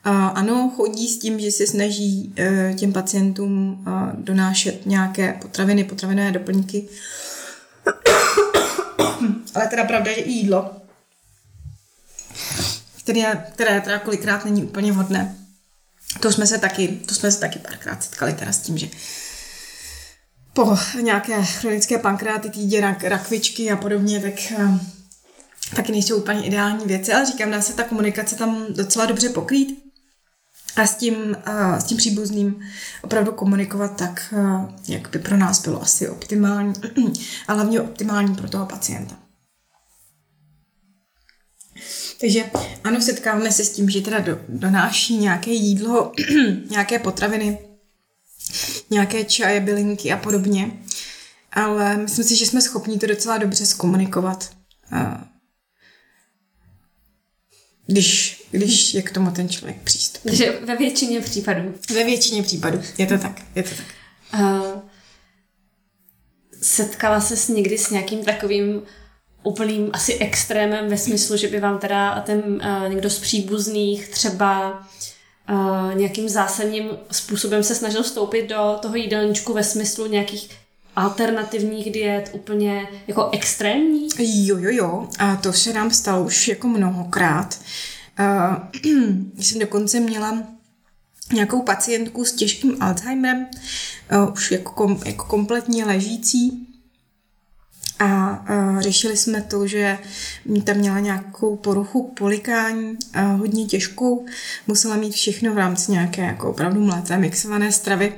A 0.04 0.26
ano, 0.28 0.72
chodí 0.76 1.08
s 1.08 1.18
tím, 1.18 1.40
že 1.40 1.50
se 1.50 1.66
snaží 1.66 2.34
eh, 2.37 2.74
těm 2.74 2.92
pacientům 2.92 3.84
donášet 4.18 4.87
nějaké 4.87 5.32
potraviny, 5.32 5.84
potravinové 5.84 6.32
doplňky, 6.32 6.88
ale 9.54 9.66
teda 9.66 9.84
pravda, 9.84 10.12
že 10.12 10.20
i 10.20 10.30
jídlo, 10.30 10.76
které, 12.98 13.46
které 13.52 13.80
teda 13.80 13.98
kolikrát 13.98 14.44
není 14.44 14.64
úplně 14.64 14.92
vhodné. 14.92 15.37
To 16.20 16.32
jsme 16.32 16.46
se 16.46 16.58
taky, 16.58 16.88
to 16.88 17.14
jsme 17.14 17.32
se 17.32 17.40
taky 17.40 17.58
párkrát 17.58 18.02
setkali 18.02 18.32
teda 18.32 18.52
s 18.52 18.58
tím, 18.61 18.78
že 18.78 18.88
po 20.52 20.78
nějaké 21.00 21.44
chronické 21.44 21.98
pankreatitidě, 21.98 22.80
rak, 22.80 23.04
rakvičky 23.04 23.70
a 23.70 23.76
podobně, 23.76 24.20
tak 24.20 24.34
uh, 24.58 24.78
taky 25.76 25.92
nejsou 25.92 26.16
úplně 26.16 26.46
ideální 26.46 26.87
věci, 26.87 27.12
ale 27.12 27.26
říkám, 27.26 27.50
dá 27.50 27.62
se 27.62 27.72
ta 27.72 27.84
komunikace 27.84 28.37
tam 28.37 28.66
docela 28.70 29.06
dobře 29.06 29.28
pokrýt 29.28 29.88
a 30.76 30.87
s 30.87 30.94
tím, 30.94 31.37
a 31.44 31.80
s 31.80 31.84
tím 31.84 31.96
příbuzným 31.96 32.61
opravdu 33.02 33.32
komunikovat 33.32 33.96
tak, 33.96 34.34
jak 34.88 35.11
by 35.11 35.18
pro 35.18 35.37
nás 35.37 35.62
bylo 35.62 35.82
asi 35.82 36.08
optimální, 36.08 36.72
a 37.48 37.52
hlavně 37.52 37.80
optimální 37.80 38.34
pro 38.34 38.48
toho 38.50 38.66
pacienta. 38.66 39.27
Takže 42.20 42.50
ano, 42.84 43.02
setkáváme 43.02 43.52
se 43.52 43.64
s 43.64 43.70
tím, 43.70 43.90
že 43.90 44.00
teda 44.00 44.18
do, 44.18 44.40
donáší 44.48 45.16
nějaké 45.16 45.50
jídlo, 45.50 46.12
nějaké 46.70 46.98
potraviny, 46.98 47.58
nějaké 48.90 49.24
čaje, 49.24 49.60
bylinky 49.60 50.12
a 50.12 50.16
podobně. 50.16 50.70
ale 51.52 51.96
myslím 51.96 52.24
si, 52.24 52.36
že 52.36 52.46
jsme 52.46 52.62
schopni 52.62 52.98
to 52.98 53.06
docela 53.06 53.38
dobře 53.38 53.66
zkomunikovat. 53.66 54.50
Když, 57.86 58.42
když 58.50 58.94
je 58.94 59.02
k 59.02 59.12
tomu 59.12 59.31
ten 59.31 59.48
člověk 59.48 59.83
přístup. 59.83 60.22
Takže 60.22 60.60
ve 60.64 60.76
většině 60.76 61.20
případů. 61.20 61.74
Ve 61.94 62.04
většině 62.04 62.42
případů, 62.42 62.83
je 62.98 63.06
to 63.06 63.18
tak, 63.18 63.42
je 63.54 63.62
to 63.62 63.70
tak. 63.70 63.87
Uh, 64.40 64.81
setkala 66.62 67.20
se 67.20 67.52
někdy 67.52 67.79
s 67.79 67.90
nějakým 67.90 68.24
takovým 68.24 68.83
úplným 69.42 69.90
asi 69.92 70.14
extrémem 70.14 70.88
ve 70.88 70.98
smyslu, 70.98 71.36
že 71.36 71.48
by 71.48 71.60
vám 71.60 71.78
teda 71.78 72.20
ten 72.26 72.38
uh, 72.38 72.88
někdo 72.88 73.10
z 73.10 73.18
příbuzných 73.18 74.08
třeba 74.08 74.82
uh, 75.50 75.94
nějakým 75.94 76.28
zásadním 76.28 76.90
způsobem 77.10 77.62
se 77.62 77.74
snažil 77.74 78.02
vstoupit 78.02 78.48
do 78.48 78.78
toho 78.82 78.96
jídelníčku 78.96 79.52
ve 79.52 79.64
smyslu 79.64 80.06
nějakých 80.06 80.50
alternativních 80.96 81.92
diet 81.92 82.30
úplně 82.32 82.88
jako 83.06 83.30
extrémní? 83.32 84.08
Jo, 84.18 84.58
jo, 84.58 84.70
jo. 84.70 85.08
A 85.18 85.36
to 85.36 85.52
se 85.52 85.72
nám 85.72 85.90
stalo 85.90 86.24
už 86.24 86.48
jako 86.48 86.68
mnohokrát. 86.68 87.60
Uh, 88.20 88.92
jsem 89.38 89.58
dokonce 89.58 90.00
měla 90.00 90.42
nějakou 91.32 91.62
pacientku 91.62 92.24
s 92.24 92.32
těžkým 92.32 92.76
Alzheimerem, 92.82 93.46
uh, 94.12 94.32
už 94.32 94.50
jako, 94.50 94.72
kom, 94.72 95.00
jako 95.06 95.24
kompletně 95.24 95.84
ležící. 95.84 96.67
A 98.01 98.44
řešili 98.79 99.17
jsme 99.17 99.42
to, 99.42 99.67
že 99.67 99.99
tam 100.65 100.77
měla 100.77 100.99
nějakou 101.01 101.57
poruchu 101.57 102.15
polikání, 102.17 102.96
uh, 103.17 103.23
hodně 103.23 103.67
těžkou, 103.67 104.27
musela 104.67 104.96
mít 104.96 105.13
všechno 105.13 105.55
v 105.55 105.59
rámci 105.59 105.92
nějaké 105.92 106.23
jako 106.23 106.51
opravdu 106.51 106.81
mlété 106.81 107.19
mixované 107.19 107.73
stravy. 107.73 108.13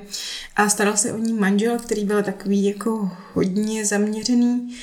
A 0.57 0.69
staral 0.69 0.97
se 0.97 1.13
o 1.13 1.19
ní 1.19 1.33
manžel, 1.33 1.79
který 1.79 2.05
byl 2.05 2.23
takový 2.23 2.65
jako 2.65 3.11
hodně 3.35 3.87
zaměřený 3.87 4.77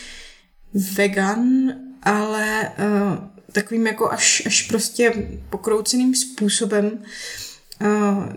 vegan, 0.73 1.73
ale 2.03 2.71
uh, 2.79 3.17
takovým 3.51 3.87
jako 3.87 4.11
až, 4.11 4.43
až 4.45 4.61
prostě 4.61 5.13
pokrouceným 5.49 6.15
způsobem 6.15 6.99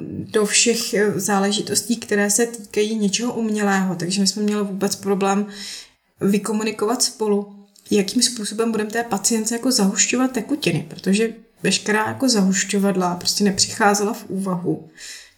do 0.09 0.47
všech 0.47 0.95
záležitostí, 1.15 1.97
které 1.97 2.31
se 2.31 2.47
týkají 2.47 2.95
něčeho 2.95 3.35
umělého. 3.35 3.95
Takže 3.95 4.21
my 4.21 4.27
jsme 4.27 4.43
měli 4.43 4.65
vůbec 4.65 4.97
problém 4.97 5.47
vykomunikovat 6.21 7.03
spolu, 7.03 7.67
jakým 7.91 8.23
způsobem 8.23 8.71
budeme 8.71 8.91
té 8.91 9.05
pacience 9.05 9.55
jako 9.55 9.73
zahušťovat 9.73 10.33
tekutiny, 10.33 10.87
protože 10.89 11.33
veškerá 11.63 12.07
jako 12.07 12.29
zahušťovadla 12.29 13.15
prostě 13.15 13.45
nepřicházela 13.45 14.13
v 14.13 14.25
úvahu 14.29 14.89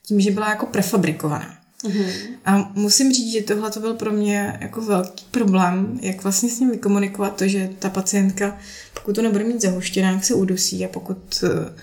tím, 0.07 0.21
že 0.21 0.31
byla 0.31 0.49
jako 0.49 0.67
prefabrikovaná. 0.67 1.59
Mm-hmm. 1.85 2.13
A 2.45 2.73
musím 2.75 3.13
říct, 3.13 3.33
že 3.33 3.43
tohle 3.43 3.71
to 3.71 3.81
byl 3.81 3.95
pro 3.95 4.13
mě 4.13 4.59
jako 4.61 4.81
velký 4.81 5.25
problém, 5.31 5.99
jak 6.03 6.23
vlastně 6.23 6.49
s 6.49 6.61
ním 6.61 6.71
vykomunikovat 6.71 7.37
to, 7.37 7.49
že 7.49 7.71
ta 7.79 7.91
pacientka, 7.91 8.59
pokud 8.95 9.15
to 9.15 9.23
nebude 9.23 9.45
mít 9.45 9.63
zahuštěné, 9.63 10.13
jak 10.13 10.25
se 10.25 10.35
udusí 10.35 10.85
a 10.85 10.89
pokud 10.89 11.45
eh, 11.45 11.75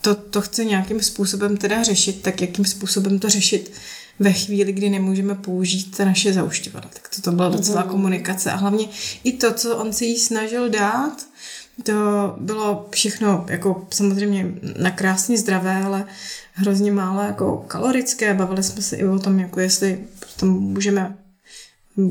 to, 0.00 0.14
to 0.14 0.40
chce 0.40 0.64
nějakým 0.64 1.00
způsobem 1.02 1.56
teda 1.56 1.82
řešit, 1.82 2.22
tak 2.22 2.40
jakým 2.40 2.64
způsobem 2.64 3.18
to 3.18 3.28
řešit 3.28 3.72
ve 4.18 4.32
chvíli, 4.32 4.72
kdy 4.72 4.90
nemůžeme 4.90 5.34
použít 5.34 5.98
naše 5.98 6.32
zaušťovadla. 6.32 6.90
Tak 6.92 7.08
to, 7.16 7.22
to 7.22 7.32
byla 7.32 7.48
docela 7.48 7.82
mm. 7.82 7.88
komunikace 7.88 8.52
a 8.52 8.56
hlavně 8.56 8.88
i 9.24 9.32
to, 9.32 9.52
co 9.52 9.76
on 9.76 9.92
se 9.92 10.04
jí 10.04 10.18
snažil 10.18 10.70
dát, 10.70 11.26
to 11.82 11.92
bylo 12.40 12.88
všechno 12.90 13.46
jako 13.48 13.86
samozřejmě 13.90 14.46
nakrásně 14.78 15.38
zdravé, 15.38 15.82
ale 15.84 16.04
hrozně 16.52 16.92
málo 16.92 17.22
jako 17.22 17.64
kalorické. 17.68 18.34
Bavili 18.34 18.62
jsme 18.62 18.82
se 18.82 18.96
i 18.96 19.06
o 19.06 19.18
tom, 19.18 19.38
jako 19.38 19.60
jestli 19.60 19.98
tam 20.36 20.48
můžeme 20.48 21.16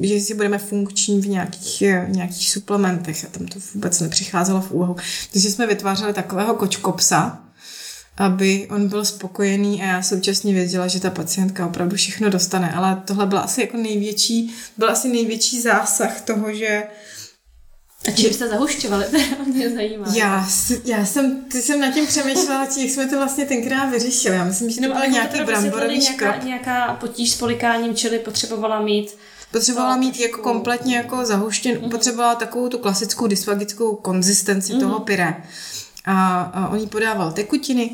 že 0.01 0.19
si 0.19 0.33
budeme 0.33 0.57
funkční 0.57 1.21
v 1.21 1.27
nějakých, 1.27 1.83
nějakých 2.07 2.49
suplementech 2.49 3.25
a 3.25 3.27
tam 3.27 3.47
to 3.47 3.59
vůbec 3.73 3.99
nepřicházelo 3.99 4.61
v 4.61 4.71
úvahu. 4.71 4.95
Takže 5.31 5.51
jsme 5.51 5.67
vytvářeli 5.67 6.13
takového 6.13 6.55
kočkopsa, 6.55 7.46
aby 8.17 8.67
on 8.71 8.87
byl 8.87 9.05
spokojený 9.05 9.83
a 9.83 9.85
já 9.85 10.01
současně 10.01 10.53
věděla, 10.53 10.87
že 10.87 10.99
ta 10.99 11.09
pacientka 11.09 11.65
opravdu 11.65 11.95
všechno 11.95 12.29
dostane. 12.29 12.71
Ale 12.71 13.01
tohle 13.05 13.25
byl 13.25 13.39
asi 13.39 13.61
jako 13.61 13.77
největší, 13.77 14.55
byl 14.77 14.89
asi 14.89 15.07
největší 15.07 15.61
zásah 15.61 16.21
toho, 16.21 16.53
že 16.53 16.83
a 18.07 18.11
čím 18.11 18.33
jste 18.33 18.47
zahušťovali? 18.49 19.05
To 19.37 19.43
mě 19.45 19.69
zajímá. 19.69 20.07
Já, 20.13 20.47
já 20.85 21.05
jsem, 21.05 21.41
ty 21.51 21.61
jsem 21.61 21.79
nad 21.79 21.93
tím 21.93 22.07
přemýšlela, 22.07 22.63
jak 22.77 22.89
jsme 22.89 23.07
to 23.07 23.15
vlastně 23.15 23.45
tenkrát 23.45 23.85
vyřešili. 23.85 24.35
Já 24.35 24.43
myslím, 24.43 24.69
že 24.69 24.81
to 24.81 24.93
byl 24.93 25.07
nějaký 25.07 25.43
bramborový 25.43 25.97
nějaká, 25.97 26.43
nějaká 26.43 26.97
potíž 26.99 27.31
s 27.31 27.37
polikáním, 27.37 27.95
čili 27.95 28.19
potřebovala 28.19 28.81
mít 28.81 29.17
Potřebovala 29.51 29.93
to, 29.93 29.99
mít 29.99 30.19
jako 30.19 30.41
kompletně 30.41 30.97
jako 30.97 31.25
zahuštěn, 31.25 31.75
mm-hmm. 31.75 31.89
potřebovala 31.89 32.35
takovou 32.35 32.69
tu 32.69 32.77
klasickou 32.77 33.27
dysfagickou 33.27 33.95
konzistenci 33.95 34.73
mm-hmm. 34.73 34.79
toho 34.79 34.99
pyre 34.99 35.43
a, 36.07 36.41
a 36.41 36.67
on 36.67 36.79
jí 36.79 36.87
podával 36.87 37.31
tekutiny 37.31 37.89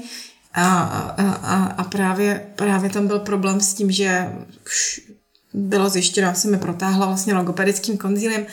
a, 0.54 0.80
a, 0.84 1.32
a, 1.32 1.66
a 1.66 1.84
právě, 1.84 2.46
právě 2.56 2.90
tam 2.90 3.08
byl 3.08 3.20
problém 3.20 3.62
s 3.62 3.74
tím, 3.74 3.92
že 3.92 4.30
už 4.66 5.02
bylo 5.54 5.90
zjištěno, 5.90 6.36
se 6.36 6.48
mi 6.48 6.58
protáhla 6.58 7.06
vlastně 7.06 7.34
logopedickým 7.34 7.98
konzílem, 7.98 8.46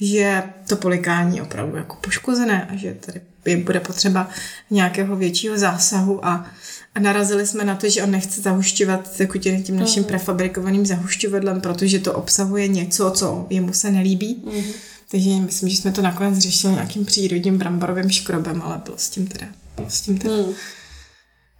že 0.00 0.42
to 0.68 0.76
polikání 0.76 1.36
je 1.36 1.42
opravdu 1.42 1.76
jako 1.76 1.96
poškozené 1.96 2.68
a 2.70 2.76
že 2.76 2.96
tady 3.00 3.56
bude 3.56 3.80
potřeba 3.80 4.28
nějakého 4.70 5.16
většího 5.16 5.58
zásahu 5.58 6.26
a, 6.26 6.46
a 6.94 7.00
narazili 7.00 7.46
jsme 7.46 7.64
na 7.64 7.74
to, 7.74 7.88
že 7.88 8.02
on 8.02 8.10
nechce 8.10 8.40
zahušťovat 8.40 9.16
tekutiny 9.16 9.62
tím 9.62 9.78
naším 9.78 10.02
uh-huh. 10.02 10.06
prefabrikovaným 10.06 10.86
zahušťovadlem, 10.86 11.60
protože 11.60 11.98
to 11.98 12.12
obsahuje 12.12 12.68
něco, 12.68 13.10
co 13.10 13.46
jemu 13.50 13.72
se 13.72 13.90
nelíbí. 13.90 14.42
Uh-huh. 14.46 14.91
Takže 15.12 15.30
myslím, 15.30 15.68
že 15.68 15.76
jsme 15.76 15.92
to 15.92 16.02
nakonec 16.02 16.38
řešili 16.38 16.72
nějakým 16.72 17.04
přírodním 17.04 17.58
bramborovým 17.58 18.10
škrobem, 18.10 18.62
ale 18.62 18.80
bylo 18.84 18.98
s 18.98 19.10
tím 19.10 19.26
teda. 19.26 19.46
Bylo 19.76 19.90
s 19.90 20.00
tím 20.00 20.18
teda. 20.18 20.34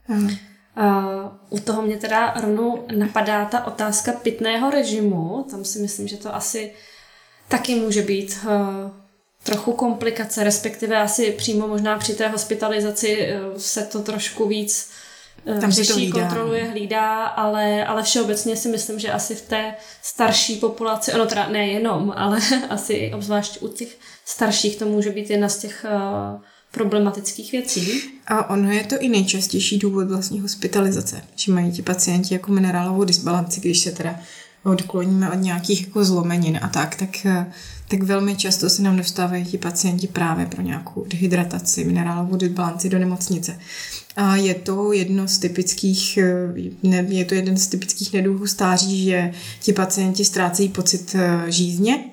Hmm. 0.05 0.27
Uh, 0.27 0.37
u 1.51 1.59
toho 1.59 1.83
mě 1.83 1.97
teda 1.97 2.35
rovnou 2.41 2.87
napadá 2.97 3.45
ta 3.45 3.67
otázka 3.67 4.13
pitného 4.13 4.71
režimu. 4.71 5.47
Tam 5.51 5.65
si 5.65 5.79
myslím, 5.79 6.09
že 6.09 6.17
to 6.17 6.35
asi 6.35 6.73
taky 7.49 7.75
může 7.75 8.03
být 8.03 8.39
uh, 8.45 8.51
trochu 9.43 9.73
komplikace, 9.73 10.45
respektive 10.45 10.99
asi 11.03 11.33
přímo 11.33 11.69
možná 11.69 11.99
při 11.99 12.15
té 12.15 12.29
hospitalizaci 12.29 13.29
uh, 13.35 13.59
se 13.59 13.83
to 13.83 14.03
trošku 14.03 14.49
víc 14.49 14.91
Tam 15.61 15.71
řeší, 15.71 15.89
to 15.89 15.95
hlídá. 15.95 16.21
kontroluje, 16.21 16.65
hlídá, 16.65 17.25
ale, 17.27 17.87
ale 17.87 18.03
všeobecně 18.03 18.57
si 18.57 18.69
myslím, 18.69 18.99
že 18.99 19.13
asi 19.13 19.35
v 19.35 19.43
té 19.43 19.75
starší 20.03 20.57
populaci, 20.57 21.13
ono 21.13 21.27
teda 21.27 21.49
nejenom, 21.49 22.13
ale 22.17 22.39
asi 22.71 23.13
obzvlášť 23.15 23.63
u 23.63 23.69
těch 23.69 23.89
starších 24.25 24.77
to 24.77 24.87
může 24.87 25.11
být 25.11 25.31
jedna 25.31 25.49
z 25.49 25.59
těch 25.59 25.87
uh, 25.89 26.41
problematických 26.71 27.53
věcí. 27.53 28.03
A 28.27 28.51
ono 28.51 28.71
je 28.71 28.85
to 28.85 28.99
i 28.99 29.09
nejčastější 29.09 29.79
důvod 29.79 30.09
vlastně 30.09 30.41
hospitalizace, 30.41 31.23
že 31.37 31.53
mají 31.53 31.73
ti 31.73 31.83
pacienti 31.83 32.35
jako 32.35 32.53
minerálovou 32.53 33.05
disbalanci, 33.05 33.61
když 33.61 33.79
se 33.79 33.91
teda 33.91 34.21
odkloníme 34.65 35.31
od 35.31 35.41
nějakých 35.41 35.87
jako 35.87 36.05
zlomenin 36.05 36.59
a 36.63 36.69
tak, 36.69 36.95
tak, 36.95 37.27
eh, 37.27 37.53
tak 37.93 38.03
velmi 38.03 38.37
často 38.37 38.71
se 38.71 38.83
nám 38.83 38.97
dostávají 38.97 39.45
ti 39.45 39.59
pacienti 39.59 40.07
právě 40.07 40.47
pro 40.47 40.63
nějakou 40.63 41.05
dehydrataci, 41.09 41.85
minerálovou 41.85 42.37
disbalanci 42.37 42.89
do 42.89 42.99
nemocnice. 42.99 43.59
A 44.17 44.37
je 44.37 44.55
to 44.55 44.93
jedno 44.93 45.29
z 45.29 45.39
typických, 45.39 46.19
eh, 46.19 46.55
ne, 46.83 47.07
je 47.09 47.25
to 47.25 47.35
jeden 47.35 47.57
z 47.57 47.67
typických 47.67 48.13
neduhů 48.13 48.47
stáří, 48.47 49.05
že 49.05 49.33
ti 49.61 49.73
pacienti 49.73 50.25
ztrácejí 50.25 50.69
pocit 50.69 51.17
eh, 51.19 51.53
žízně 51.53 52.05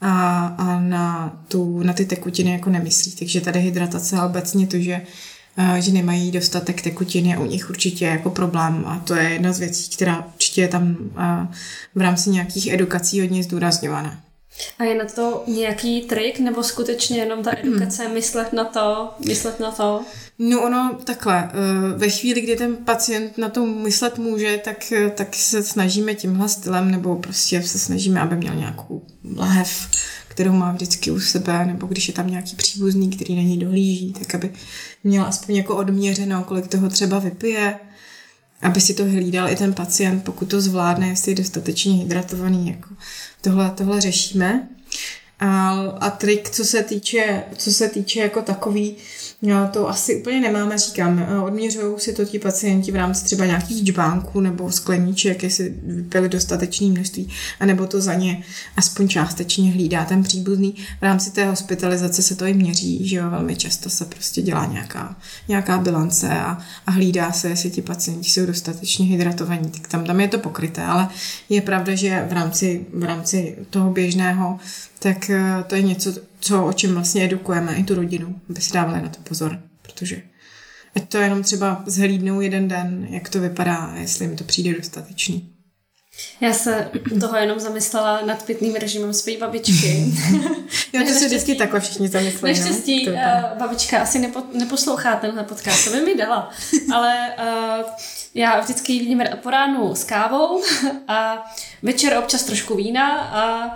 a, 0.00 0.46
a 0.46 0.80
na, 0.80 1.36
tu, 1.48 1.82
na 1.82 1.92
ty 1.92 2.04
tekutiny 2.04 2.50
jako 2.50 2.70
nemyslí. 2.70 3.12
Takže 3.12 3.40
ta 3.40 3.50
dehydratace 3.50 4.16
a 4.16 4.26
obecně 4.26 4.66
to, 4.66 4.78
že 4.78 5.00
eh, 5.56 5.82
že 5.82 5.92
nemají 5.92 6.30
dostatek 6.30 6.82
tekutin, 6.82 7.26
je 7.26 7.38
u 7.38 7.46
nich 7.46 7.70
určitě 7.70 8.04
jako 8.04 8.30
problém 8.30 8.84
a 8.86 8.98
to 8.98 9.14
je 9.14 9.30
jedna 9.30 9.52
z 9.52 9.58
věcí, 9.58 9.90
která 9.90 10.26
určitě 10.26 10.60
je 10.60 10.68
tam 10.68 10.96
v 11.94 12.00
rámci 12.00 12.30
nějakých 12.30 12.72
edukací 12.72 13.20
hodně 13.20 13.42
zdůrazňovaná. 13.42 14.27
A 14.78 14.84
je 14.84 14.94
na 14.94 15.04
to 15.04 15.44
nějaký 15.46 16.02
trik, 16.02 16.40
nebo 16.40 16.62
skutečně 16.62 17.18
jenom 17.18 17.42
ta 17.42 17.50
edukace, 17.58 18.08
myslet 18.08 18.52
na 18.52 18.64
to, 18.64 19.10
myslet 19.26 19.60
na 19.60 19.70
to? 19.70 20.04
No 20.38 20.62
ono 20.62 20.98
takhle, 21.04 21.50
eh, 21.52 21.98
ve 21.98 22.08
chvíli, 22.08 22.40
kdy 22.40 22.56
ten 22.56 22.76
pacient 22.76 23.38
na 23.38 23.48
to 23.48 23.66
myslet 23.66 24.18
může, 24.18 24.60
tak, 24.64 24.92
eh, 24.92 25.10
tak 25.10 25.34
se 25.34 25.62
snažíme 25.62 26.14
tímhle 26.14 26.48
stylem, 26.48 26.90
nebo 26.90 27.16
prostě 27.16 27.62
se 27.62 27.78
snažíme, 27.78 28.20
aby 28.20 28.36
měl 28.36 28.54
nějakou 28.54 29.06
lahev, 29.36 29.88
kterou 30.28 30.52
má 30.52 30.72
vždycky 30.72 31.10
u 31.10 31.20
sebe, 31.20 31.66
nebo 31.66 31.86
když 31.86 32.08
je 32.08 32.14
tam 32.14 32.30
nějaký 32.30 32.56
příbuzný, 32.56 33.10
který 33.10 33.36
na 33.36 33.42
něj 33.42 33.56
dohlíží, 33.56 34.12
tak 34.12 34.34
aby 34.34 34.50
měl 35.04 35.24
aspoň 35.24 35.56
jako 35.56 35.76
odměřeno, 35.76 36.44
kolik 36.44 36.66
toho 36.66 36.88
třeba 36.88 37.18
vypije, 37.18 37.74
aby 38.62 38.80
si 38.80 38.94
to 38.94 39.04
hlídal 39.04 39.50
i 39.50 39.56
ten 39.56 39.74
pacient, 39.74 40.24
pokud 40.24 40.44
to 40.50 40.60
zvládne, 40.60 41.08
jestli 41.08 41.32
je 41.32 41.36
dostatečně 41.36 41.92
hydratovaný. 41.92 42.68
Jako 42.68 42.88
tohle, 43.40 43.70
tohle 43.70 44.00
řešíme. 44.00 44.68
A, 45.40 45.70
a 46.00 46.10
trik, 46.10 46.50
co 46.50 46.64
se 46.64 46.82
týče, 46.82 47.44
co 47.56 47.72
se 47.72 47.88
týče 47.88 48.20
jako 48.20 48.42
takový 48.42 48.96
No, 49.42 49.68
to 49.72 49.88
asi 49.88 50.16
úplně 50.16 50.40
nemáme, 50.40 50.78
říkám. 50.78 51.18
Eh, 51.18 51.38
odměřují 51.38 52.00
si 52.00 52.12
to 52.12 52.24
ti 52.24 52.38
pacienti 52.38 52.92
v 52.92 52.96
rámci 52.96 53.24
třeba 53.24 53.46
nějakých 53.46 53.84
džbánků 53.84 54.40
nebo 54.40 54.72
skleníček, 54.72 55.42
jestli 55.42 55.74
vypili 55.82 56.28
dostatečné 56.28 56.86
množství, 56.86 57.30
anebo 57.60 57.86
to 57.86 58.00
za 58.00 58.14
ně 58.14 58.42
aspoň 58.76 59.08
částečně 59.08 59.70
hlídá 59.70 60.04
ten 60.04 60.22
příbuzný. 60.22 60.74
V 61.00 61.02
rámci 61.02 61.30
té 61.30 61.46
hospitalizace 61.46 62.22
se 62.22 62.36
to 62.36 62.44
i 62.44 62.54
měří, 62.54 63.08
že 63.08 63.16
jo, 63.16 63.30
velmi 63.30 63.56
často 63.56 63.90
se 63.90 64.04
prostě 64.04 64.42
dělá 64.42 64.66
nějaká, 64.66 65.16
nějaká 65.48 65.78
bilance 65.78 66.28
a, 66.28 66.58
a 66.86 66.90
hlídá 66.90 67.32
se, 67.32 67.48
jestli 67.48 67.70
ti 67.70 67.82
pacienti 67.82 68.30
jsou 68.30 68.46
dostatečně 68.46 69.06
hydratovaní, 69.06 69.70
tak 69.70 69.88
tam, 69.88 70.04
tam 70.04 70.20
je 70.20 70.28
to 70.28 70.38
pokryté, 70.38 70.82
ale 70.82 71.08
je 71.48 71.60
pravda, 71.60 71.94
že 71.94 72.26
v 72.28 72.32
rámci, 72.32 72.86
v 72.92 73.04
rámci 73.04 73.56
toho 73.70 73.90
běžného 73.90 74.58
tak 74.98 75.30
eh, 75.30 75.64
to 75.66 75.74
je 75.74 75.82
něco, 75.82 76.12
co, 76.40 76.66
o 76.66 76.72
čem 76.72 76.94
vlastně 76.94 77.24
edukujeme 77.24 77.74
i 77.74 77.84
tu 77.84 77.94
rodinu, 77.94 78.40
aby 78.50 78.60
si 78.60 78.72
dávali 78.72 79.02
na 79.02 79.08
to 79.08 79.18
pozor, 79.28 79.60
protože 79.82 80.22
ať 80.96 81.08
to 81.08 81.18
jenom 81.18 81.42
třeba 81.42 81.82
zhlídnou 81.86 82.40
jeden 82.40 82.68
den, 82.68 83.06
jak 83.10 83.28
to 83.28 83.40
vypadá, 83.40 83.94
jestli 84.00 84.24
jim 84.24 84.36
to 84.36 84.44
přijde 84.44 84.76
dostatečný. 84.76 85.54
Já 86.40 86.52
se 86.52 86.90
toho 87.20 87.36
jenom 87.36 87.60
zamyslela 87.60 88.20
nad 88.26 88.42
pitným 88.42 88.74
režimem 88.74 89.14
své 89.14 89.36
babičky. 89.36 90.14
Já 90.92 91.02
to 91.02 91.08
se 91.08 91.26
vždycky 91.26 91.54
takhle 91.54 91.80
všichni 91.80 92.08
zamysleli. 92.08 92.58
Naštěstí 92.58 93.06
no? 93.06 93.12
uh, 93.12 93.58
babička 93.58 93.98
asi 93.98 94.18
nepo, 94.18 94.42
neposlouchá 94.52 95.16
tenhle 95.16 95.44
podcast, 95.44 95.84
to 95.84 95.90
by 95.90 96.00
mi 96.00 96.14
dala. 96.14 96.50
Ale 96.94 97.34
uh, 97.38 97.84
já 98.34 98.60
vždycky 98.60 98.98
vidím 98.98 99.22
po 99.42 99.50
ránu 99.50 99.94
s 99.94 100.04
kávou 100.04 100.62
a 101.08 101.44
večer 101.82 102.18
občas 102.18 102.42
trošku 102.42 102.76
vína 102.76 103.20
a 103.20 103.74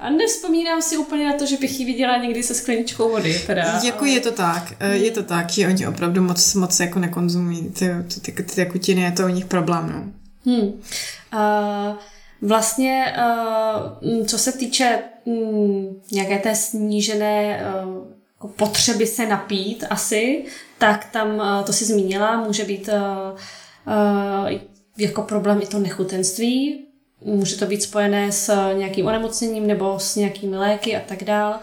a 0.00 0.10
nevzpomínám 0.10 0.82
si 0.82 0.96
úplně 0.96 1.26
na 1.26 1.32
to, 1.38 1.46
že 1.46 1.56
bych 1.56 1.80
ji 1.80 1.86
viděla 1.86 2.16
někdy 2.16 2.42
se 2.42 2.54
skleničkou 2.54 3.10
vody. 3.10 3.42
Teda. 3.46 3.80
Jako 3.84 4.04
je 4.04 4.20
to 4.20 4.32
tak, 4.32 4.72
eh, 4.80 4.96
je 4.96 5.10
to 5.10 5.22
tak, 5.22 5.50
že 5.50 5.66
oni 5.66 5.86
opravdu 5.86 6.22
moc, 6.22 6.54
moc 6.54 6.80
jako 6.80 6.98
nekonzumují 6.98 7.70
ty, 7.70 7.88
ty, 8.14 8.20
ty, 8.20 8.42
ty 8.42 8.54
tekutiny, 8.54 9.02
je 9.02 9.12
to 9.12 9.24
u 9.24 9.28
nich 9.28 9.44
problém. 9.44 10.12
No. 10.44 10.52
Hmm. 10.52 10.68
Uh, 10.68 11.96
vlastně, 12.42 13.14
uh, 14.08 14.26
co 14.26 14.38
se 14.38 14.52
týče 14.52 14.98
um, 15.24 16.02
nějaké 16.12 16.38
té 16.38 16.54
snížené 16.54 17.64
uh, 18.42 18.50
potřeby 18.50 19.06
se 19.06 19.26
napít 19.26 19.84
asi, 19.90 20.44
tak 20.78 21.04
tam, 21.12 21.42
to 21.66 21.72
si 21.72 21.84
zmínila, 21.84 22.44
může 22.44 22.64
být 22.64 22.88
jako 24.98 25.22
problém 25.22 25.60
i 25.62 25.66
to 25.66 25.78
nechutenství, 25.78 26.86
Může 27.24 27.56
to 27.56 27.66
být 27.66 27.82
spojené 27.82 28.32
s 28.32 28.72
nějakým 28.72 29.06
onemocněním 29.06 29.66
nebo 29.66 29.98
s 29.98 30.16
nějakými 30.16 30.56
léky 30.56 30.96
a 30.96 31.00
tak 31.06 31.24
dále, 31.24 31.58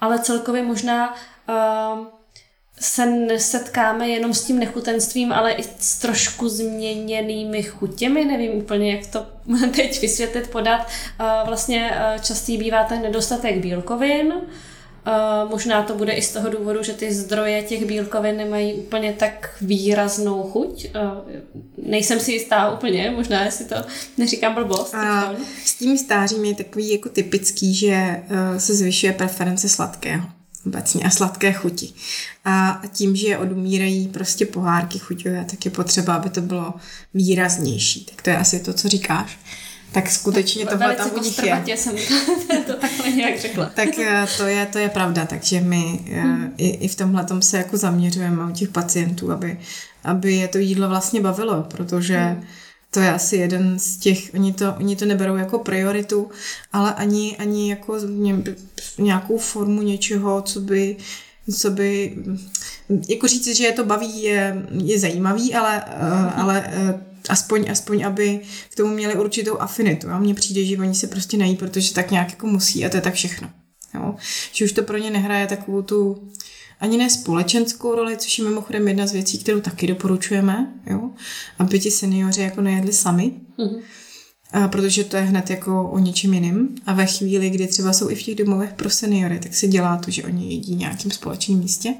ale 0.00 0.18
celkově 0.18 0.62
možná 0.62 1.14
uh, 1.48 2.06
se 2.80 3.06
nesetkáme 3.06 4.08
jenom 4.08 4.34
s 4.34 4.44
tím 4.44 4.58
nechutenstvím, 4.58 5.32
ale 5.32 5.52
i 5.52 5.62
s 5.78 5.98
trošku 5.98 6.48
změněnými 6.48 7.62
chutěmi. 7.62 8.24
Nevím 8.24 8.52
úplně, 8.52 8.96
jak 8.96 9.06
to 9.06 9.26
teď 9.74 10.00
vysvětlit, 10.00 10.50
podat. 10.50 10.86
Uh, 11.20 11.48
vlastně 11.48 11.90
uh, 11.90 12.22
častý 12.22 12.58
bývá 12.58 12.84
ten 12.84 13.02
nedostatek 13.02 13.58
bílkovin, 13.58 14.34
Uh, 15.06 15.50
možná 15.50 15.82
to 15.82 15.94
bude 15.94 16.12
i 16.12 16.22
z 16.22 16.32
toho 16.32 16.48
důvodu, 16.48 16.82
že 16.82 16.92
ty 16.92 17.14
zdroje 17.14 17.62
těch 17.62 17.84
bílkovin 17.84 18.36
nemají 18.36 18.74
úplně 18.74 19.12
tak 19.12 19.56
výraznou 19.60 20.42
chuť. 20.42 20.86
Uh, 20.94 21.32
nejsem 21.86 22.20
si 22.20 22.32
jistá 22.32 22.70
úplně, 22.70 23.10
možná 23.10 23.44
jestli 23.44 23.64
to 23.64 23.76
neříkám 24.18 24.54
blbost. 24.54 24.94
A 24.94 25.34
s 25.64 25.74
tím 25.74 25.98
stářím 25.98 26.44
je 26.44 26.54
takový 26.54 26.92
jako 26.92 27.08
typický, 27.08 27.74
že 27.74 28.22
se 28.58 28.74
zvyšuje 28.74 29.12
preference 29.12 29.68
sladkého 29.68 30.26
obecně 30.66 31.04
a 31.04 31.10
sladké 31.10 31.52
chuti. 31.52 31.92
A 32.44 32.82
tím, 32.92 33.16
že 33.16 33.38
odumírají 33.38 34.08
prostě 34.08 34.46
pohárky 34.46 34.98
chuťové, 34.98 35.46
tak 35.50 35.64
je 35.64 35.70
potřeba, 35.70 36.14
aby 36.14 36.30
to 36.30 36.40
bylo 36.40 36.74
výraznější. 37.14 38.04
Tak 38.04 38.22
to 38.22 38.30
je 38.30 38.36
asi 38.36 38.60
to, 38.60 38.72
co 38.72 38.88
říkáš 38.88 39.38
tak 39.92 40.10
skutečně 40.10 40.66
tohle 40.66 40.96
tam 40.96 41.10
u 41.14 41.18
nich 41.22 41.42
je. 41.42 41.76
jsem 41.76 41.96
to 42.66 42.72
takhle 42.80 43.10
nějak 43.10 43.40
řekla. 43.40 43.70
tak 43.74 43.98
eh, 43.98 44.26
to 44.36 44.46
je, 44.46 44.66
to 44.66 44.78
je 44.78 44.88
pravda, 44.88 45.26
takže 45.26 45.60
my 45.60 46.00
hmm. 46.12 46.54
i, 46.56 46.68
i 46.68 46.88
v 46.88 46.94
tomhle 46.94 47.26
se 47.40 47.58
jako 47.58 47.76
zaměřujeme 47.76 48.44
u 48.44 48.50
těch 48.50 48.68
pacientů, 48.68 49.32
aby, 49.32 49.58
aby 50.04 50.32
je 50.32 50.48
to 50.48 50.58
jídlo 50.58 50.88
vlastně 50.88 51.20
bavilo, 51.20 51.62
protože 51.62 52.18
hmm. 52.18 52.44
to 52.90 53.00
je 53.00 53.12
asi 53.12 53.36
jeden 53.36 53.78
z 53.78 53.96
těch, 53.96 54.30
oni 54.34 54.52
to, 54.52 54.74
oni 54.78 54.96
to 54.96 55.04
neberou 55.04 55.36
jako 55.36 55.58
prioritu, 55.58 56.30
ale 56.72 56.94
ani, 56.94 57.36
ani 57.36 57.70
jako 57.70 57.98
nějakou 58.98 59.38
formu 59.38 59.82
něčeho, 59.82 60.42
co 60.42 60.60
by 60.60 60.96
co 61.58 61.70
by, 61.70 62.16
jako 63.08 63.26
říct, 63.26 63.56
že 63.56 63.64
je 63.64 63.72
to 63.72 63.84
baví, 63.84 64.22
je, 64.22 64.66
je 64.84 64.98
zajímavý, 64.98 65.54
ale, 65.54 65.84
hmm. 66.00 66.30
ale 66.36 66.72
aspoň, 67.28 67.70
aspoň, 67.70 68.04
aby 68.04 68.40
k 68.70 68.74
tomu 68.74 68.94
měli 68.94 69.14
určitou 69.16 69.58
afinitu. 69.58 70.10
A 70.10 70.18
mně 70.18 70.34
přijde, 70.34 70.64
že 70.64 70.78
oni 70.78 70.94
se 70.94 71.06
prostě 71.06 71.36
nají, 71.36 71.56
protože 71.56 71.94
tak 71.94 72.10
nějak 72.10 72.30
jako 72.30 72.46
musí 72.46 72.86
a 72.86 72.88
to 72.88 72.96
je 72.96 73.00
tak 73.00 73.14
všechno. 73.14 73.50
Jo? 73.94 74.14
Že 74.52 74.64
už 74.64 74.72
to 74.72 74.82
pro 74.82 74.98
ně 74.98 75.10
nehraje 75.10 75.46
takovou 75.46 75.82
tu 75.82 76.28
ani 76.80 76.96
ne 76.96 77.10
společenskou 77.10 77.94
roli, 77.94 78.16
což 78.16 78.38
je 78.38 78.44
mimochodem 78.44 78.88
jedna 78.88 79.06
z 79.06 79.12
věcí, 79.12 79.38
kterou 79.38 79.60
taky 79.60 79.86
doporučujeme, 79.86 80.72
jo? 80.86 81.10
aby 81.58 81.80
ti 81.80 81.90
seniori 81.90 82.42
jako 82.42 82.60
nejedli 82.60 82.92
sami, 82.92 83.32
mm-hmm. 83.58 83.80
a 84.52 84.68
protože 84.68 85.04
to 85.04 85.16
je 85.16 85.22
hned 85.22 85.50
jako 85.50 85.90
o 85.90 85.98
něčem 85.98 86.34
jiným. 86.34 86.74
A 86.86 86.92
ve 86.92 87.06
chvíli, 87.06 87.50
kdy 87.50 87.66
třeba 87.66 87.92
jsou 87.92 88.10
i 88.10 88.14
v 88.14 88.22
těch 88.22 88.34
domovech 88.34 88.72
pro 88.72 88.90
seniory, 88.90 89.38
tak 89.38 89.54
se 89.54 89.66
dělá 89.66 89.96
to, 89.96 90.10
že 90.10 90.24
oni 90.24 90.54
jedí 90.54 90.74
nějakým 90.74 91.10
společným 91.10 91.58
místě, 91.58 91.94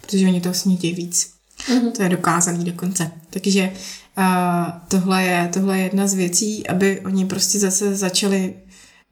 protože 0.00 0.26
oni 0.26 0.40
to 0.40 0.54
snědí 0.54 0.92
víc. 0.92 1.30
Mm-hmm. 1.68 1.92
To 1.92 2.02
je 2.02 2.08
dokázaný 2.08 2.64
dokonce. 2.64 3.10
Takže 3.30 3.72
a 4.20 4.82
tohle 4.88 5.24
je, 5.24 5.50
tohle 5.52 5.78
je 5.78 5.84
jedna 5.84 6.06
z 6.06 6.14
věcí, 6.14 6.66
aby 6.66 7.00
oni 7.00 7.26
prostě 7.26 7.58
zase 7.58 7.94
začali 7.96 8.54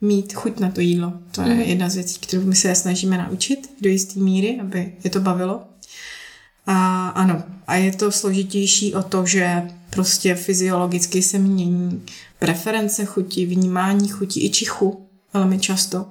mít 0.01 0.33
chuť 0.33 0.61
na 0.61 0.71
to 0.71 0.81
jídlo. 0.81 1.13
To 1.31 1.43
je 1.43 1.55
mm. 1.55 1.61
jedna 1.61 1.89
z 1.89 1.95
věcí, 1.95 2.19
kterou 2.21 2.43
my 2.43 2.55
se 2.55 2.75
snažíme 2.75 3.19
naučit 3.19 3.71
do 3.81 3.89
jisté 3.89 4.21
míry, 4.21 4.59
aby 4.61 4.93
je 5.05 5.11
to 5.11 5.21
bavilo. 5.21 5.63
A 6.67 7.09
ano, 7.09 7.43
a 7.67 7.75
je 7.75 7.93
to 7.93 8.13
složitější 8.13 8.95
o 8.95 9.03
to, 9.03 9.27
že 9.27 9.71
prostě 9.91 10.35
fyziologicky 10.35 11.23
se 11.23 11.39
mění 11.39 12.03
preference 12.39 13.05
chuti, 13.05 13.47
vnímání 13.47 14.09
chuti 14.09 14.45
i 14.45 14.51
čichu 14.51 15.09
velmi 15.35 15.59
často. 15.59 16.07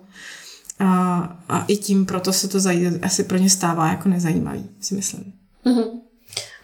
A, 0.79 1.19
a 1.49 1.65
i 1.67 1.77
tím 1.77 2.05
proto 2.05 2.33
se 2.33 2.47
to 2.47 2.57
zaj- 2.57 2.99
asi 3.01 3.23
pro 3.23 3.37
ně 3.37 3.49
stává 3.49 3.89
jako 3.89 4.09
nezajímavý, 4.09 4.65
si 4.79 4.95
myslím. 4.95 5.33
Mm-hmm. 5.65 6.06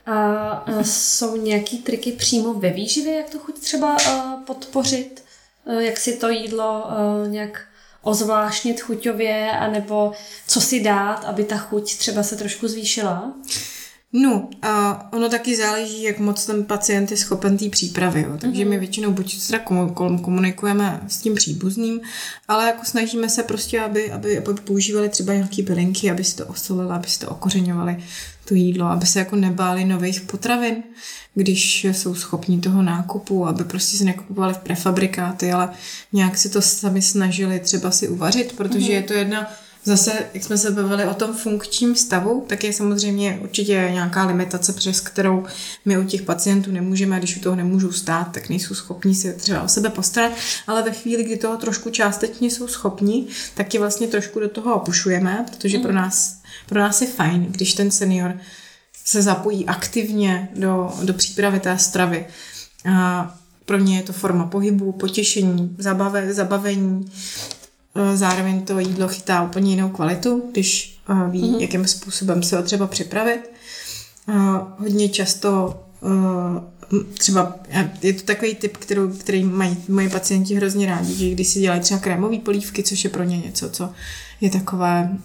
A 0.06 0.66
jsou 0.82 1.36
nějaký 1.36 1.78
triky 1.78 2.12
přímo 2.12 2.54
ve 2.54 2.70
výživě, 2.70 3.14
jak 3.14 3.30
to 3.30 3.40
chuť 3.40 3.60
třeba 3.60 3.98
podpořit? 4.46 5.24
Jak 5.80 5.98
si 5.98 6.18
to 6.18 6.30
jídlo 6.30 6.88
nějak 7.28 7.62
ozvláštnit 8.02 8.82
chuťově, 8.82 9.52
anebo 9.52 10.12
co 10.48 10.62
si 10.62 10.80
dát, 10.80 11.26
aby 11.26 11.44
ta 11.44 11.58
chuť 11.58 11.98
třeba 11.98 12.24
se 12.24 12.36
trošku 12.36 12.68
zvýšila? 12.68 13.34
No, 14.16 14.50
a 14.62 15.08
ono 15.14 15.30
taky 15.30 15.56
záleží, 15.56 16.04
jak 16.04 16.20
moc 16.20 16.46
ten 16.46 16.64
pacient 16.64 17.12
je 17.12 17.18
schopen 17.18 17.58
té 17.58 17.70
přípravy. 17.70 18.22
Jo. 18.22 18.38
Takže 18.38 18.64
mm-hmm. 18.64 18.70
my 18.70 18.80
většinou 18.80 19.12
buď 19.12 19.48
teda 19.48 19.60
komunikujeme 20.24 21.02
s 21.08 21.18
tím 21.18 21.36
příbuzným, 21.36 22.02
ale 22.48 22.66
jako 22.66 22.86
snažíme 22.86 23.30
se 23.30 23.44
prostě, 23.44 23.82
aby, 23.82 24.12
aby, 24.12 24.38
aby 24.38 24.54
používali 24.54 25.10
třeba 25.10 25.34
nějaké 25.34 25.64
bylinky, 25.64 26.12
aby 26.12 26.24
si 26.24 26.36
to 26.36 26.46
osolili, 26.46 26.92
aby 26.92 27.08
si 27.08 27.20
to 27.20 27.30
okořeňovali 27.30 28.04
to 28.46 28.54
jídlo, 28.54 28.86
aby 28.86 29.06
se 29.06 29.20
jako 29.20 29.36
nebáli 29.36 29.86
nových 29.86 30.22
potravin, 30.22 30.84
když 31.36 31.84
jsou 31.86 32.16
schopni 32.16 32.60
toho 32.60 32.82
nákupu, 32.82 33.48
aby 33.48 33.64
prostě 33.64 33.98
se 33.98 34.04
nekupovali 34.04 34.54
v 34.54 34.58
prefabrikáty, 34.58 35.52
ale 35.52 35.70
nějak 36.14 36.38
si 36.38 36.50
to 36.50 36.62
sami 36.62 37.02
snažili 37.02 37.60
třeba 37.60 37.92
si 37.92 38.08
uvařit, 38.08 38.54
protože 38.54 38.80
mm-hmm. 38.80 38.92
je 38.92 39.04
to 39.04 39.14
jedna 39.14 39.52
Zase, 39.86 40.12
jak 40.34 40.44
jsme 40.44 40.58
se 40.58 40.72
bavili 40.72 41.06
o 41.06 41.14
tom 41.14 41.34
funkčním 41.34 41.96
stavu, 41.96 42.46
tak 42.48 42.64
je 42.64 42.74
samozřejmě 42.74 43.40
určitě 43.44 43.90
nějaká 43.92 44.26
limitace, 44.26 44.74
přes 44.74 45.00
kterou 45.00 45.46
my 45.86 45.98
u 45.98 46.04
těch 46.04 46.22
pacientů 46.22 46.72
nemůžeme, 46.72 47.18
když 47.18 47.38
u 47.38 47.40
toho 47.40 47.56
nemůžou 47.56 47.92
stát, 47.92 48.32
tak 48.32 48.50
nejsou 48.50 48.76
schopni 48.76 49.16
si 49.16 49.34
třeba 49.34 49.62
o 49.62 49.68
sebe 49.68 49.90
postarat, 49.90 50.32
ale 50.68 50.84
ve 50.84 50.92
chvíli, 50.92 51.24
kdy 51.24 51.38
toho 51.38 51.58
trošku 51.58 51.90
částečně 51.90 52.52
jsou 52.52 52.68
schopni, 52.68 53.28
tak 53.56 53.74
je 53.74 53.80
vlastně 53.80 54.08
trošku 54.08 54.40
do 54.40 54.50
toho 54.50 54.76
opušujeme, 54.76 55.46
protože 55.50 55.78
pro 55.78 55.94
nás, 55.94 56.38
pro 56.66 56.80
nás 56.80 57.02
je 57.02 57.08
fajn, 57.08 57.46
když 57.50 57.74
ten 57.74 57.92
senior 57.92 58.38
se 59.06 59.22
zapojí 59.22 59.66
aktivně 59.66 60.50
do, 60.56 60.94
do 61.04 61.14
přípravy 61.14 61.60
té 61.60 61.78
stravy. 61.78 62.26
A 62.94 63.36
pro 63.66 63.78
ně 63.78 63.98
je 63.98 64.04
to 64.04 64.14
forma 64.14 64.46
pohybu, 64.46 64.92
potěšení, 64.92 65.76
zabave, 65.78 66.34
zabavení, 66.34 67.12
zároveň 68.14 68.66
to 68.66 68.80
jídlo 68.80 69.08
chytá 69.08 69.44
úplně 69.44 69.72
jinou 69.72 69.90
kvalitu, 69.90 70.44
když 70.52 71.00
eh, 71.10 71.30
ví, 71.30 71.44
mm-hmm. 71.44 71.60
jakým 71.60 71.88
způsobem 71.88 72.44
se 72.44 72.58
ho 72.58 72.64
třeba 72.64 72.88
připravit. 72.88 73.52
Eh, 74.30 74.34
hodně 74.78 75.10
často 75.10 75.80
třeba, 77.14 77.56
je 78.02 78.14
to 78.14 78.24
takový 78.24 78.56
typ, 78.56 78.78
kterou, 78.78 79.10
který 79.10 79.44
mají 79.44 79.78
moji 79.88 80.10
pacienti 80.10 80.56
hrozně 80.56 80.86
rádi, 80.86 81.14
že 81.14 81.30
když 81.30 81.48
si 81.48 81.60
dělají 81.60 81.82
třeba 81.82 82.00
krémové 82.00 82.38
polívky, 82.38 82.84
což 82.84 83.04
je 83.04 83.10
pro 83.10 83.24
ně 83.24 83.38
něco, 83.38 83.70
co 83.70 83.90
je 84.42 84.50
takové 84.50 85.18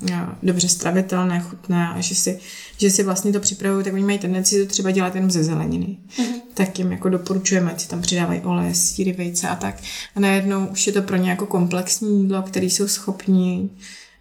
dobře 0.42 0.68
stravitelné, 0.68 1.40
chutné 1.40 1.88
a 1.88 2.00
že 2.00 2.14
si 2.14 2.38
že 2.81 2.91
si 2.91 3.03
vlastně 3.03 3.33
to 3.33 3.41
připravují, 3.41 3.85
tak 3.85 3.95
oni 3.95 4.05
mají 4.05 4.18
tendenci 4.18 4.66
to 4.66 4.70
třeba 4.70 4.91
dělat 4.91 5.14
jenom 5.14 5.31
ze 5.31 5.45
zeleniny. 5.45 5.97
Mm-hmm. 6.16 6.41
Tak 6.55 6.79
jim 6.79 6.93
jako 6.93 7.09
doporučujeme, 7.09 7.72
ať 7.72 7.81
si 7.81 7.89
tam 7.89 8.03
přidávají 8.03 8.41
olej, 8.41 8.74
síry, 8.74 9.12
vejce 9.12 9.49
a 9.49 9.57
tak. 9.57 9.74
A 10.16 10.20
najednou 10.20 10.66
už 10.66 10.87
je 10.87 10.93
to 10.93 11.03
pro 11.03 11.16
ně 11.16 11.31
jako 11.31 11.47
komplexní 11.47 12.22
jídlo, 12.22 12.43
které 12.43 12.66
jsou 12.66 12.89
schopni 12.89 13.70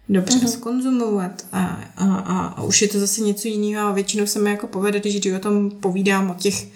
dobře 0.08 0.38
mm-hmm. 0.38 0.48
skonzumovat 0.48 1.46
a, 1.52 1.80
a, 1.96 2.14
a, 2.14 2.46
a 2.46 2.62
už 2.62 2.82
je 2.82 2.88
to 2.88 3.00
zase 3.00 3.20
něco 3.20 3.48
jiného 3.48 3.88
a 3.88 3.92
většinou 3.92 4.26
se 4.26 4.38
mi 4.38 4.50
jako 4.50 4.66
povede, 4.66 5.00
když 5.00 5.26
o 5.26 5.38
tom 5.38 5.70
povídám 5.70 6.30
o 6.30 6.34
těch 6.34 6.66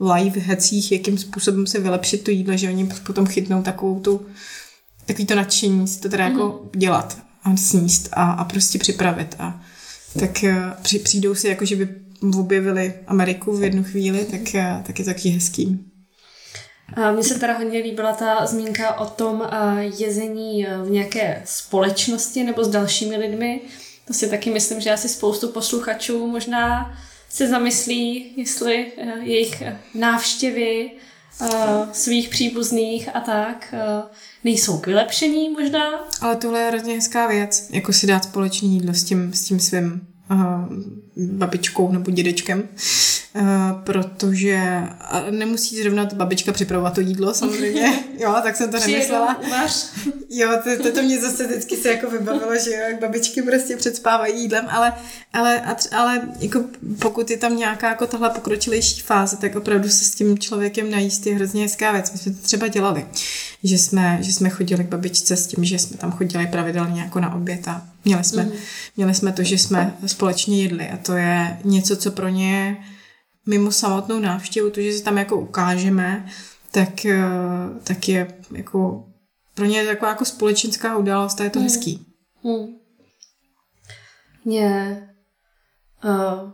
live 0.00 0.40
hecích, 0.40 0.92
jakým 0.92 1.18
způsobem 1.18 1.66
se 1.66 1.80
vylepšit 1.80 2.24
to 2.24 2.30
jídlo, 2.30 2.56
že 2.56 2.68
oni 2.68 2.88
potom 3.06 3.26
chytnou 3.26 3.62
takovou 3.62 4.00
tu 4.00 4.20
takový 5.06 5.26
to 5.26 5.34
nadšení 5.34 5.88
si 5.88 6.00
to 6.00 6.08
teda 6.08 6.28
mm-hmm. 6.28 6.32
jako 6.32 6.60
mhm. 6.62 6.80
dělat 6.80 7.18
a 7.44 7.56
sníst 7.56 8.08
a, 8.12 8.32
a 8.32 8.44
prostě 8.44 8.78
připravit 8.78 9.36
a 9.38 9.60
tak 10.20 10.44
eh, 10.44 10.56
při, 10.82 10.98
přijdou 10.98 11.34
si 11.34 11.48
jako, 11.48 11.64
že 11.64 11.76
by 11.76 11.88
objevili 12.38 12.94
Ameriku 13.06 13.56
v 13.56 13.62
jednu 13.62 13.84
chvíli, 13.84 14.24
tak, 14.24 14.54
eh, 14.54 14.82
tak 14.86 14.98
je 14.98 15.04
to 15.04 15.10
taky 15.10 15.28
hezký. 15.28 15.78
Mně 17.14 17.22
se 17.22 17.38
teda 17.38 17.58
hodně 17.58 17.78
líbila 17.78 18.12
ta 18.12 18.46
zmínka 18.46 18.94
o 18.94 19.06
tom 19.06 19.42
eh, 19.42 19.82
jezení 19.98 20.66
v 20.84 20.90
nějaké 20.90 21.42
společnosti 21.44 22.44
nebo 22.44 22.64
s 22.64 22.68
dalšími 22.68 23.16
lidmi. 23.16 23.60
To 24.06 24.12
si 24.12 24.28
taky 24.28 24.50
myslím, 24.50 24.80
že 24.80 24.92
asi 24.92 25.08
spoustu 25.08 25.48
posluchačů 25.48 26.26
možná 26.26 26.98
se 27.28 27.48
zamyslí, 27.48 28.32
jestli 28.36 28.92
jejich 29.22 29.62
návštěvy 29.94 30.90
svých 31.92 32.28
příbuzných 32.28 33.16
a 33.16 33.20
tak 33.20 33.74
nejsou 34.44 34.78
k 34.78 34.86
vylepšení 34.86 35.50
možná. 35.50 35.90
Ale 36.20 36.36
tohle 36.36 36.60
je 36.60 36.68
hrozně 36.68 36.94
hezká 36.94 37.26
věc, 37.26 37.68
jako 37.70 37.92
si 37.92 38.06
dát 38.06 38.24
společný 38.24 38.74
jídlo 38.74 38.94
s 38.94 39.04
tím, 39.04 39.32
s 39.32 39.44
tím 39.44 39.60
svým 39.60 40.06
uh, 40.30 40.38
babičkou 41.16 41.92
nebo 41.92 42.10
dědečkem. 42.10 42.68
Uh, 43.34 43.82
protože 43.84 44.62
nemusí 45.30 45.82
zrovna 45.82 46.06
ta 46.06 46.16
babička 46.16 46.52
připravovat 46.52 46.94
to 46.94 47.00
jídlo, 47.00 47.34
samozřejmě. 47.34 47.98
Jo, 48.18 48.36
tak 48.42 48.56
jsem 48.56 48.70
to 48.70 48.78
nemyslela. 48.78 49.40
Jo, 50.30 50.48
to, 50.64 50.82
to, 50.82 50.92
to 50.92 51.02
mě 51.02 51.20
zase 51.20 51.46
vždycky 51.46 51.76
se 51.76 51.88
jako 51.88 52.10
vybavilo, 52.10 52.58
že 52.64 52.70
jo, 52.70 52.80
jak 52.90 53.00
babičky 53.00 53.42
prostě 53.42 53.76
předspávají 53.76 54.40
jídlem, 54.42 54.66
ale, 54.70 54.92
ale, 55.32 55.76
ale 55.96 56.28
jako 56.40 56.64
pokud 56.98 57.30
je 57.30 57.36
tam 57.36 57.56
nějaká 57.56 57.88
jako 57.88 58.06
tohle 58.06 58.30
pokročilejší 58.30 59.00
fáze, 59.00 59.36
tak 59.36 59.56
opravdu 59.56 59.88
se 59.88 60.04
s 60.04 60.14
tím 60.14 60.38
člověkem 60.38 60.90
najíst 60.90 61.26
je 61.26 61.34
hrozně 61.34 61.62
hezká 61.62 61.92
věc. 61.92 62.12
My 62.12 62.18
jsme 62.18 62.32
to 62.32 62.38
třeba 62.42 62.68
dělali, 62.68 63.06
že 63.64 63.78
jsme, 63.78 64.18
že 64.20 64.32
jsme 64.32 64.50
chodili 64.50 64.84
k 64.84 64.88
babičce 64.88 65.36
s 65.36 65.46
tím, 65.46 65.64
že 65.64 65.78
jsme 65.78 65.96
tam 65.96 66.12
chodili 66.12 66.46
pravidelně 66.46 67.00
jako 67.00 67.20
na 67.20 67.34
oběd 67.34 67.68
a 67.68 67.86
měli 68.04 68.24
jsme, 68.24 68.42
mm. 68.42 68.52
měli 68.96 69.14
jsme 69.14 69.32
to, 69.32 69.42
že 69.42 69.58
jsme 69.58 69.96
společně 70.06 70.62
jedli 70.62 70.88
a 70.88 70.96
to 71.02 71.12
je 71.12 71.58
něco, 71.64 71.96
co 71.96 72.10
pro 72.10 72.28
ně 72.28 72.84
mimo 73.46 73.72
samotnou 73.72 74.18
návštěvu, 74.18 74.70
to, 74.70 74.80
že 74.80 74.92
se 74.92 75.04
tam 75.04 75.18
jako 75.18 75.36
ukážeme, 75.36 76.26
tak, 76.70 77.06
eh, 77.06 77.20
tak 77.84 78.08
je 78.08 78.34
jako 78.52 79.04
pro 79.54 79.64
ně 79.64 79.78
je 79.78 79.86
taková 79.86 80.08
jako 80.08 80.24
společenská 80.24 80.96
událost 80.96 81.40
a 81.40 81.44
je 81.44 81.50
to 81.50 81.58
hmm. 81.58 81.68
hezký. 81.68 82.06
Hmm. 82.44 82.66
Mě 84.44 84.98
uh, 86.04 86.50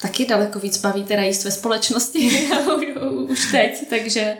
taky 0.00 0.26
daleko 0.26 0.58
víc 0.58 0.78
baví 0.78 1.04
teda 1.04 1.22
jíst 1.22 1.44
ve 1.44 1.50
společnosti 1.50 2.48
už 3.28 3.50
teď, 3.50 3.90
takže 3.90 4.36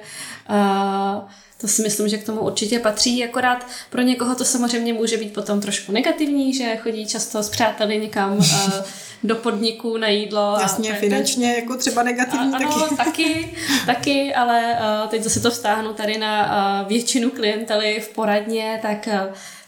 uh, 0.51 1.29
to 1.61 1.69
si 1.69 1.83
myslím, 1.83 2.09
že 2.09 2.19
k 2.19 2.27
tomu 2.27 2.41
určitě 2.41 2.79
patří, 2.79 3.25
akorát 3.25 3.67
pro 3.91 4.03
někoho 4.03 4.35
to 4.35 4.45
samozřejmě 4.45 4.93
může 4.93 5.17
být 5.17 5.35
potom 5.35 5.61
trošku 5.61 5.93
negativní, 5.93 6.55
že 6.55 6.77
chodí 6.77 7.07
často 7.07 7.43
s 7.43 7.49
přáteli 7.49 7.99
někam 7.99 8.37
uh, 8.37 8.71
do 9.23 9.35
podniku 9.35 9.97
na 9.97 10.09
jídlo. 10.09 10.57
Jasně, 10.61 10.93
a 10.93 10.95
finančně 10.95 11.55
jako 11.55 11.77
třeba 11.77 12.03
negativní 12.03 12.55
a, 12.55 12.59
taky. 12.59 12.65
Ano, 12.65 12.97
taky, 12.97 13.57
taky, 13.87 14.35
ale 14.35 14.79
uh, 15.03 15.09
teď 15.11 15.23
zase 15.23 15.41
to 15.41 15.51
vztáhnu 15.51 15.93
tady 15.93 16.19
na 16.19 16.45
uh, 16.83 16.89
většinu 16.89 17.31
klientely 17.31 18.01
v 18.01 18.09
poradně, 18.09 18.79
tak 18.83 19.09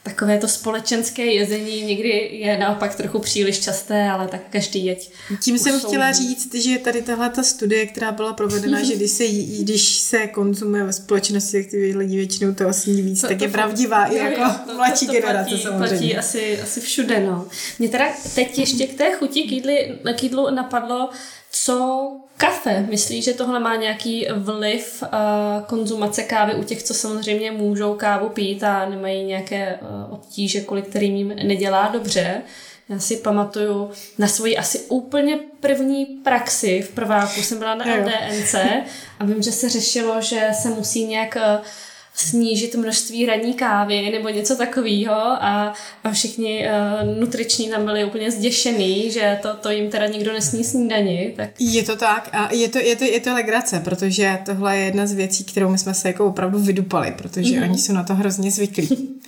takové 0.07 0.39
to 0.39 0.49
společenské 0.49 1.25
jezení 1.25 1.83
někdy 1.83 2.09
je 2.33 2.59
naopak 2.59 2.95
trochu 2.95 3.19
příliš 3.19 3.61
časté, 3.61 4.11
ale 4.11 4.29
tak 4.29 4.41
každý 4.51 4.85
jeď. 4.85 5.13
Tím 5.43 5.59
jsem 5.59 5.81
chtěla 5.81 6.13
říct, 6.13 6.55
že 6.55 6.79
tady 6.79 7.03
tahle 7.03 7.31
ta 7.31 7.43
studie, 7.43 7.87
která 7.87 8.13
byla 8.13 8.33
provedena, 8.33 8.83
že 8.83 8.97
když 8.97 9.11
se, 9.11 9.25
jí, 9.25 9.59
když 9.65 9.99
se 9.99 10.27
konzumuje 10.27 10.85
ve 10.85 10.93
společnosti, 10.93 11.63
tak 11.63 11.71
ty 11.71 11.97
lidi 11.97 12.17
většinou 12.17 12.55
toho 12.55 12.73
sní 12.73 13.03
víc, 13.03 13.21
to, 13.21 13.29
tak 13.29 13.39
to 13.39 13.45
je 13.45 13.51
pravdivá 13.51 14.07
i 14.07 14.17
jako 14.17 14.43
to, 14.67 14.75
mladší 14.77 15.07
to, 15.07 15.13
to 15.13 15.21
generace 15.21 15.49
platí, 15.49 15.63
samozřejmě. 15.63 15.97
Platí 15.97 16.17
asi, 16.17 16.61
asi 16.61 16.81
všude, 16.81 17.21
no. 17.21 17.49
Mě 17.79 17.89
teda 17.89 18.05
teď 18.35 18.59
ještě 18.59 18.87
k 18.87 18.99
té 18.99 19.13
chuti 19.13 19.43
k, 19.43 19.53
jídli, 19.53 19.99
k 20.17 20.23
jídlu 20.23 20.51
napadlo, 20.51 21.11
co 21.65 22.11
kafe? 22.37 22.87
Myslíš, 22.91 23.25
že 23.25 23.33
tohle 23.33 23.61
má 23.61 23.77
nějaký 23.77 24.27
vliv 24.35 25.03
uh, 25.03 25.09
konzumace 25.67 26.23
kávy 26.23 26.55
u 26.55 26.65
těch, 26.65 26.83
co 26.83 26.95
samozřejmě 26.95 27.51
můžou 27.51 27.95
kávu 27.95 28.29
pít 28.29 28.65
a 28.65 28.89
nemají 28.89 29.25
nějaké 29.25 29.79
uh, 29.83 30.15
obtíže, 30.15 30.61
kvůli 30.61 30.83
kterým 30.83 31.17
jim 31.17 31.29
nedělá 31.29 31.89
dobře? 31.89 32.43
Já 32.89 32.99
si 32.99 33.17
pamatuju 33.17 33.91
na 34.19 34.29
svoji 34.29 34.57
asi 34.57 34.79
úplně 34.79 35.39
první 35.61 36.07
praxi 36.07 36.83
v 36.83 36.95
prváku. 36.95 37.43
Jsem 37.43 37.59
byla 37.59 37.75
na 37.75 37.85
LDNC 37.95 38.55
a 39.19 39.25
vím, 39.25 39.43
že 39.43 39.53
se 39.53 39.69
řešilo, 39.69 40.21
že 40.21 40.49
se 40.63 40.69
musí 40.69 41.07
nějak 41.07 41.37
uh, 41.37 41.65
snížit 42.17 42.75
množství 42.75 43.27
ranní 43.27 43.55
kávy 43.55 44.11
nebo 44.11 44.29
něco 44.29 44.57
takového 44.57 45.13
a, 45.15 45.75
a 46.05 46.11
všichni 46.11 46.69
uh, 46.69 47.19
nutriční 47.21 47.69
tam 47.69 47.85
byli 47.85 48.05
úplně 48.05 48.31
zděšený, 48.31 49.11
že 49.11 49.39
to, 49.43 49.55
to 49.55 49.71
jim 49.71 49.91
teda 49.91 50.07
nikdo 50.07 50.33
nesní 50.33 50.65
snídani. 50.65 51.33
Tak... 51.37 51.51
Je 51.59 51.83
to 51.83 51.97
tak 51.97 52.29
a 52.33 52.55
je 52.55 52.69
to, 52.69 52.79
je, 52.79 52.97
to, 52.97 53.05
je 53.05 53.21
to 53.21 53.35
legrace, 53.35 53.81
protože 53.81 54.39
tohle 54.47 54.77
je 54.77 54.85
jedna 54.85 55.07
z 55.07 55.13
věcí, 55.13 55.45
kterou 55.45 55.69
my 55.69 55.79
jsme 55.79 55.95
se 55.95 56.09
jako 56.09 56.27
opravdu 56.27 56.59
vydupali, 56.59 57.15
protože 57.19 57.55
mm-hmm. 57.55 57.63
oni 57.63 57.79
jsou 57.79 57.93
na 57.93 58.03
to 58.03 58.15
hrozně 58.15 58.51
zvyklí. 58.51 58.89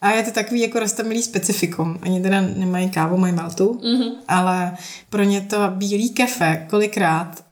A 0.00 0.10
je 0.10 0.22
to 0.22 0.30
takový 0.30 0.60
jako 0.60 0.78
rostomilý 0.78 1.22
specifikum. 1.22 1.98
Oni 2.02 2.22
teda 2.22 2.40
nemají 2.40 2.90
kávu, 2.90 3.16
mají 3.16 3.32
maltu, 3.32 3.80
mm-hmm. 3.84 4.12
ale 4.28 4.76
pro 5.10 5.22
ně 5.22 5.40
to 5.40 5.56
bílý 5.70 6.10
kafe 6.10 6.66
kolikrát 6.70 7.44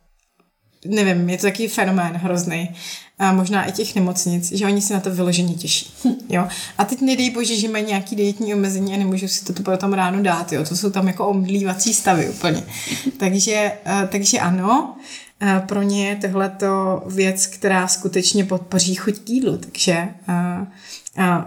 nevím, 0.89 1.31
je 1.31 1.37
to 1.37 1.43
takový 1.43 1.69
fenomén 1.69 2.13
hrozný 2.13 2.71
a 3.19 3.33
možná 3.33 3.65
i 3.65 3.73
těch 3.73 3.95
nemocnic, 3.95 4.53
že 4.53 4.67
oni 4.67 4.83
se 4.83 4.95
na 4.95 5.01
to 5.01 5.11
vyloženě 5.11 5.55
těší. 5.55 5.95
Jo? 6.29 6.49
A 6.79 6.85
teď 6.85 7.01
nedej 7.01 7.31
bože, 7.31 7.57
že 7.57 7.69
mají 7.69 7.85
nějaký 7.85 8.17
dietní 8.17 8.55
omezení 8.55 8.95
a 8.95 8.97
nemůžu 8.97 9.29
si 9.29 9.45
to 9.45 9.63
potom 9.63 9.93
ráno 9.93 10.23
dát. 10.23 10.53
Jo? 10.53 10.65
To 10.65 10.77
jsou 10.77 10.91
tam 10.91 11.07
jako 11.07 11.29
omdlívací 11.29 11.95
stavy 11.95 12.29
úplně. 12.29 12.63
takže, 13.19 13.73
eh, 13.87 14.09
takže 14.13 14.39
ano, 14.39 14.97
eh, 15.41 15.63
pro 15.67 15.83
ně 15.83 16.09
je 16.09 16.17
tohleto 16.17 17.03
věc, 17.07 17.47
která 17.47 17.89
skutečně 17.89 18.45
podpoří 18.45 18.95
chuť 18.95 19.19
k 19.19 19.31
jídlu. 19.31 19.59
Takže 19.59 20.09
eh, 20.29 20.67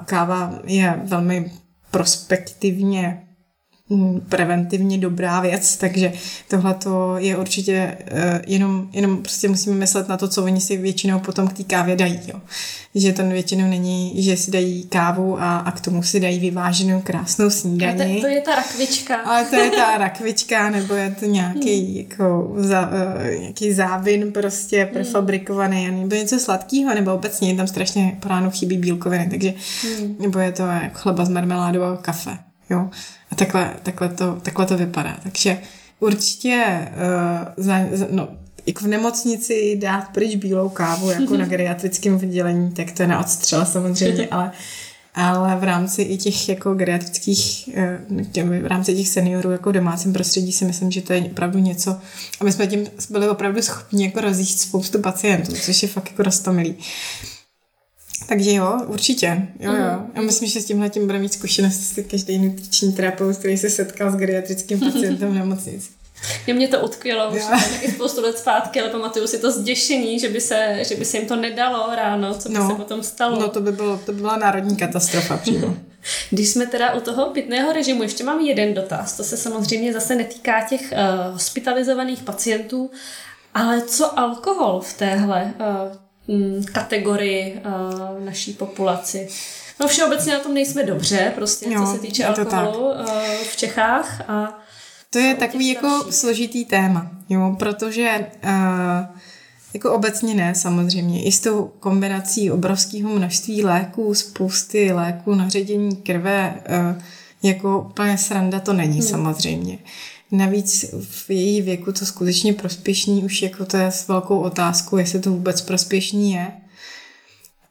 káva 0.06 0.60
je 0.66 1.02
velmi 1.04 1.52
prospektivně 1.92 3.29
preventivně 4.30 4.98
dobrá 4.98 5.40
věc, 5.40 5.78
takže 5.78 6.14
tohle 6.48 6.76
je 7.18 7.38
určitě 7.38 7.98
uh, 8.12 8.20
jenom, 8.48 8.90
jenom 8.94 9.18
prostě 9.18 9.50
musíme 9.50 9.76
myslet 9.76 10.08
na 10.08 10.18
to, 10.18 10.28
co 10.28 10.44
oni 10.44 10.62
si 10.62 10.78
většinou 10.78 11.20
potom 11.20 11.48
k 11.48 11.54
té 11.54 11.64
kávě 11.64 11.96
dají. 11.96 12.20
Jo. 12.28 12.42
Že 12.96 13.14
to 13.14 13.24
většinou 13.24 13.70
není, 13.70 14.24
že 14.24 14.38
si 14.38 14.52
dají 14.52 14.84
kávu 14.84 15.42
a, 15.42 15.58
a 15.58 15.72
k 15.72 15.82
tomu 15.82 16.04
si 16.04 16.20
dají 16.20 16.40
vyváženou 16.40 17.02
krásnou 17.02 17.50
snídaní. 17.50 18.16
To, 18.16 18.22
to 18.22 18.28
je 18.28 18.42
ta 18.42 18.56
rakvička. 18.56 19.16
Ale 19.16 19.46
to 19.46 19.56
je 19.56 19.72
ta 19.72 19.98
rakvička, 19.98 20.70
nebo 20.70 20.94
je 20.94 21.16
to 21.20 21.26
nějaký, 21.26 21.86
hmm. 21.86 21.98
jako, 21.98 22.54
za, 22.58 22.90
uh, 22.90 23.40
nějaký 23.40 23.74
závin 23.74 24.32
prostě 24.32 24.84
hmm. 24.84 24.94
prefabrikovaný, 24.94 25.86
hmm. 25.86 26.00
nebo 26.00 26.16
něco 26.16 26.40
sladkého, 26.40 26.94
nebo 26.96 27.14
obecně 27.14 27.56
tam 27.56 27.68
strašně 27.68 28.18
po 28.20 28.30
ránu 28.30 28.52
chybí 28.52 28.78
bílkoviny, 28.78 29.28
takže 29.30 29.54
hmm. 29.84 30.16
nebo 30.20 30.40
je 30.40 30.52
to 30.52 30.64
jako 30.64 31.00
chleba 31.00 31.26
s 31.26 31.30
marmeládou 31.30 31.84
a 31.84 31.98
kafe. 31.98 32.49
Jo. 32.70 32.90
A 33.32 33.36
takhle, 33.36 33.74
takhle, 33.84 34.10
to, 34.10 34.38
takhle 34.42 34.66
to 34.66 34.78
vypadá. 34.78 35.18
Takže 35.24 35.58
určitě 36.00 36.88
uh, 36.92 37.66
za, 37.66 37.80
za, 37.92 38.08
no, 38.10 38.28
jako 38.66 38.86
v 38.86 38.88
nemocnici 38.88 39.78
dát 39.82 40.10
pryč 40.10 40.36
bílou 40.36 40.70
kávu 40.70 41.10
jako 41.10 41.38
na 41.38 41.46
geriatrickém 41.48 42.16
oddělení, 42.16 42.72
tak 42.72 42.92
to 42.92 43.04
je 43.04 43.08
na 43.08 43.20
odstřel 43.20 43.66
samozřejmě, 43.66 44.28
ale 44.32 44.52
ale 45.16 45.56
v 45.56 45.64
rámci 45.64 46.02
i 46.02 46.18
těch 46.18 46.50
jako 46.50 46.74
geriatrických, 46.74 47.70
eh, 47.76 48.00
v 48.62 48.66
rámci 48.66 48.94
těch 48.94 49.08
seniorů 49.08 49.52
jako 49.52 49.70
v 49.70 49.74
domácím 49.74 50.14
prostředí 50.14 50.52
si 50.52 50.66
myslím, 50.66 50.92
že 50.92 51.02
to 51.02 51.14
je 51.14 51.22
opravdu 51.22 51.60
něco 51.60 51.92
a 52.40 52.44
my 52.44 52.52
jsme 52.52 52.68
tím 52.68 52.88
byli 53.10 53.30
opravdu 53.30 53.62
schopni 53.62 54.06
jako 54.06 54.22
rozjíždět 54.22 54.60
spoustu 54.60 55.00
pacientů, 55.00 55.54
což 55.56 55.84
je 55.84 55.90
fakt 55.90 56.10
jako 56.10 56.24
roztomilý. 56.24 56.76
Takže 58.30 58.54
jo, 58.54 58.80
určitě. 58.88 59.48
Jo, 59.60 59.72
jo. 59.72 59.78
Mhm. 59.78 60.12
Já 60.16 60.22
myslím, 60.22 60.50
že 60.50 60.62
s 60.62 60.66
tímhle 60.66 60.90
tím 60.90 61.06
bude 61.06 61.20
mít 61.20 61.34
zkušenost 61.34 62.00
každý 62.12 62.38
nutriční 62.38 62.94
terapeut, 62.94 63.38
který 63.38 63.58
se 63.58 63.70
setkal 63.70 64.12
s 64.12 64.16
geriatrickým 64.16 64.80
pacientem 64.80 65.30
v 65.30 65.34
nemocnici. 65.34 65.90
Mě 66.46 66.54
mě 66.54 66.68
to 66.68 66.80
utkvělo 66.80 67.32
už 67.32 67.42
taky 67.46 67.92
spoustu 67.92 68.22
let 68.22 68.38
zpátky, 68.38 68.82
ale 68.82 68.90
pamatuju 68.90 69.28
si 69.28 69.38
to 69.38 69.52
zděšení, 69.52 70.20
že 70.20 70.30
by 70.30 70.42
se, 70.42 70.80
že 70.88 70.96
by 70.96 71.06
se 71.06 71.18
jim 71.18 71.28
to 71.28 71.36
nedalo 71.36 71.96
ráno, 71.96 72.34
co 72.34 72.50
by 72.50 72.56
no, 72.56 72.70
se 72.70 72.76
potom 72.76 73.04
stalo. 73.04 73.40
No 73.40 73.48
to 73.48 73.62
by, 73.62 73.72
bylo, 73.72 73.98
to 74.06 74.12
by 74.12 74.22
byla 74.22 74.38
národní 74.38 74.78
katastrofa 74.78 75.38
přímo. 75.38 75.78
Když 76.30 76.50
jsme 76.50 76.68
teda 76.68 76.94
u 76.94 77.00
toho 77.00 77.30
pitného 77.30 77.74
režimu, 77.74 78.04
ještě 78.04 78.24
mám 78.24 78.40
jeden 78.40 78.74
dotaz. 78.74 79.18
To 79.18 79.24
se 79.24 79.38
samozřejmě 79.38 79.94
zase 79.94 80.16
netýká 80.16 80.62
těch 80.70 80.82
uh, 80.82 81.34
hospitalizovaných 81.34 82.24
pacientů, 82.24 82.92
ale 83.54 83.82
co 83.82 84.20
alkohol 84.20 84.82
v 84.82 84.94
téhle 84.94 85.54
uh, 85.60 86.09
kategorii 86.66 87.62
uh, 87.66 88.26
naší 88.26 88.54
populaci? 88.54 89.28
No 89.80 89.88
všeobecně 89.88 90.34
na 90.34 90.40
tom 90.40 90.54
nejsme 90.54 90.84
dobře, 90.84 91.32
prostě, 91.36 91.70
jo, 91.70 91.86
co 91.86 91.92
se 91.92 92.00
týče 92.00 92.26
alkoholu 92.26 92.90
uh, 92.90 93.06
v 93.52 93.56
Čechách. 93.56 94.30
A 94.30 94.60
to 95.10 95.20
je 95.20 95.36
takový 95.36 95.68
jako 95.74 96.06
složitý 96.10 96.66
téma, 96.66 97.12
jo, 97.30 97.56
protože 97.60 98.28
uh, 98.44 99.16
jako 99.74 99.94
obecně 99.94 100.34
ne, 100.34 100.56
samozřejmě. 100.56 101.24
I 101.24 101.32
s 101.32 101.40
tou 101.40 101.72
kombinací 101.80 102.52
obrovského 102.52 103.10
množství 103.10 103.64
léků, 103.64 104.14
spousty 104.16 104.92
léků 104.92 105.36
na 105.36 105.50
ředění 105.50 105.96
krve, 105.96 106.62
jako 107.44 107.80
úplně 107.80 108.18
sranda 108.18 108.60
to 108.60 108.74
není 108.74 109.00
hmm. 109.00 109.08
samozřejmě. 109.08 109.78
Navíc 110.32 110.86
v 111.02 111.30
její 111.30 111.62
věku 111.62 111.92
to 111.92 112.06
skutečně 112.06 112.54
prospěšný 112.54 113.24
už 113.24 113.42
jako 113.42 113.66
to 113.66 113.78
je 113.78 113.92
s 113.92 114.08
velkou 114.08 114.40
otázkou, 114.40 114.98
jestli 114.98 115.20
to 115.20 115.32
vůbec 115.32 115.62
prospěšný 115.62 116.32
je. 116.32 116.48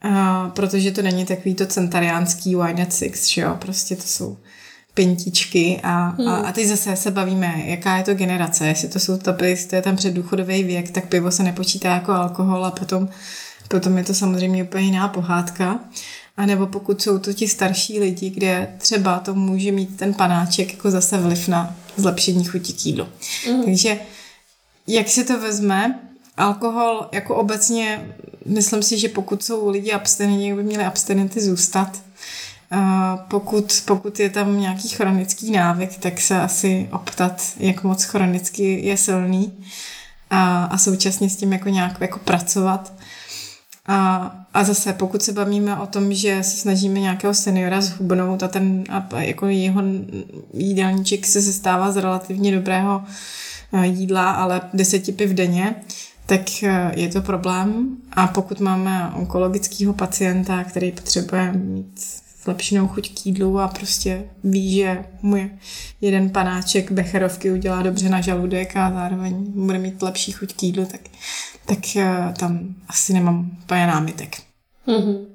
Uh, 0.04 0.50
protože 0.50 0.90
to 0.90 1.02
není 1.02 1.24
takový 1.24 1.54
to 1.54 1.66
centariánský 1.66 2.56
wine 2.56 2.82
at 2.82 2.92
six, 2.92 3.28
že 3.28 3.40
jo, 3.40 3.56
prostě 3.58 3.96
to 3.96 4.02
jsou 4.02 4.36
pintičky 4.94 5.80
a, 5.82 6.08
hmm. 6.08 6.28
a, 6.28 6.36
a 6.36 6.52
teď 6.52 6.66
zase 6.66 6.96
se 6.96 7.10
bavíme, 7.10 7.62
jaká 7.64 7.96
je 7.96 8.04
to 8.04 8.14
generace, 8.14 8.66
jestli 8.66 8.88
to 8.88 8.98
jsou 8.98 9.18
to, 9.18 9.44
jestli 9.44 9.68
to 9.68 9.76
je 9.76 9.82
ten 9.82 9.96
předdůchodový 9.96 10.64
věk, 10.64 10.90
tak 10.90 11.08
pivo 11.08 11.30
se 11.30 11.42
nepočítá 11.42 11.94
jako 11.94 12.12
alkohol 12.12 12.66
a 12.66 12.70
potom, 12.70 13.08
potom 13.68 13.98
je 13.98 14.04
to 14.04 14.14
samozřejmě 14.14 14.64
úplně 14.64 14.84
jiná 14.84 15.08
pohádka. 15.08 15.80
A 16.36 16.46
nebo 16.46 16.66
pokud 16.66 17.02
jsou 17.02 17.18
to 17.18 17.32
ti 17.32 17.48
starší 17.48 18.00
lidi, 18.00 18.30
kde 18.30 18.68
třeba 18.78 19.18
to 19.18 19.34
může 19.34 19.72
mít 19.72 19.96
ten 19.96 20.14
panáček 20.14 20.72
jako 20.72 20.90
zase 20.90 21.18
vliv 21.18 21.48
na 21.48 21.76
zlepšení 21.98 22.44
chuti 22.44 22.72
k 22.72 22.86
jídlu. 22.86 23.08
Mm. 23.50 23.64
Takže 23.64 24.00
jak 24.86 25.08
si 25.08 25.24
to 25.24 25.40
vezme, 25.40 26.00
alkohol 26.36 27.08
jako 27.12 27.36
obecně, 27.36 28.14
myslím 28.46 28.82
si, 28.82 28.98
že 28.98 29.08
pokud 29.08 29.42
jsou 29.42 29.68
lidi 29.68 29.92
abstinenti, 29.92 30.54
by 30.54 30.62
měli 30.62 30.84
abstinenty 30.84 31.40
zůstat. 31.40 32.02
Pokud, 33.28 33.82
pokud 33.86 34.20
je 34.20 34.30
tam 34.30 34.60
nějaký 34.60 34.88
chronický 34.88 35.50
návyk, 35.50 35.98
tak 35.98 36.20
se 36.20 36.40
asi 36.40 36.88
optat, 36.92 37.42
jak 37.56 37.84
moc 37.84 38.04
chronicky 38.04 38.86
je 38.86 38.96
silný 38.96 39.64
a, 40.30 40.64
a 40.64 40.78
současně 40.78 41.30
s 41.30 41.36
tím 41.36 41.52
jako 41.52 41.68
nějak 41.68 42.00
jako 42.00 42.18
pracovat. 42.18 42.92
A, 43.86 44.32
a 44.58 44.64
zase, 44.64 44.92
pokud 44.92 45.22
se 45.22 45.32
bavíme 45.32 45.76
o 45.76 45.86
tom, 45.86 46.14
že 46.14 46.42
se 46.42 46.56
snažíme 46.56 47.00
nějakého 47.00 47.34
seniora 47.34 47.80
zhubnout 47.80 48.42
a 48.42 48.48
ten 48.48 48.84
a 48.88 49.22
jako 49.22 49.46
jeho 49.46 49.82
jídelníček 50.52 51.26
se 51.26 51.42
sestává 51.42 51.92
z 51.92 51.96
relativně 51.96 52.56
dobrého 52.56 53.02
eh, 53.72 53.86
jídla, 53.86 54.30
ale 54.30 54.60
deseti 54.74 55.12
piv 55.12 55.30
denně, 55.30 55.74
tak 56.26 56.62
eh, 56.62 56.92
je 56.96 57.08
to 57.08 57.22
problém. 57.22 57.96
A 58.12 58.26
pokud 58.26 58.60
máme 58.60 59.10
onkologického 59.14 59.92
pacienta, 59.92 60.64
který 60.64 60.92
potřebuje 60.92 61.52
mít 61.52 62.00
zlepšenou 62.44 62.88
chuť 62.88 63.14
k 63.14 63.26
jídlu 63.26 63.60
a 63.60 63.68
prostě 63.68 64.24
ví, 64.44 64.74
že 64.74 65.04
můj 65.22 65.50
jeden 66.00 66.30
panáček 66.30 66.92
becherovky 66.92 67.52
udělá 67.52 67.82
dobře 67.82 68.08
na 68.08 68.20
žaludek 68.20 68.76
a 68.76 68.90
zároveň 68.90 69.44
bude 69.64 69.78
mít 69.78 70.02
lepší 70.02 70.32
chuť 70.32 70.54
k 70.54 70.62
jídlu, 70.62 70.84
tak, 70.84 71.00
tak 71.66 71.96
eh, 71.96 72.34
tam 72.38 72.74
asi 72.88 73.12
nemám 73.12 73.50
úplně 73.62 73.86
námitek. 73.86 74.47
Mm-hmm. 74.88 75.26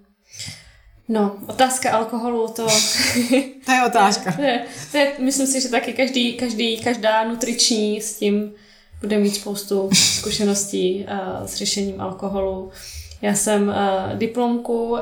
No, 1.09 1.37
otázka 1.47 1.91
alkoholu, 1.91 2.47
to... 2.47 2.67
to 3.65 3.71
je 3.71 3.85
otázka. 3.87 4.31
to 4.31 4.41
je, 4.41 4.65
to 4.91 4.97
je, 4.97 5.11
myslím 5.19 5.47
si, 5.47 5.61
že 5.61 5.69
taky 5.69 5.93
každý, 5.93 6.33
každý, 6.33 6.77
každá 6.77 7.23
nutriční 7.23 8.01
s 8.01 8.17
tím 8.19 8.51
bude 9.01 9.17
mít 9.17 9.35
spoustu 9.35 9.89
zkušeností 9.93 11.05
uh, 11.05 11.47
s 11.47 11.55
řešením 11.55 12.01
alkoholu. 12.01 12.71
Já 13.21 13.33
jsem 13.33 13.67
uh, 13.67 14.17
diplomku 14.17 14.91
uh, 14.91 14.99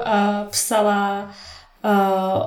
psala 0.50 1.32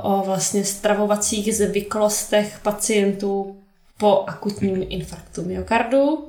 o 0.02 0.22
vlastně 0.26 0.64
stravovacích 0.64 1.56
zvyklostech 1.56 2.58
pacientů 2.62 3.56
po 3.98 4.24
akutním 4.26 4.86
infarktu 4.88 5.44
myokardu. 5.44 6.28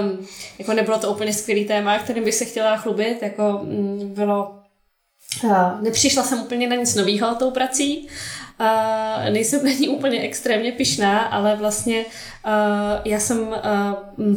Um, 0.00 0.26
jako 0.58 0.72
nebylo 0.72 0.98
to 0.98 1.12
úplně 1.12 1.32
skvělý 1.32 1.64
téma, 1.64 1.98
kterým 1.98 2.24
bych 2.24 2.34
se 2.34 2.44
chtěla 2.44 2.76
chlubit, 2.76 3.22
jako 3.22 3.60
mm, 3.62 4.14
bylo 4.14 4.50
Uh, 4.50 4.59
nepřišla 5.80 6.22
jsem 6.22 6.40
úplně 6.40 6.68
na 6.68 6.76
nic 6.76 6.94
nového 6.94 7.34
tou 7.34 7.50
prací, 7.50 8.08
uh, 8.60 9.30
nejsem 9.30 9.64
na 9.64 9.70
ní 9.70 9.88
úplně 9.88 10.20
extrémně 10.20 10.72
pišná, 10.72 11.18
ale 11.18 11.56
vlastně 11.56 12.04
já 13.04 13.20
jsem 13.20 13.54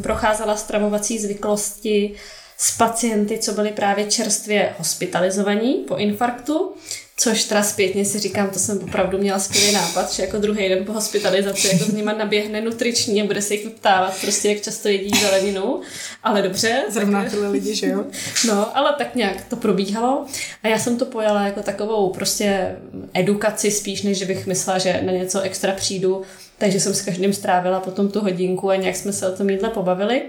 procházela 0.03 0.55
stravovací 0.55 1.19
zvyklosti 1.19 2.15
s 2.57 2.77
pacienty, 2.77 3.37
co 3.37 3.51
byli 3.51 3.71
právě 3.71 4.05
čerstvě 4.05 4.75
hospitalizovaní 4.77 5.73
po 5.73 5.95
infarktu 5.95 6.73
Což 7.17 7.43
teda 7.43 7.63
zpětně 7.63 8.05
si 8.05 8.19
říkám, 8.19 8.49
to 8.49 8.59
jsem 8.59 8.77
opravdu 8.83 9.17
měla 9.17 9.39
skvělý 9.39 9.71
nápad, 9.71 10.13
že 10.13 10.23
jako 10.23 10.37
druhý 10.37 10.69
den 10.69 10.85
po 10.85 10.93
hospitalizaci 10.93 11.67
jako 11.67 11.83
s 11.83 11.93
nima 11.93 12.13
naběhne 12.13 12.61
nutriční 12.61 13.21
a 13.21 13.25
bude 13.25 13.41
se 13.41 13.53
jich 13.53 13.65
vyptávat 13.65 14.21
prostě, 14.21 14.49
jak 14.49 14.61
často 14.61 14.87
jedí 14.87 15.19
zeleninu. 15.19 15.81
Ale 16.23 16.41
dobře. 16.41 16.83
Zrovna 16.89 17.21
tak... 17.21 17.31
tyhle 17.31 17.49
lidi, 17.49 17.75
že 17.75 17.87
jo? 17.87 18.05
No, 18.47 18.77
ale 18.77 18.95
tak 18.97 19.15
nějak 19.15 19.45
to 19.49 19.55
probíhalo 19.55 20.25
a 20.63 20.67
já 20.67 20.79
jsem 20.79 20.97
to 20.97 21.05
pojala 21.05 21.45
jako 21.45 21.63
takovou 21.63 22.09
prostě 22.09 22.75
edukaci 23.13 23.71
spíš, 23.71 24.01
než 24.01 24.17
že 24.17 24.25
bych 24.25 24.47
myslela, 24.47 24.79
že 24.79 25.01
na 25.05 25.11
něco 25.11 25.41
extra 25.41 25.71
přijdu. 25.71 26.21
Takže 26.57 26.79
jsem 26.79 26.93
s 26.93 27.01
každým 27.01 27.33
strávila 27.33 27.79
potom 27.79 28.11
tu 28.11 28.19
hodinku 28.21 28.69
a 28.69 28.75
nějak 28.75 28.95
jsme 28.95 29.13
se 29.13 29.29
o 29.29 29.37
tom 29.37 29.49
jídle 29.49 29.69
pobavili. 29.69 30.21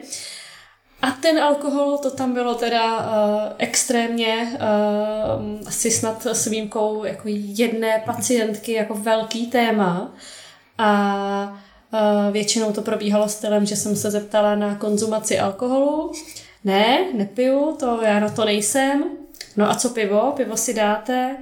A 1.05 1.11
ten 1.11 1.39
alkohol, 1.39 1.99
to 1.99 2.11
tam 2.11 2.33
bylo 2.33 2.55
teda 2.55 2.99
uh, 2.99 3.53
extrémně, 3.59 4.49
uh, 4.53 5.69
asi 5.69 5.91
snad 5.91 6.27
s 6.27 6.47
výjimkou 6.47 7.05
jako 7.05 7.23
jedné 7.29 8.03
pacientky, 8.07 8.73
jako 8.73 8.95
velký 8.95 9.47
téma. 9.47 10.15
A 10.79 11.59
uh, 11.93 12.33
většinou 12.33 12.73
to 12.73 12.83
probíhalo 12.83 13.29
stylem, 13.29 13.67
že 13.67 13.77
jsem 13.77 13.97
se 13.97 14.11
zeptala 14.11 14.55
na 14.55 14.75
konzumaci 14.75 15.39
alkoholu. 15.39 16.13
Ne, 16.65 16.99
nepiju, 17.13 17.77
to 17.81 18.03
já 18.03 18.21
na 18.21 18.29
to 18.29 18.45
nejsem. 18.45 19.05
No 19.57 19.71
a 19.71 19.75
co 19.75 19.91
pivo? 19.91 20.33
Pivo 20.37 20.57
si 20.57 20.75
dáte? 20.75 21.37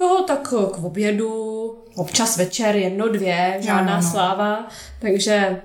No, 0.00 0.24
tak 0.26 0.48
k 0.48 0.84
obědu, 0.84 1.78
občas 1.96 2.36
večer, 2.36 2.76
jedno, 2.76 3.08
dvě, 3.08 3.56
žádná 3.60 3.96
no, 3.96 4.02
no. 4.02 4.10
sláva. 4.10 4.68
Takže 5.00 5.62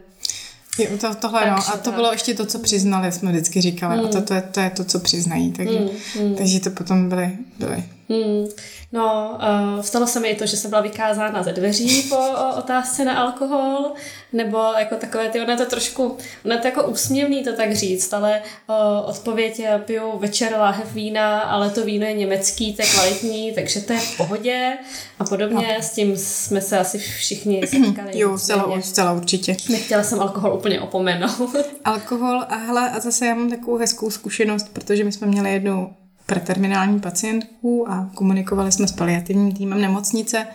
Jo, 0.77 0.97
to, 1.01 1.15
tohle 1.15 1.49
no. 1.49 1.55
A 1.73 1.77
to 1.77 1.91
bylo 1.91 2.11
ještě 2.11 2.33
to, 2.33 2.45
co 2.45 2.59
přiznali, 2.59 3.11
jsme 3.11 3.31
vždycky 3.31 3.61
říkali. 3.61 3.97
Mm. 3.97 4.05
A 4.05 4.07
to, 4.07 4.17
hmm. 4.17 4.25
to, 4.25 4.33
je, 4.33 4.41
to 4.41 4.59
je 4.59 4.69
to, 4.69 4.83
co 4.83 4.99
přiznají. 4.99 5.51
Takže, 5.51 5.79
mm, 5.79 6.27
mm. 6.27 6.35
takže 6.35 6.59
to 6.59 6.69
potom 6.69 7.09
byly. 7.09 7.37
byly. 7.59 7.83
Mm. 8.11 8.47
No, 8.93 9.39
uh, 9.75 9.81
stalo 9.81 10.07
se 10.07 10.19
mi 10.19 10.27
i 10.27 10.35
to, 10.35 10.45
že 10.45 10.57
jsem 10.57 10.69
byla 10.69 10.81
vykázána 10.81 11.43
ze 11.43 11.53
dveří 11.53 12.03
po 12.09 12.15
uh, 12.15 12.57
otázce 12.57 13.05
na 13.05 13.13
alkohol, 13.21 13.91
nebo 14.33 14.57
jako 14.79 14.95
takové 14.95 15.29
ty, 15.29 15.41
ono 15.41 15.51
je 15.51 15.57
to 15.57 15.65
trošku, 15.65 16.17
ono 16.45 16.55
je 16.55 16.61
to 16.61 16.67
jako 16.67 16.83
úsměvný 16.83 17.43
to 17.43 17.53
tak 17.53 17.75
říct, 17.75 18.13
ale 18.13 18.41
uh, 18.69 18.75
odpověď 19.09 19.59
je, 19.59 19.81
piju 19.85 20.19
večer 20.19 20.55
láhev 20.59 20.93
vína, 20.93 21.39
ale 21.39 21.69
to 21.69 21.85
víno 21.85 22.05
je 22.05 22.13
německý, 22.13 22.73
to 22.73 22.81
je 22.81 22.87
kvalitní, 22.87 23.53
takže 23.53 23.81
to 23.81 23.93
je 23.93 23.99
v 23.99 24.17
pohodě 24.17 24.77
a 25.19 25.23
podobně, 25.23 25.75
no. 25.77 25.83
s 25.83 25.89
tím 25.89 26.17
jsme 26.17 26.61
se 26.61 26.79
asi 26.79 26.97
všichni 26.97 27.61
setkali. 27.67 28.19
jo, 28.19 28.37
zcela, 28.37 28.81
zcela 28.81 29.11
určitě. 29.11 29.57
Nechtěla 29.69 30.03
jsem 30.03 30.19
alkohol 30.19 30.53
úplně 30.53 30.81
opomenout. 30.81 31.55
alkohol 31.85 32.45
a 32.49 32.55
hele, 32.55 32.89
a 32.89 32.99
zase 32.99 33.25
já 33.25 33.35
mám 33.35 33.49
takovou 33.49 33.77
hezkou 33.77 34.11
zkušenost, 34.11 34.69
protože 34.73 35.03
my 35.03 35.11
jsme 35.11 35.27
měli 35.27 35.53
jednu 35.53 36.00
preterminální 36.31 36.99
pacientku 36.99 37.91
a 37.91 38.09
komunikovali 38.15 38.71
jsme 38.71 38.87
s 38.87 38.91
paliativním 38.91 39.51
týmem 39.51 39.81
nemocnice 39.81 40.47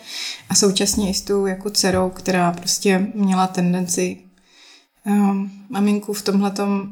a 0.49 0.55
současně 0.55 1.11
i 1.11 1.15
s 1.15 1.23
tou 1.23 1.47
jako 1.47 1.71
dcerou, 1.71 2.11
která 2.11 2.53
prostě 2.53 3.07
měla 3.15 3.47
tendenci 3.47 4.17
um, 5.07 5.51
maminku 5.69 6.13
v 6.13 6.23
tomhletom 6.23 6.89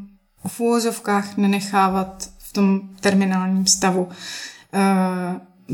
v 0.46 0.60
úvozovkách 0.60 1.36
nenechávat 1.36 2.28
v 2.38 2.52
tom 2.52 2.80
terminálním 3.00 3.66
stavu 3.66 4.04
uh, 4.04 4.10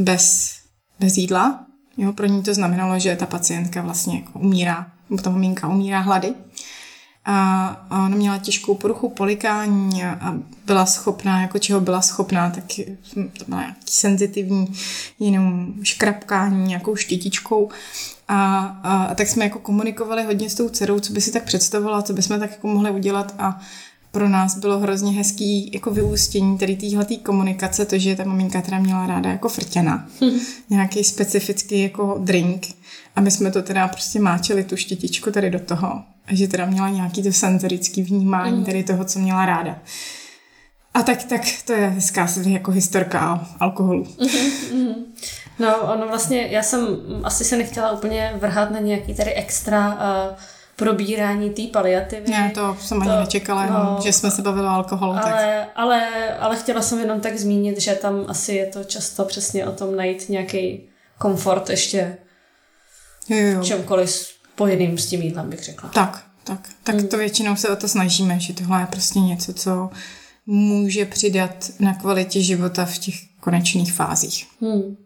bez, 0.04 0.56
bez 1.00 1.16
jídla. 1.16 1.66
Jo, 1.96 2.12
pro 2.12 2.26
ní 2.26 2.42
to 2.42 2.54
znamenalo, 2.54 2.98
že 2.98 3.16
ta 3.16 3.26
pacientka 3.26 3.82
vlastně 3.82 4.16
jako 4.16 4.38
umírá, 4.38 4.86
ta 5.22 5.30
maminka 5.30 5.68
umírá 5.68 6.00
hlady. 6.00 6.34
A, 7.24 7.66
a 7.90 8.04
ona 8.04 8.16
měla 8.16 8.38
těžkou 8.38 8.74
poruchu 8.74 9.08
polikání 9.08 10.04
a, 10.04 10.34
byla 10.66 10.86
schopná, 10.86 11.42
jako 11.42 11.58
čeho 11.58 11.80
byla 11.80 12.02
schopná, 12.02 12.50
tak 12.50 12.64
to 13.14 13.44
byla 13.48 13.60
nějaký 13.60 13.80
senzitivní 13.84 14.72
jenom 15.18 15.74
škrapkání 15.82 16.68
nějakou 16.68 16.96
štětičkou 16.96 17.70
a, 18.28 18.64
a, 18.82 19.04
a 19.04 19.14
tak 19.14 19.28
jsme 19.28 19.44
jako 19.44 19.58
komunikovali 19.58 20.24
hodně 20.24 20.50
s 20.50 20.54
tou 20.54 20.68
dcerou, 20.68 21.00
co 21.00 21.12
by 21.12 21.20
si 21.20 21.32
tak 21.32 21.44
představovala, 21.44 22.02
co 22.02 22.12
bychom 22.12 22.40
tak 22.40 22.50
jako 22.50 22.66
mohli 22.66 22.90
udělat. 22.90 23.34
A 23.38 23.60
pro 24.10 24.28
nás 24.28 24.58
bylo 24.58 24.78
hrozně 24.78 25.12
hezký 25.12 25.70
jako 25.74 25.90
vyústění 25.90 26.58
tady 26.58 26.76
téhle 26.76 27.06
komunikace, 27.22 27.86
to, 27.86 27.98
že 27.98 28.16
ta 28.16 28.24
maminka 28.24 28.60
teda 28.60 28.78
měla 28.78 29.06
ráda 29.06 29.30
jako 29.30 29.48
frtěna, 29.48 30.08
hmm. 30.20 30.40
nějaký 30.70 31.04
specifický 31.04 31.82
jako 31.82 32.18
drink 32.18 32.66
a 33.16 33.20
my 33.20 33.30
jsme 33.30 33.50
to 33.50 33.62
teda 33.62 33.88
prostě 33.88 34.20
máčeli 34.20 34.64
tu 34.64 34.76
štětičku 34.76 35.30
tady 35.30 35.50
do 35.50 35.60
toho 35.60 36.02
a 36.26 36.34
že 36.34 36.48
teda 36.48 36.66
měla 36.66 36.88
nějaký 36.88 37.22
to 37.22 37.32
senzorický 37.32 38.02
vnímání 38.02 38.56
hmm. 38.56 38.64
tady 38.64 38.84
toho, 38.84 39.04
co 39.04 39.18
měla 39.18 39.46
ráda. 39.46 39.78
A 40.94 41.02
tak, 41.02 41.24
tak 41.24 41.40
to 41.64 41.72
je 41.72 41.86
hezká 41.88 42.28
jako 42.46 42.70
historka 42.70 43.34
o 43.34 43.46
alkoholu. 43.60 44.04
Mm-hmm. 44.04 44.94
No, 45.58 45.76
ono 45.94 46.08
vlastně, 46.08 46.46
já 46.50 46.62
jsem 46.62 46.80
asi 47.24 47.44
se 47.44 47.56
nechtěla 47.56 47.92
úplně 47.92 48.32
vrhat 48.40 48.70
na 48.70 48.80
nějaký 48.80 49.14
tady 49.14 49.34
extra 49.34 49.94
uh, 49.94 50.36
probírání 50.80 51.50
té 51.50 51.62
paliativy. 51.72 52.30
Ne, 52.30 52.50
to 52.54 52.76
jsem 52.80 53.02
to, 53.02 53.10
ani 53.10 53.20
nečekala, 53.20 53.66
no, 53.66 53.98
že 54.02 54.12
jsme 54.12 54.30
se 54.30 54.42
bavili 54.42 54.66
o 54.66 54.70
alkoholu. 54.70 55.12
Ale, 55.12 55.22
tak. 55.22 55.68
ale, 55.74 56.08
ale 56.38 56.56
chtěla 56.56 56.82
jsem 56.82 56.98
jenom 56.98 57.20
tak 57.20 57.38
zmínit, 57.38 57.80
že 57.80 57.94
tam 57.94 58.24
asi 58.28 58.54
je 58.54 58.66
to 58.66 58.84
často 58.84 59.24
přesně 59.24 59.66
o 59.66 59.72
tom 59.72 59.96
najít 59.96 60.28
nějaký 60.28 60.80
komfort 61.18 61.70
ještě 61.70 62.16
jo, 63.28 63.38
jo. 63.38 63.64
čemkoliv 63.64 64.10
spojeným 64.10 64.98
s 64.98 65.06
tím 65.06 65.22
jídlem, 65.22 65.50
bych 65.50 65.64
řekla. 65.64 65.88
Tak, 65.88 66.24
tak. 66.44 66.68
Tak 66.82 66.94
hmm. 66.94 67.08
to 67.08 67.18
většinou 67.18 67.56
se 67.56 67.68
o 67.68 67.76
to 67.76 67.88
snažíme, 67.88 68.40
že 68.40 68.52
tohle 68.52 68.80
je 68.80 68.86
prostě 68.86 69.18
něco, 69.18 69.52
co 69.54 69.90
může 70.46 71.04
přidat 71.04 71.70
na 71.80 71.94
kvalitě 71.94 72.42
života 72.42 72.84
v 72.84 72.98
těch 72.98 73.14
konečných 73.40 73.92
fázích. 73.92 74.46
Hmm. 74.60 74.96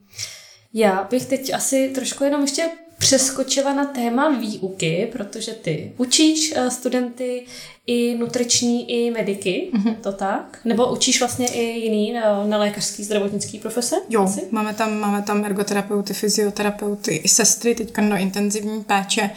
Já 0.75 1.07
bych 1.11 1.27
teď 1.27 1.55
asi 1.55 1.89
trošku 1.95 2.25
jenom 2.25 2.43
ještě 2.43 2.71
přeskočila 3.05 3.75
na 3.75 3.85
téma 3.85 4.31
výuky, 4.31 5.09
protože 5.13 5.53
ty 5.53 5.93
učíš 5.97 6.55
eh, 6.57 6.71
studenty 6.71 7.47
i 7.87 8.15
nutriční, 8.19 8.91
i 8.91 9.11
mediky, 9.11 9.71
mm-hmm. 9.73 9.97
to 10.01 10.13
tak? 10.13 10.59
Nebo 10.65 10.93
učíš 10.93 11.21
vlastně 11.21 11.47
i 11.47 11.63
jiný 11.63 12.17
eh, 12.17 12.23
nelékařský 12.47 13.05
zdravotnický 13.05 13.59
profese? 13.59 13.97
Jo, 14.09 14.23
asi? 14.23 14.43
máme 14.51 14.75
tam, 14.75 14.99
máme 14.99 15.23
tam 15.23 15.45
ergoterapeuty, 15.45 16.15
fyzioterapeuty, 16.15 17.15
i 17.15 17.29
sestry, 17.29 17.75
teďka 17.75 18.03
do 18.09 18.17
intenzivní 18.17 18.85
péče, 18.85 19.31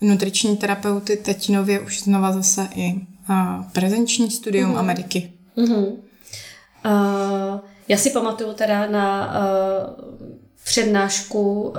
nutriční 0.00 0.56
terapeuty, 0.56 1.16
teď 1.16 1.48
nově 1.48 1.80
už 1.80 2.02
znova 2.02 2.32
zase 2.32 2.68
i 2.74 2.94
uh, 2.94 3.36
prezenční 3.72 4.30
studium 4.30 4.72
mm-hmm. 4.72 4.78
a 4.78 4.82
mediky. 4.82 5.32
Mm-hmm. 5.56 5.86
Uh, 5.86 7.60
já 7.88 7.96
si 7.96 8.10
pamatuju 8.10 8.52
teda 8.52 8.86
na 8.86 9.26
uh, 9.26 10.23
přednášku 10.64 11.62
uh, 11.62 11.72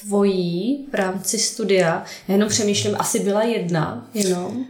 tvojí 0.00 0.86
v 0.92 0.94
rámci 0.94 1.38
studia. 1.38 2.04
Já 2.28 2.34
jenom 2.34 2.48
přemýšlím, 2.48 2.96
asi 2.98 3.20
byla 3.20 3.42
jedna 3.42 4.08
jenom. 4.14 4.66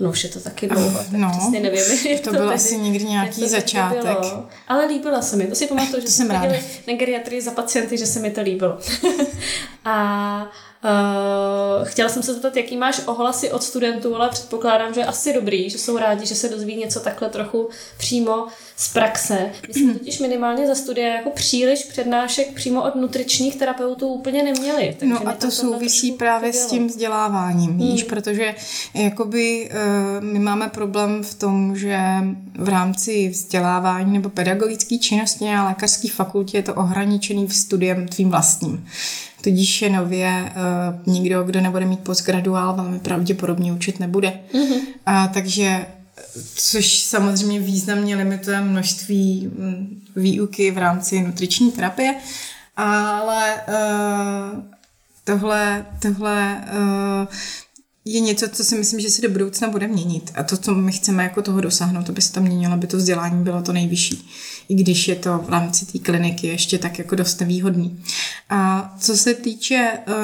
No 0.00 0.10
už 0.10 0.24
je 0.24 0.30
to 0.30 0.40
taky 0.40 0.66
dlouho, 0.66 0.98
tak 0.98 1.12
no, 1.12 1.30
přesně 1.38 1.60
nevím. 1.60 2.18
To, 2.18 2.30
to 2.30 2.36
byl 2.36 2.50
asi 2.50 2.78
někdy 2.78 3.04
nějaký 3.04 3.40
to 3.40 3.48
začátek. 3.48 4.02
Bylo. 4.02 4.48
Ale 4.68 4.86
líbila 4.86 5.22
se 5.22 5.36
mi. 5.36 5.46
To 5.46 5.54
si 5.54 5.66
pamatuju, 5.66 6.02
že 6.02 6.24
viděli 6.24 6.64
na 6.86 6.94
geriatrii 6.94 7.42
za 7.42 7.50
pacienty, 7.50 7.98
že 7.98 8.06
se 8.06 8.20
mi 8.20 8.30
to 8.30 8.42
líbilo. 8.42 8.78
a 9.86 10.50
Uh, 10.84 11.88
chtěla 11.88 12.08
jsem 12.08 12.22
se 12.22 12.32
zeptat, 12.32 12.56
jaký 12.56 12.76
máš 12.76 13.00
ohlasy 13.06 13.50
od 13.50 13.62
studentů, 13.62 14.16
ale 14.16 14.28
předpokládám, 14.28 14.94
že 14.94 15.00
je 15.00 15.06
asi 15.06 15.32
dobrý, 15.32 15.70
že 15.70 15.78
jsou 15.78 15.98
rádi, 15.98 16.26
že 16.26 16.34
se 16.34 16.48
dozví 16.48 16.76
něco 16.76 17.00
takhle 17.00 17.28
trochu 17.28 17.68
přímo 17.98 18.46
z 18.76 18.92
praxe. 18.92 19.50
My 19.68 19.74
jsme 19.74 19.94
totiž 19.98 20.18
minimálně 20.18 20.66
za 20.66 20.74
studia 20.74 21.08
jako 21.08 21.30
příliš 21.30 21.84
přednášek 21.84 22.54
přímo 22.54 22.82
od 22.82 22.94
nutričních 22.94 23.56
terapeutů 23.56 24.08
úplně 24.08 24.42
neměli. 24.42 24.96
no 25.02 25.28
a 25.28 25.32
to 25.32 25.50
souvisí 25.50 26.12
právě 26.12 26.52
s 26.52 26.66
tím 26.66 26.86
vzděláváním, 26.86 27.70
hmm. 27.70 27.78
víš, 27.78 28.02
protože 28.02 28.54
jakoby 28.94 29.70
uh, 29.70 30.24
my 30.24 30.38
máme 30.38 30.68
problém 30.68 31.22
v 31.22 31.34
tom, 31.34 31.76
že 31.76 31.98
v 32.58 32.68
rámci 32.68 33.28
vzdělávání 33.28 34.12
nebo 34.12 34.28
pedagogické 34.28 34.98
činnosti 34.98 35.44
na 35.44 35.68
lékařské 35.68 36.08
fakultě 36.08 36.58
je 36.58 36.62
to 36.62 36.74
ohraničený 36.74 37.46
v 37.46 37.54
studiem 37.54 38.08
tvým 38.08 38.30
vlastním. 38.30 38.86
Tudíž 39.46 39.82
je 39.82 39.90
nově 39.90 40.52
uh, 41.06 41.14
nikdo, 41.14 41.42
kdo 41.42 41.60
nebude 41.60 41.86
mít 41.86 42.00
postgraduál, 42.00 42.74
velmi 42.74 42.98
pravděpodobně 42.98 43.72
učit 43.72 44.00
nebude. 44.00 44.40
Mm-hmm. 44.54 44.80
A, 45.06 45.26
takže 45.26 45.86
což 46.54 46.98
samozřejmě 46.98 47.60
významně 47.60 48.16
limituje 48.16 48.60
množství 48.60 49.50
mm, 49.58 50.02
výuky 50.16 50.70
v 50.70 50.78
rámci 50.78 51.22
nutriční 51.22 51.72
terapie, 51.72 52.14
ale 52.76 53.54
uh, 53.68 54.62
tohle, 55.24 55.86
tohle 56.02 56.64
uh, 56.72 57.34
je 58.08 58.20
něco, 58.20 58.48
co 58.48 58.64
si 58.64 58.78
myslím, 58.78 59.00
že 59.00 59.10
se 59.10 59.22
do 59.22 59.30
budoucna 59.30 59.68
bude 59.68 59.88
měnit. 59.88 60.32
A 60.34 60.42
to, 60.42 60.56
co 60.56 60.74
my 60.74 60.92
chceme 60.92 61.22
jako 61.22 61.42
toho 61.42 61.60
dosáhnout, 61.60 62.10
aby 62.10 62.22
se 62.22 62.32
to 62.32 62.40
měnilo, 62.40 62.74
aby 62.74 62.86
to 62.86 62.96
vzdělání 62.96 63.44
bylo 63.44 63.62
to 63.62 63.72
nejvyšší. 63.72 64.28
I 64.68 64.74
když 64.74 65.08
je 65.08 65.16
to 65.16 65.38
v 65.38 65.48
rámci 65.48 65.86
té 65.86 65.98
kliniky 65.98 66.46
ještě 66.46 66.78
tak 66.78 66.98
jako 66.98 67.14
dost 67.14 67.40
nevýhodný. 67.40 68.02
A 68.50 68.94
co 69.00 69.16
se 69.16 69.34
týče 69.34 69.92
uh, 70.08 70.14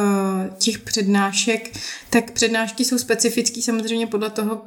těch 0.59 0.78
přednášek, 0.78 1.78
tak 2.11 2.30
přednášky 2.30 2.85
jsou 2.85 2.99
specifické 2.99 3.62
samozřejmě 3.62 4.07
podle 4.07 4.30
toho, 4.30 4.62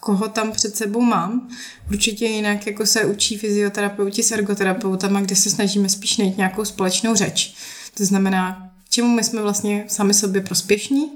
koho 0.00 0.28
tam 0.28 0.52
před 0.52 0.76
sebou 0.76 1.00
mám. 1.00 1.48
Určitě 1.90 2.26
jinak 2.26 2.66
jako 2.66 2.86
se 2.86 3.04
učí 3.04 3.38
fyzioterapeuti 3.38 4.22
s 4.22 4.32
ergoterapeutama, 4.32 5.20
kde 5.20 5.36
se 5.36 5.50
snažíme 5.50 5.88
spíš 5.88 6.16
najít 6.16 6.36
nějakou 6.36 6.64
společnou 6.64 7.14
řeč. 7.14 7.54
To 7.96 8.04
znamená, 8.04 8.69
čemu 8.90 9.08
my 9.08 9.24
jsme 9.24 9.42
vlastně 9.42 9.84
sami 9.88 10.14
sobě 10.14 10.40
prospěšní, 10.40 11.10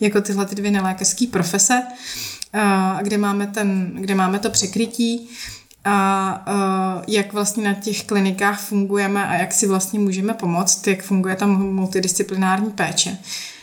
jako 0.00 0.20
tyhle 0.20 0.46
ty 0.46 0.54
dvě 0.54 0.70
nelékařské 0.70 1.26
profese, 1.26 1.82
a 2.52 2.98
kde 3.02 3.18
máme, 3.18 3.46
ten, 3.46 3.90
kde 3.94 4.14
máme 4.14 4.38
to 4.38 4.50
překrytí 4.50 5.28
a, 5.84 7.04
jak 7.08 7.32
vlastně 7.32 7.64
na 7.64 7.74
těch 7.74 8.04
klinikách 8.04 8.60
fungujeme 8.60 9.26
a 9.26 9.34
jak 9.34 9.52
si 9.52 9.66
vlastně 9.66 9.98
můžeme 9.98 10.34
pomoct, 10.34 10.86
jak 10.86 11.02
funguje 11.02 11.36
tam 11.36 11.74
multidisciplinární 11.74 12.70
péče. 12.70 13.18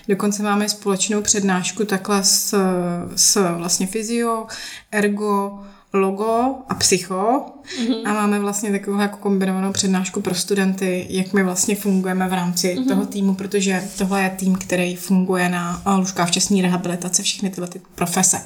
Dokonce 0.08 0.44
máme 0.44 0.70
společnou 0.70 1.22
přednášku 1.22 1.86
takhle 1.86 2.24
s, 2.24 2.58
s 3.16 3.56
vlastně 3.58 3.88
fyzio, 3.88 4.48
ergo, 4.92 5.64
logo 5.96 6.56
a 6.70 6.76
psycho 6.76 7.46
mm-hmm. 7.80 8.10
a 8.10 8.14
máme 8.14 8.40
vlastně 8.40 8.72
takovou 8.72 9.00
jako 9.00 9.18
kombinovanou 9.18 9.72
přednášku 9.72 10.22
pro 10.22 10.36
studenty, 10.36 11.06
jak 11.10 11.34
my 11.34 11.44
vlastně 11.44 11.76
fungujeme 11.76 12.30
v 12.30 12.34
rámci 12.34 12.76
mm-hmm. 12.76 12.88
toho 12.88 13.06
týmu, 13.06 13.36
protože 13.36 13.84
tohle 13.98 14.24
je 14.24 14.30
tým, 14.30 14.56
který 14.56 14.96
funguje 14.96 15.50
na 15.50 15.82
lůžka 15.98 16.26
včasné 16.26 16.62
rehabilitace, 16.62 17.24
všechny 17.24 17.50
tyhle 17.50 17.68
ty 17.68 17.82
profese. 17.96 18.42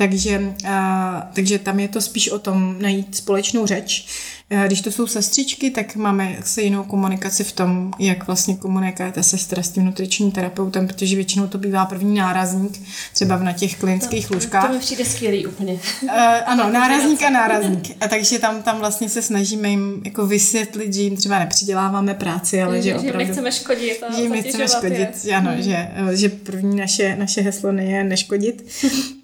Takže, 0.00 0.54
a, 0.68 1.30
takže 1.32 1.58
tam 1.58 1.80
je 1.80 1.88
to 1.88 2.00
spíš 2.00 2.28
o 2.28 2.38
tom 2.38 2.76
najít 2.80 3.16
společnou 3.16 3.66
řeč. 3.66 4.06
A 4.50 4.66
když 4.66 4.80
to 4.80 4.90
jsou 4.90 5.06
sestřičky, 5.06 5.70
tak 5.70 5.96
máme 5.96 6.36
se 6.44 6.62
jinou 6.62 6.84
komunikaci 6.84 7.44
v 7.44 7.52
tom, 7.52 7.92
jak 7.98 8.26
vlastně 8.26 8.56
komunikujete 8.56 9.22
sestra 9.22 9.62
s 9.62 9.70
tím 9.70 9.84
nutričním 9.84 10.30
terapeutem, 10.30 10.86
protože 10.86 11.16
většinou 11.16 11.46
to 11.46 11.58
bývá 11.58 11.84
první 11.84 12.14
nárazník, 12.14 12.82
třeba 13.14 13.38
na 13.38 13.52
těch 13.52 13.76
klinických 13.76 14.28
to, 14.28 14.34
lůžkách. 14.34 14.66
To 14.66 14.72
mi 14.72 14.78
přijde 14.78 15.04
skvělý 15.04 15.46
úplně. 15.46 15.72
Uh, 15.72 16.10
ano, 16.46 16.70
nárazník 16.72 17.22
a 17.22 17.30
nárazník. 17.30 17.96
A 18.00 18.08
takže 18.08 18.38
tam, 18.38 18.62
tam 18.62 18.78
vlastně 18.78 19.08
se 19.08 19.22
snažíme 19.22 19.68
jim 19.68 20.02
jako 20.04 20.26
vysvětlit, 20.26 20.94
že 20.94 21.02
jim 21.02 21.16
třeba 21.16 21.38
nepřiděláváme 21.38 22.14
práci, 22.14 22.62
ale 22.62 22.76
že, 22.76 22.82
že 22.82 22.94
opravdu... 22.94 23.18
Že 23.20 23.26
nechceme 23.26 23.52
škodit. 23.52 24.04
Že 24.16 24.22
jim 24.22 24.32
nechceme 24.32 24.68
škodit, 24.68 25.24
je. 25.24 25.36
ano, 25.36 25.50
hmm. 25.50 25.62
že, 25.62 25.88
že 26.12 26.28
první 26.28 26.76
naše, 26.76 27.16
naše 27.16 27.40
heslo 27.40 27.72
je 27.72 28.04
neškodit. 28.04 28.64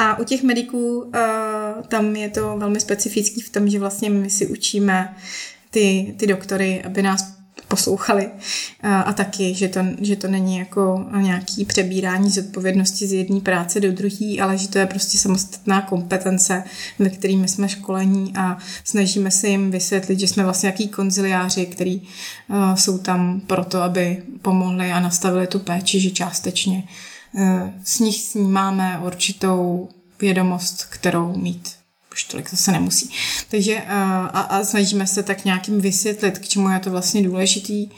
A 0.00 0.18
u 0.18 0.24
těch 0.24 0.42
mediků 0.42 1.00
uh, 1.00 1.10
tam 1.88 2.16
je 2.16 2.28
to 2.28 2.56
velmi 2.58 2.80
specifický 2.80 3.40
v 3.40 3.50
tom, 3.50 3.68
že 3.68 3.78
vlastně 3.78 4.10
my 4.10 4.30
si 4.30 4.46
učíme 4.46 5.16
ty, 5.70 6.14
ty 6.16 6.26
doktory, 6.26 6.82
aby 6.86 7.02
nás 7.02 7.34
poslouchali. 7.68 8.26
Uh, 8.26 8.90
a 8.90 9.12
taky, 9.12 9.54
že 9.54 9.68
to, 9.68 9.80
že 10.00 10.16
to 10.16 10.28
není 10.28 10.58
jako 10.58 11.06
nějaký 11.20 11.64
přebírání 11.64 12.30
zodpovědnosti 12.30 13.06
z 13.06 13.12
jedné 13.12 13.40
práce 13.40 13.80
do 13.80 13.92
druhé, 13.92 14.40
ale 14.42 14.58
že 14.58 14.68
to 14.68 14.78
je 14.78 14.86
prostě 14.86 15.18
samostatná 15.18 15.82
kompetence, 15.82 16.64
ve 16.98 17.10
kterými 17.10 17.48
jsme 17.48 17.68
školení 17.68 18.32
a 18.36 18.58
snažíme 18.84 19.30
se 19.30 19.48
jim 19.48 19.70
vysvětlit, 19.70 20.20
že 20.20 20.28
jsme 20.28 20.44
vlastně 20.44 20.66
jaký 20.66 20.88
konziliáři, 20.88 21.66
který 21.66 22.00
uh, 22.00 22.74
jsou 22.74 22.98
tam 22.98 23.40
proto, 23.40 23.82
aby 23.82 24.22
pomohli 24.42 24.92
a 24.92 25.00
nastavili 25.00 25.46
tu 25.46 25.58
péči, 25.58 26.00
že 26.00 26.10
částečně 26.10 26.84
Eh, 26.84 27.09
s 27.84 27.98
nich 27.98 28.16
snímáme 28.16 29.00
určitou 29.04 29.88
vědomost, 30.20 30.84
kterou 30.84 31.36
mít 31.36 31.80
už 32.12 32.24
tolik 32.24 32.50
zase 32.50 32.72
nemusí. 32.72 33.10
Takže 33.50 33.74
eh, 33.76 33.84
a, 34.32 34.40
a 34.40 34.64
snažíme 34.64 35.06
se 35.06 35.22
tak 35.22 35.44
nějakým 35.44 35.80
vysvětlit, 35.80 36.38
k 36.38 36.48
čemu 36.48 36.68
je 36.68 36.78
to 36.78 36.90
vlastně 36.90 37.22
důležitý 37.22 37.88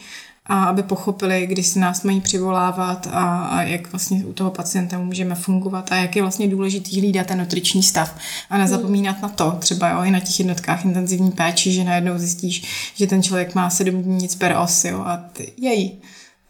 a 0.45 0.63
aby 0.63 0.83
pochopili, 0.83 1.47
kdy 1.47 1.63
si 1.63 1.79
nás 1.79 2.03
mají 2.03 2.21
přivolávat 2.21 3.07
a, 3.11 3.45
a 3.45 3.61
jak 3.61 3.91
vlastně 3.91 4.25
u 4.25 4.33
toho 4.33 4.51
pacienta 4.51 4.99
můžeme 4.99 5.35
fungovat 5.35 5.91
a 5.91 5.95
jak 5.95 6.15
je 6.15 6.21
vlastně 6.21 6.47
důležitý 6.47 6.99
hlídat 6.99 7.27
ten 7.27 7.39
nutriční 7.39 7.83
stav 7.83 8.15
a 8.49 8.57
nezapomínat 8.57 9.21
na 9.21 9.29
to, 9.29 9.51
třeba 9.59 9.89
jo, 9.89 10.01
i 10.03 10.11
na 10.11 10.19
těch 10.19 10.39
jednotkách 10.39 10.85
intenzivní 10.85 11.31
péči, 11.31 11.71
že 11.71 11.83
najednou 11.83 12.17
zjistíš, 12.17 12.63
že 12.95 13.07
ten 13.07 13.23
člověk 13.23 13.55
má 13.55 13.69
sedm 13.69 14.03
dní 14.03 14.15
nic 14.15 14.35
per 14.35 14.55
os, 14.63 14.85
jo, 14.85 14.99
a 15.05 15.17
ty, 15.17 15.51
jej, 15.57 15.97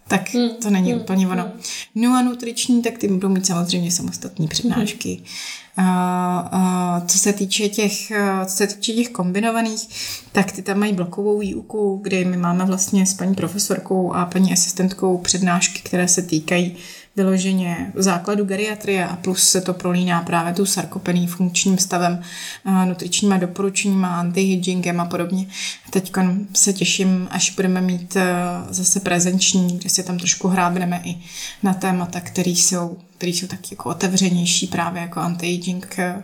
tak 0.07 0.33
hmm. 0.33 0.49
to 0.49 0.69
není 0.69 0.91
hmm. 0.91 1.01
úplně 1.01 1.27
ono. 1.27 1.43
Hmm. 1.43 1.61
No 1.95 2.17
a 2.17 2.21
nutriční, 2.21 2.81
tak 2.81 2.97
ty 2.97 3.07
budou 3.07 3.29
mít 3.29 3.45
samozřejmě 3.45 3.91
samostatní 3.91 4.47
přednášky. 4.47 5.15
Hmm. 5.15 5.87
A, 5.87 6.49
a, 6.51 7.01
co 7.07 7.19
se 7.19 7.33
týče 7.33 7.69
těch, 7.69 8.11
co 8.45 8.55
se 8.55 8.67
týče 8.67 8.93
těch 8.93 9.09
kombinovaných, 9.09 9.89
tak 10.31 10.51
ty 10.51 10.61
tam 10.61 10.79
mají 10.79 10.93
blokovou 10.93 11.39
výuku, 11.39 11.99
kde 12.03 12.25
my 12.25 12.37
máme 12.37 12.65
vlastně 12.65 13.05
s 13.05 13.13
paní 13.13 13.35
profesorkou 13.35 14.13
a 14.13 14.25
paní 14.25 14.53
asistentkou 14.53 15.17
přednášky, 15.17 15.81
které 15.83 16.07
se 16.07 16.21
týkají 16.21 16.75
vyloženě 17.15 17.91
základu 17.95 18.45
geriatrie 18.45 19.07
a 19.07 19.15
plus 19.15 19.49
se 19.49 19.61
to 19.61 19.73
prolíná 19.73 20.21
právě 20.21 20.53
tu 20.53 20.65
sarkopený 20.65 21.27
funkčním 21.27 21.77
stavem, 21.77 22.21
nutričníma 22.85 23.37
doporučeníma, 23.37 24.19
antihygingem 24.19 24.99
a 24.99 25.05
podobně. 25.05 25.47
Teď 25.89 26.11
se 26.53 26.73
těším, 26.73 27.27
až 27.31 27.49
budeme 27.49 27.81
mít 27.81 28.17
zase 28.69 28.99
prezenční, 28.99 29.77
kde 29.77 29.89
se 29.89 30.03
tam 30.03 30.17
trošku 30.17 30.47
hrábneme 30.47 31.01
i 31.03 31.15
na 31.63 31.73
témata, 31.73 32.19
které 32.19 32.51
jsou, 32.51 32.97
které 33.17 33.31
jsou 33.31 33.47
taky 33.47 33.67
jako 33.71 33.89
otevřenější 33.89 34.67
právě 34.67 35.01
jako 35.01 35.19
anti-aging 35.19 36.23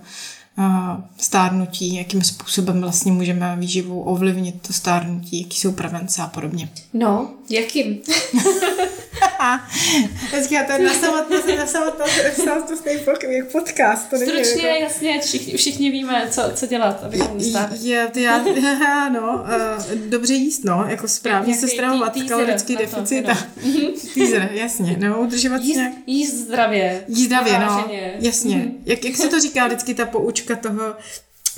stárnutí, 1.18 1.96
jakým 1.96 2.24
způsobem 2.24 2.82
vlastně 2.82 3.12
můžeme 3.12 3.56
výživu 3.60 4.02
ovlivnit 4.02 4.68
to 4.68 4.74
stárnutí, 4.74 5.42
jaký 5.42 5.60
jsou 5.60 5.72
prevence 5.72 6.22
a 6.22 6.28
podobně. 6.28 6.70
No, 6.94 7.30
jakým? 7.50 7.98
Počkej, 10.32 10.66
to 10.66 10.72
je 10.72 10.80
na 10.80 10.94
samotnost, 10.94 11.48
na 11.58 11.68
samotnost, 11.68 12.12
na 12.24 12.46
samotnostný 12.46 12.92
jak 13.30 13.48
podcast. 13.52 14.10
To 14.10 14.18
Stručně, 14.18 14.68
jako... 14.68 14.84
jasně, 14.84 15.22
všichni, 15.22 15.58
všichni 15.58 15.92
víme, 15.92 16.28
co, 16.30 16.42
co 16.54 16.66
dělat, 16.66 17.04
abychom 17.04 17.42
stárli. 17.42 17.78
Je, 17.82 18.12
já, 18.16 19.10
no, 19.10 19.44
uh, 19.44 19.96
dobře 20.10 20.34
jíst, 20.34 20.64
no, 20.64 20.86
jako 20.90 21.08
správně 21.08 21.56
se 21.56 21.68
stravovat, 21.68 22.14
kalorický 22.30 22.76
deficit 22.76 23.30
a 23.30 23.38
teaser, 24.14 24.50
jasně, 24.52 24.98
no, 25.00 25.22
udržovat 25.22 25.62
jíst, 25.62 25.76
nějak... 25.76 25.94
Jíst 26.08 26.34
zdravě. 26.34 27.04
Jíst 27.08 27.26
zdravě, 27.26 27.60
no, 27.60 27.88
jasně. 28.20 28.56
Mm-hmm. 28.56 28.74
Jak, 28.86 29.06
jak 29.06 29.16
se 29.16 29.28
to 29.28 29.40
říká 29.40 29.68
vždycky 29.68 29.94
ta 29.94 30.06
poučka 30.06 30.56
toho, 30.56 30.96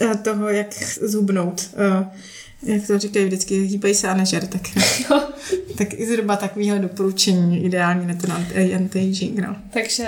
eh, 0.02 0.18
toho, 0.18 0.50
jak 0.50 0.74
zhubnout. 1.02 1.70
Uh, 1.74 2.08
jak 2.64 2.88
to 2.88 3.00
říkají 3.00 3.26
vždycky, 3.26 3.64
hýbají 3.64 3.94
se 3.94 4.08
a 4.08 4.16
nežer, 4.16 4.48
tak, 4.48 4.62
tak 5.78 5.94
i 5.94 6.06
zhruba 6.06 6.36
takovýhle 6.36 6.80
doporučení 6.80 7.66
ideální 7.66 8.08
na 8.08 8.14
ten 8.14 8.32
anti-aging. 8.76 9.42
No. 9.48 9.56
Takže 9.74 10.06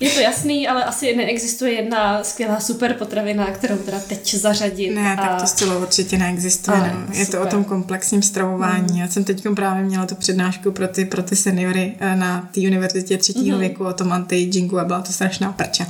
je 0.00 0.10
to 0.10 0.20
jasný, 0.20 0.68
ale 0.68 0.84
asi 0.84 1.16
neexistuje 1.16 1.72
jedna 1.72 2.24
skvělá 2.24 2.60
super 2.60 2.94
potravina, 2.94 3.50
kterou 3.50 3.76
teda 3.76 4.00
teď 4.00 4.34
zařadit. 4.34 4.90
Ne, 4.90 5.16
a... 5.16 5.16
tak 5.16 5.40
to 5.40 5.46
zcela 5.46 5.78
určitě 5.78 6.18
neexistuje. 6.18 6.76
Ale, 6.76 6.92
no. 6.94 7.14
Je 7.18 7.24
super. 7.24 7.40
to 7.40 7.46
o 7.46 7.50
tom 7.50 7.64
komplexním 7.64 8.22
stravování. 8.22 8.92
Mm. 8.92 8.98
Já 8.98 9.08
jsem 9.08 9.24
teď 9.24 9.44
právě 9.56 9.84
měla 9.84 10.06
tu 10.06 10.14
přednášku 10.14 10.72
pro 10.72 10.88
ty, 10.88 11.04
pro 11.04 11.22
ty 11.22 11.36
seniory 11.36 11.94
eh, 12.00 12.16
na 12.16 12.48
té 12.54 12.60
univerzitě 12.60 13.18
třetího 13.18 13.56
mm. 13.56 13.60
věku 13.60 13.84
o 13.84 13.92
tom 13.92 14.12
anti-agingu 14.12 14.78
a 14.78 14.84
byla 14.84 15.00
to 15.00 15.12
strašná 15.12 15.52
prča. 15.52 15.86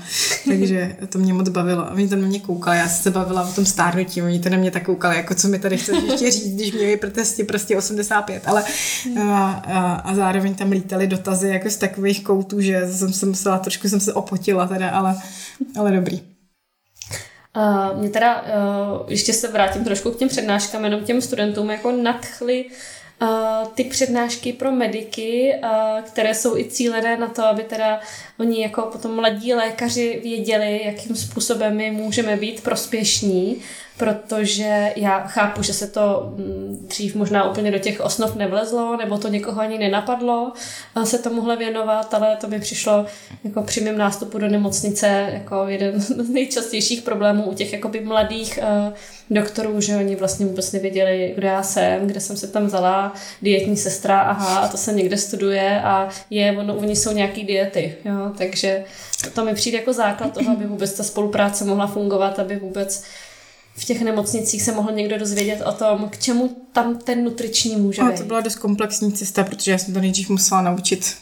Takže 0.48 0.96
to 1.08 1.18
mě 1.18 1.32
moc 1.32 1.48
bavilo. 1.48 1.86
A 1.86 1.90
oni 1.90 2.08
to 2.08 2.16
na 2.16 2.26
mě 2.26 2.40
koukali, 2.40 2.78
já 2.78 2.88
jsem 2.88 3.02
se 3.02 3.10
bavila 3.10 3.48
o 3.48 3.52
tom 3.52 3.66
stárnutí, 3.66 4.22
oni 4.22 4.40
to 4.40 4.48
na 4.48 4.56
mě 4.56 4.70
tak 4.74 4.84
koukali, 4.84 5.16
jako 5.16 5.34
co 5.34 5.48
mi 5.48 5.58
tady 5.58 5.76
chceš 5.76 6.02
ještě 6.02 6.30
říct, 6.30 6.54
když 6.54 6.72
měli 6.72 6.96
protesty 6.96 7.44
prostě 7.44 7.76
85, 7.76 8.42
ale 8.46 8.64
mm. 9.06 9.30
a, 9.30 9.52
a, 9.52 9.94
a, 9.94 10.14
zároveň 10.14 10.54
tam 10.54 10.70
lítali 10.70 11.06
dotazy 11.06 11.48
jako 11.48 11.70
z 11.70 11.76
takových 11.76 12.24
koutů, 12.24 12.60
že 12.60 12.86
jsem 12.92 13.12
se 13.12 13.26
musela 13.26 13.58
trošku 13.58 13.88
jsem 13.88 14.00
se 14.00 14.12
opotila 14.12 14.66
teda, 14.66 14.90
ale, 14.90 15.16
ale 15.78 15.92
dobrý. 15.92 16.22
Uh, 17.56 17.98
mě 17.98 18.08
teda, 18.08 18.42
uh, 18.42 18.48
ještě 19.08 19.32
se 19.32 19.48
vrátím 19.48 19.84
trošku 19.84 20.10
k 20.10 20.18
těm 20.18 20.28
přednáškám, 20.28 20.84
jenom 20.84 21.04
těm 21.04 21.20
studentům 21.20 21.70
jako 21.70 21.92
nadchly 21.92 22.64
uh, 23.22 23.68
ty 23.74 23.84
přednášky 23.84 24.52
pro 24.52 24.72
mediky, 24.72 25.54
uh, 25.62 26.02
které 26.02 26.34
jsou 26.34 26.56
i 26.56 26.64
cílené 26.64 27.16
na 27.16 27.28
to, 27.28 27.44
aby 27.44 27.62
teda 27.62 28.00
oni 28.40 28.62
jako 28.62 28.82
potom 28.82 29.16
mladí 29.16 29.54
lékaři 29.54 30.20
věděli, 30.22 30.80
jakým 30.84 31.16
způsobem 31.16 31.76
my 31.76 31.90
můžeme 31.90 32.36
být 32.36 32.62
prospěšní 32.62 33.62
protože 33.96 34.92
já 34.96 35.20
chápu, 35.20 35.62
že 35.62 35.72
se 35.72 35.86
to 35.86 36.32
mm, 36.36 36.86
dřív 36.88 37.14
možná 37.14 37.50
úplně 37.50 37.70
do 37.70 37.78
těch 37.78 38.00
osnov 38.00 38.36
nevlezlo, 38.36 38.96
nebo 38.96 39.18
to 39.18 39.28
někoho 39.28 39.60
ani 39.60 39.78
nenapadlo 39.78 40.52
se 41.04 41.18
tomuhle 41.18 41.56
věnovat, 41.56 42.14
ale 42.14 42.36
to 42.36 42.48
mi 42.48 42.60
přišlo 42.60 43.06
jako 43.44 43.62
při 43.62 43.80
mém 43.80 43.98
nástupu 43.98 44.38
do 44.38 44.48
nemocnice 44.48 45.30
jako 45.32 45.64
jeden 45.68 46.00
z 46.00 46.28
nejčastějších 46.28 47.02
problémů 47.02 47.42
u 47.42 47.54
těch 47.54 47.72
jakoby 47.72 48.00
mladých 48.00 48.58
uh, 48.62 48.94
doktorů, 49.30 49.80
že 49.80 49.96
oni 49.96 50.16
vlastně 50.16 50.46
vůbec 50.46 50.72
nevěděli, 50.72 51.32
kdo 51.36 51.46
já 51.46 51.62
jsem, 51.62 52.06
kde 52.06 52.20
jsem 52.20 52.36
se 52.36 52.48
tam 52.48 52.66
vzala, 52.66 53.12
dietní 53.42 53.76
sestra, 53.76 54.20
aha, 54.20 54.58
a 54.58 54.68
to 54.68 54.76
se 54.76 54.92
někde 54.92 55.16
studuje 55.16 55.80
a 55.82 56.08
je, 56.30 56.58
ono, 56.58 56.74
oni 56.74 56.96
jsou 56.96 57.12
nějaký 57.12 57.44
diety, 57.44 57.96
jo, 58.04 58.32
takže 58.38 58.84
to 59.34 59.44
mi 59.44 59.54
přijde 59.54 59.78
jako 59.78 59.92
základ 59.92 60.34
toho, 60.34 60.52
aby 60.52 60.66
vůbec 60.66 60.92
ta 60.92 61.02
spolupráce 61.02 61.64
mohla 61.64 61.86
fungovat, 61.86 62.38
aby 62.38 62.56
vůbec 62.56 63.04
v 63.76 63.84
těch 63.84 64.02
nemocnicích 64.02 64.62
se 64.62 64.72
mohl 64.72 64.92
někdo 64.92 65.18
dozvědět 65.18 65.62
o 65.66 65.72
tom, 65.72 66.08
k 66.08 66.18
čemu 66.18 66.56
tam 66.72 66.98
ten 66.98 67.24
nutriční 67.24 67.76
může 67.76 68.02
být. 68.02 68.18
to 68.18 68.24
byla 68.24 68.40
dost 68.40 68.56
komplexní 68.56 69.12
cesta, 69.12 69.44
protože 69.44 69.70
já 69.70 69.78
jsem 69.78 69.94
to 69.94 70.00
nejdřív 70.00 70.28
musela 70.28 70.62
naučit 70.62 71.16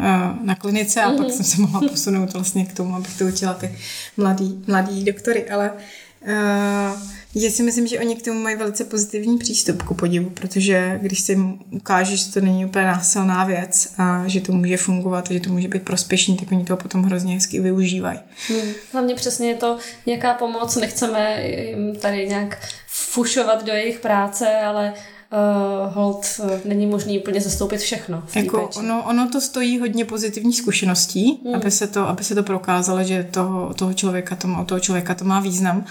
uh, 0.00 0.06
na 0.46 0.54
klinice 0.54 1.02
a 1.02 1.10
mm-hmm. 1.10 1.16
pak 1.16 1.26
mhm. 1.26 1.36
jsem 1.36 1.44
se 1.44 1.60
mohla 1.60 1.80
posunout 1.88 2.32
vlastně 2.32 2.64
k 2.64 2.72
tomu, 2.72 2.94
abych 2.94 3.18
to 3.18 3.24
učila 3.24 3.54
ty 3.54 3.78
mladý, 4.16 4.64
mladý 4.66 5.04
doktory, 5.04 5.50
ale 5.50 5.72
uh, 5.72 7.17
já 7.34 7.50
si 7.50 7.62
myslím, 7.62 7.86
že 7.86 7.98
oni 7.98 8.16
k 8.16 8.24
tomu 8.24 8.40
mají 8.40 8.56
velice 8.56 8.84
pozitivní 8.84 9.38
přístup 9.38 9.82
ku 9.82 9.94
podivu, 9.94 10.30
protože 10.30 10.98
když 11.02 11.20
si 11.20 11.38
ukáže, 11.70 12.16
že 12.16 12.32
to 12.32 12.40
není 12.40 12.64
úplně 12.64 12.84
násilná 12.84 13.44
věc 13.44 13.94
a 13.98 14.22
že 14.26 14.40
to 14.40 14.52
může 14.52 14.76
fungovat, 14.76 15.30
že 15.30 15.40
to 15.40 15.50
může 15.50 15.68
být 15.68 15.82
prospěšný, 15.82 16.36
tak 16.36 16.52
oni 16.52 16.64
to 16.64 16.76
potom 16.76 17.02
hrozně 17.02 17.34
hezky 17.34 17.60
využívají. 17.60 18.18
Hmm. 18.48 18.72
Hlavně 18.92 19.14
přesně 19.14 19.48
je 19.48 19.54
to 19.54 19.78
nějaká 20.06 20.34
pomoc, 20.34 20.76
nechceme 20.76 21.48
jim 21.48 21.96
tady 21.96 22.28
nějak 22.28 22.58
fušovat 22.86 23.64
do 23.64 23.72
jejich 23.72 24.00
práce, 24.00 24.46
ale 24.60 24.94
uh, 25.32 25.94
hold 25.94 26.26
uh, 26.38 26.50
není 26.64 26.86
možný 26.86 27.18
úplně 27.18 27.40
zastoupit 27.40 27.78
všechno. 27.78 28.22
Jako 28.34 28.70
ono, 28.76 29.02
ono 29.02 29.28
to 29.28 29.40
stojí 29.40 29.78
hodně 29.78 30.04
pozitivních 30.04 30.56
zkušeností, 30.56 31.40
hmm. 31.44 31.54
aby, 31.54 31.70
se 31.70 31.86
to, 31.86 32.08
aby 32.08 32.24
se 32.24 32.34
to 32.34 32.42
prokázalo, 32.42 33.04
že 33.04 33.28
toho, 33.30 33.74
toho 33.74 33.94
člověka 33.94 34.36
to 34.36 34.48
má, 34.48 34.64
toho 34.64 34.80
člověka 34.80 35.14
to 35.14 35.24
má 35.24 35.40
význam. 35.40 35.84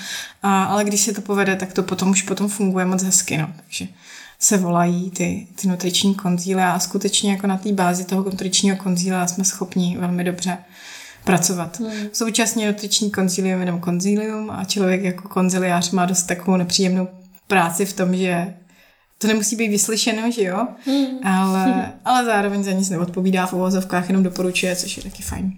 A, 0.43 0.63
ale 0.63 0.83
když 0.83 1.01
se 1.01 1.13
to 1.13 1.21
povede, 1.21 1.55
tak 1.55 1.73
to 1.73 1.83
potom 1.83 2.09
už 2.09 2.21
potom 2.21 2.49
funguje 2.49 2.85
moc 2.85 3.03
hezky. 3.03 3.37
No. 3.37 3.49
Takže 3.63 3.87
se 4.39 4.57
volají 4.57 5.11
ty, 5.11 5.47
ty 5.61 5.67
nutriční 5.67 6.15
konzíly 6.15 6.61
a 6.61 6.79
skutečně 6.79 7.31
jako 7.31 7.47
na 7.47 7.57
té 7.57 7.73
bázi 7.73 8.05
toho 8.05 8.23
nutričního 8.23 8.77
konzíla 8.77 9.27
jsme 9.27 9.43
schopni 9.43 9.97
velmi 9.99 10.23
dobře 10.23 10.57
pracovat. 11.23 11.79
Hmm. 11.79 11.91
Současně 12.13 12.67
nutriční 12.67 13.11
konzílium 13.11 13.59
jenom 13.59 13.79
konzílium 13.79 14.51
a 14.51 14.65
člověk 14.65 15.03
jako 15.03 15.27
konziliář 15.27 15.91
má 15.91 16.05
dost 16.05 16.23
takovou 16.23 16.57
nepříjemnou 16.57 17.07
práci 17.47 17.85
v 17.85 17.93
tom, 17.93 18.15
že 18.15 18.53
to 19.17 19.27
nemusí 19.27 19.55
být 19.55 19.67
vyslyšeno, 19.67 20.31
že 20.31 20.43
jo, 20.43 20.67
hmm. 20.85 21.27
ale, 21.27 21.93
ale 22.05 22.25
zároveň 22.25 22.63
za 22.63 22.71
nic 22.71 22.89
neodpovídá 22.89 23.45
v 23.45 23.53
uvozovkách, 23.53 24.07
jenom 24.07 24.23
doporučuje, 24.23 24.75
což 24.75 24.97
je 24.97 25.03
taky 25.03 25.23
fajn. 25.23 25.51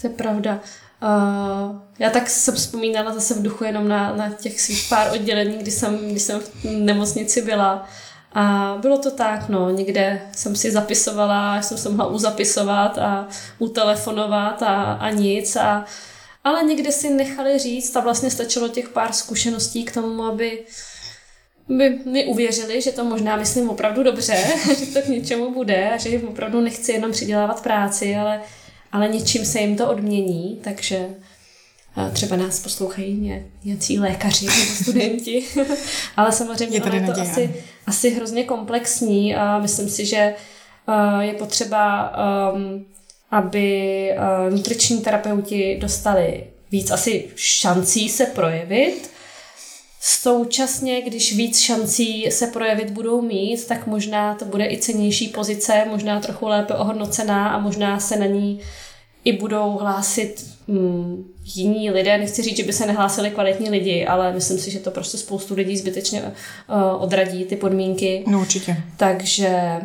To 0.00 0.06
je 0.06 0.14
pravda. 0.14 0.60
Uh, 1.02 1.76
já 1.98 2.10
tak 2.10 2.30
jsem 2.30 2.54
vzpomínala 2.54 3.14
zase 3.14 3.34
v 3.34 3.42
duchu 3.42 3.64
jenom 3.64 3.88
na, 3.88 4.16
na 4.16 4.30
těch 4.30 4.60
svých 4.60 4.86
pár 4.88 5.12
oddělení, 5.12 5.58
kdy 5.58 5.70
jsem, 5.70 5.98
kdy 6.10 6.20
jsem 6.20 6.40
v 6.40 6.64
nemocnici 6.64 7.42
byla. 7.42 7.86
A 8.32 8.76
bylo 8.80 8.98
to 8.98 9.10
tak, 9.10 9.48
no, 9.48 9.70
někde 9.70 10.20
jsem 10.36 10.56
si 10.56 10.70
zapisovala, 10.70 11.62
jsem 11.62 11.78
se 11.78 11.88
mohla 11.88 12.06
uzapisovat 12.06 12.98
a 12.98 13.28
utelefonovat 13.58 14.62
a, 14.62 14.92
a 14.92 15.10
nic. 15.10 15.56
A, 15.56 15.84
ale 16.44 16.64
někde 16.64 16.92
si 16.92 17.10
nechali 17.10 17.58
říct 17.58 17.96
a 17.96 18.00
vlastně 18.00 18.30
stačilo 18.30 18.68
těch 18.68 18.88
pár 18.88 19.12
zkušeností 19.12 19.84
k 19.84 19.94
tomu, 19.94 20.24
aby 20.24 20.60
uh, 20.60 20.66
by 21.68 21.98
mi 22.04 22.26
uvěřili, 22.26 22.82
že 22.82 22.92
to 22.92 23.04
možná 23.04 23.36
myslím 23.36 23.70
opravdu 23.70 24.02
dobře, 24.02 24.36
že 24.78 24.86
to 24.86 25.02
k 25.02 25.08
něčemu 25.08 25.54
bude 25.54 25.90
a 25.90 25.96
že 25.96 26.08
jim 26.08 26.28
opravdu 26.28 26.60
nechci 26.60 26.92
jenom 26.92 27.12
přidělávat 27.12 27.62
práci, 27.62 28.16
ale, 28.16 28.40
ale 28.92 29.08
něčím 29.08 29.44
se 29.44 29.60
jim 29.60 29.76
to 29.76 29.90
odmění, 29.90 30.60
takže 30.64 31.06
třeba 32.12 32.36
nás 32.36 32.60
poslouchají 32.60 33.14
ně, 33.14 33.46
nějací 33.64 33.98
lékaři 33.98 34.46
nebo 34.46 34.74
studenti, 34.82 35.44
ale 36.16 36.32
samozřejmě 36.32 36.78
je, 36.78 36.94
je 36.94 37.06
to 37.06 37.20
asi, 37.20 37.54
asi 37.86 38.10
hrozně 38.10 38.44
komplexní 38.44 39.34
a 39.34 39.58
myslím 39.58 39.88
si, 39.88 40.06
že 40.06 40.34
je 41.20 41.32
potřeba, 41.32 42.12
um, 42.54 42.86
aby 43.30 44.10
nutriční 44.50 45.00
terapeuti 45.00 45.78
dostali 45.80 46.46
víc 46.70 46.90
asi 46.90 47.28
šancí 47.36 48.08
se 48.08 48.26
projevit, 48.26 49.10
Současně, 50.06 51.02
když 51.02 51.36
víc 51.36 51.58
šancí 51.58 52.26
se 52.30 52.46
projevit 52.46 52.90
budou 52.90 53.22
mít, 53.22 53.66
tak 53.66 53.86
možná 53.86 54.34
to 54.34 54.44
bude 54.44 54.66
i 54.66 54.78
cenější 54.78 55.28
pozice, 55.28 55.84
možná 55.90 56.20
trochu 56.20 56.46
lépe 56.46 56.74
ohodnocená 56.74 57.48
a 57.48 57.58
možná 57.58 58.00
se 58.00 58.16
na 58.16 58.26
ní 58.26 58.60
i 59.24 59.32
budou 59.32 59.70
hlásit 59.70 60.46
hmm, 60.68 61.24
jiní 61.44 61.90
lidé. 61.90 62.18
Nechci 62.18 62.42
říct, 62.42 62.56
že 62.56 62.62
by 62.62 62.72
se 62.72 62.86
nehlásili 62.86 63.30
kvalitní 63.30 63.70
lidi, 63.70 64.06
ale 64.06 64.32
myslím 64.32 64.58
si, 64.58 64.70
že 64.70 64.78
to 64.78 64.90
prostě 64.90 65.18
spoustu 65.18 65.54
lidí 65.54 65.76
zbytečně 65.76 66.22
uh, 66.22 66.32
odradí 67.02 67.44
ty 67.44 67.56
podmínky. 67.56 68.24
No 68.26 68.40
určitě. 68.40 68.76
Takže 68.96 69.80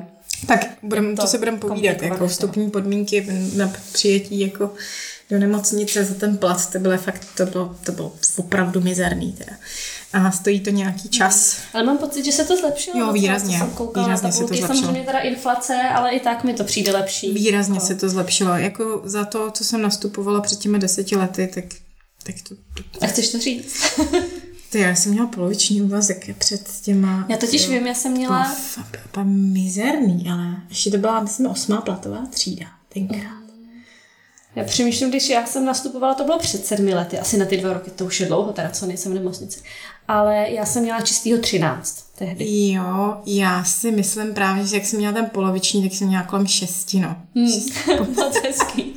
tak 0.47 0.59
budem, 0.83 1.15
to, 1.15 1.21
to 1.21 1.27
se 1.27 1.37
budeme 1.37 1.57
povídat, 1.57 2.01
jako 2.01 2.27
vstupní 2.27 2.71
podmínky 2.71 3.27
na 3.55 3.73
přijetí 3.93 4.39
jako 4.39 4.73
do 5.29 5.39
nemocnice 5.39 6.03
za 6.03 6.13
ten 6.13 6.37
plat, 6.37 6.71
to 6.71 6.79
bylo 6.79 6.97
fakt, 6.97 7.27
to 7.37 7.45
bylo, 7.45 7.75
to 7.83 7.91
bylo 7.91 8.11
opravdu 8.37 8.81
mizerný 8.81 9.33
teda. 9.33 9.53
A 10.13 10.31
stojí 10.31 10.59
to 10.59 10.69
nějaký 10.69 11.09
čas. 11.09 11.57
Ale 11.73 11.83
mám 11.83 11.97
pocit, 11.97 12.25
že 12.25 12.31
se 12.31 12.45
to 12.45 12.57
zlepšilo. 12.57 12.99
Jo, 12.99 13.13
výrazně. 13.13 13.57
Jsem 13.57 13.69
koukala 13.69 14.07
výrazně 14.07 14.31
tabulky, 14.31 14.55
se 14.55 14.61
to 14.61 14.67
zlepšilo. 14.67 14.83
samozřejmě 14.83 15.05
teda 15.05 15.19
inflace, 15.19 15.73
ale 15.95 16.11
i 16.11 16.19
tak 16.19 16.43
mi 16.43 16.53
to 16.53 16.63
přijde 16.63 16.91
lepší. 16.91 17.33
Výrazně 17.33 17.73
no. 17.73 17.79
se 17.79 17.95
to 17.95 18.09
zlepšilo. 18.09 18.55
Jako 18.55 19.01
za 19.03 19.25
to, 19.25 19.51
co 19.51 19.63
jsem 19.63 19.81
nastupovala 19.81 20.41
před 20.41 20.59
těmi 20.59 20.79
deseti 20.79 21.15
lety, 21.15 21.51
tak, 21.55 21.65
tak 22.23 22.35
to... 22.49 22.55
A 23.01 23.07
chceš 23.07 23.29
to 23.29 23.39
říct? 23.39 23.83
Ty, 24.69 24.79
já 24.79 24.95
jsem 24.95 25.11
měla 25.11 25.27
poloviční 25.27 25.81
úvazek 25.81 26.37
před 26.37 26.69
těma... 26.81 27.25
Já 27.29 27.37
totiž 27.37 27.63
jo, 27.63 27.71
vím, 27.71 27.87
já 27.87 27.93
jsem 27.93 28.11
měla... 28.11 28.55
To 29.11 29.23
mizerný, 29.23 30.29
ale 30.31 30.55
ještě 30.69 30.91
to 30.91 30.97
byla, 30.97 31.19
myslím, 31.19 31.47
osmá 31.47 31.81
platová 31.81 32.25
třída 32.25 32.65
tenkrát. 32.89 33.39
Já 34.55 34.63
přemýšlím, 34.63 35.09
když 35.09 35.29
já 35.29 35.45
jsem 35.45 35.65
nastupovala, 35.65 36.13
to 36.13 36.23
bylo 36.23 36.39
před 36.39 36.65
sedmi 36.65 36.93
lety, 36.93 37.19
asi 37.19 37.37
na 37.37 37.45
ty 37.45 37.57
dva 37.57 37.73
roky, 37.73 37.91
to 37.91 38.05
už 38.05 38.19
je 38.19 38.25
dlouho, 38.25 38.53
teda 38.53 38.69
co 38.69 38.85
nejsem 38.85 39.11
v 39.11 39.15
nemocnici. 39.15 39.59
Ale 40.09 40.45
já 40.49 40.65
jsem 40.65 40.83
měla 40.83 41.01
čistýho 41.01 41.39
13 41.39 42.05
tehdy. 42.15 42.45
Jo, 42.71 43.17
já 43.25 43.63
si 43.63 43.91
myslím 43.91 44.33
právě, 44.33 44.65
že 44.65 44.75
jak 44.75 44.85
jsem 44.85 44.99
měla 44.99 45.13
ten 45.13 45.25
poloviční, 45.25 45.83
tak 45.83 45.97
jsem 45.97 46.07
měla 46.07 46.23
kolem 46.23 46.47
šesti, 46.47 46.99
no. 46.99 47.15
Hmm, 47.35 48.05
moc 48.15 48.37
hezký. 48.43 48.95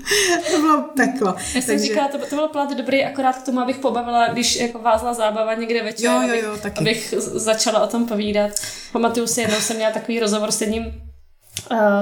to 0.50 0.60
bylo 0.60 0.82
peklo. 0.82 1.34
Já 1.36 1.60
jsem 1.60 1.62
Takže... 1.62 1.84
říkala, 1.84 2.08
to, 2.08 2.18
to 2.18 2.36
byl 2.36 2.48
plat 2.48 2.76
dobrý, 2.76 3.04
akorát 3.04 3.36
k 3.38 3.44
tomu, 3.44 3.60
abych 3.60 3.76
pobavila, 3.76 4.28
když 4.28 4.56
jako 4.56 4.78
vázla 4.78 5.14
zábava 5.14 5.54
někde 5.54 5.82
večer, 5.82 6.10
jo, 6.10 6.22
jo, 6.22 6.34
jo, 6.44 6.56
taky. 6.62 6.80
abych 6.80 7.14
začala 7.18 7.82
o 7.82 7.86
tom 7.86 8.06
povídat. 8.06 8.50
Pamatuju 8.92 9.26
si, 9.26 9.40
jednou 9.40 9.60
jsem 9.60 9.76
měla 9.76 9.92
takový 9.92 10.20
rozhovor 10.20 10.52
s 10.52 10.60
jedním 10.60 11.11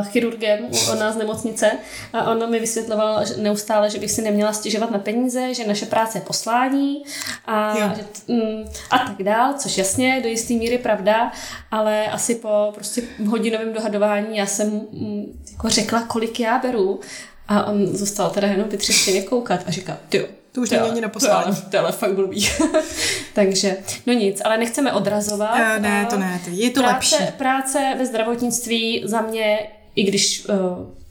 chirurgem 0.02 0.58
u 0.92 0.94
nás 0.94 1.14
z 1.14 1.18
nemocnice. 1.18 1.70
A 2.12 2.30
on 2.30 2.50
mi 2.50 2.60
vysvětloval 2.60 3.26
že 3.26 3.36
neustále, 3.36 3.90
že 3.90 3.98
bych 3.98 4.10
si 4.10 4.22
neměla 4.22 4.52
stěžovat 4.52 4.90
na 4.90 4.98
peníze, 4.98 5.54
že 5.54 5.66
naše 5.66 5.86
práce 5.86 6.18
je 6.18 6.22
poslání 6.22 7.02
a, 7.46 7.74
že, 7.76 8.04
mm, 8.28 8.64
a 8.90 8.98
tak 8.98 9.22
dál, 9.22 9.54
což 9.58 9.78
jasně 9.78 10.20
do 10.22 10.28
jisté 10.28 10.54
míry 10.54 10.78
pravda, 10.78 11.32
ale 11.70 12.06
asi 12.06 12.34
po 12.34 12.72
prostě 12.74 13.02
hodinovém 13.26 13.72
dohadování 13.72 14.36
já 14.36 14.46
jsem 14.46 14.70
mm, 14.70 15.42
jako 15.52 15.68
řekla, 15.68 16.02
kolik 16.02 16.40
já 16.40 16.58
beru. 16.58 17.00
A 17.48 17.64
on 17.64 17.86
zůstal 17.86 18.30
teda 18.30 18.48
jenom 18.48 18.68
vytřeštěně 18.68 19.22
koukat 19.22 19.60
a 19.66 19.70
říkal, 19.70 19.96
ty 20.08 20.26
to 20.52 20.60
už 20.60 20.70
není 20.70 20.90
ani 20.90 21.00
na 21.00 21.08
poslání. 21.08 21.56
To 21.70 21.76
je 21.76 21.80
ale 21.80 21.92
fakt 21.92 22.14
blbý. 22.14 22.48
Takže, 23.34 23.76
no 24.06 24.12
nic, 24.12 24.42
ale 24.44 24.58
nechceme 24.58 24.92
odrazovat. 24.92 25.54
Uh, 25.54 25.82
ne, 25.82 26.06
to 26.10 26.18
ne, 26.18 26.40
to 26.44 26.50
je 26.52 26.70
to 26.70 26.80
práce, 26.80 27.16
lepší. 27.16 27.32
Práce 27.36 27.94
ve 27.98 28.06
zdravotnictví 28.06 29.02
za 29.04 29.20
mě, 29.20 29.58
i 29.94 30.02
když 30.02 30.46
uh, 30.48 30.54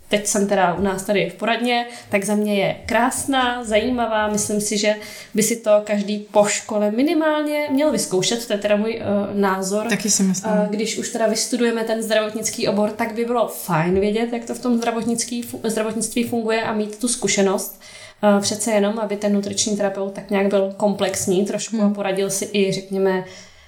teď 0.09 0.27
jsem 0.27 0.47
teda 0.47 0.73
u 0.73 0.81
nás 0.81 1.03
tady 1.03 1.29
v 1.29 1.33
poradně, 1.33 1.87
tak 2.09 2.23
za 2.23 2.35
mě 2.35 2.55
je 2.55 2.75
krásná, 2.85 3.63
zajímavá. 3.63 4.27
Myslím 4.27 4.61
si, 4.61 4.77
že 4.77 4.95
by 5.33 5.43
si 5.43 5.55
to 5.55 5.71
každý 5.83 6.27
po 6.31 6.45
škole 6.45 6.91
minimálně 6.91 7.67
měl 7.71 7.91
vyzkoušet, 7.91 8.47
to 8.47 8.53
je 8.53 8.59
teda 8.59 8.75
můj 8.75 9.01
uh, 9.01 9.39
názor. 9.39 9.87
Taky 9.87 10.09
si 10.09 10.23
myslím. 10.23 10.51
Uh, 10.51 10.67
když 10.67 10.97
už 10.97 11.09
teda 11.09 11.27
vystudujeme 11.27 11.83
ten 11.83 12.03
zdravotnický 12.03 12.67
obor, 12.67 12.91
tak 12.91 13.13
by 13.13 13.25
bylo 13.25 13.47
fajn 13.47 13.99
vědět, 13.99 14.33
jak 14.33 14.45
to 14.45 14.55
v 14.55 14.59
tom 14.59 14.77
zdravotnictví, 14.77 15.49
zdravotnictví 15.63 16.23
funguje 16.23 16.63
a 16.63 16.73
mít 16.73 16.97
tu 16.97 17.07
zkušenost. 17.07 17.81
Uh, 18.23 18.41
přece 18.41 18.71
jenom, 18.71 18.99
aby 18.99 19.17
ten 19.17 19.33
nutriční 19.33 19.77
terapeut 19.77 20.13
tak 20.13 20.29
nějak 20.29 20.47
byl 20.47 20.73
komplexní 20.77 21.45
trošku 21.45 21.77
hmm. 21.77 21.91
a 21.91 21.93
poradil 21.93 22.29
si 22.29 22.49
i, 22.53 22.71
řekněme, 22.71 23.23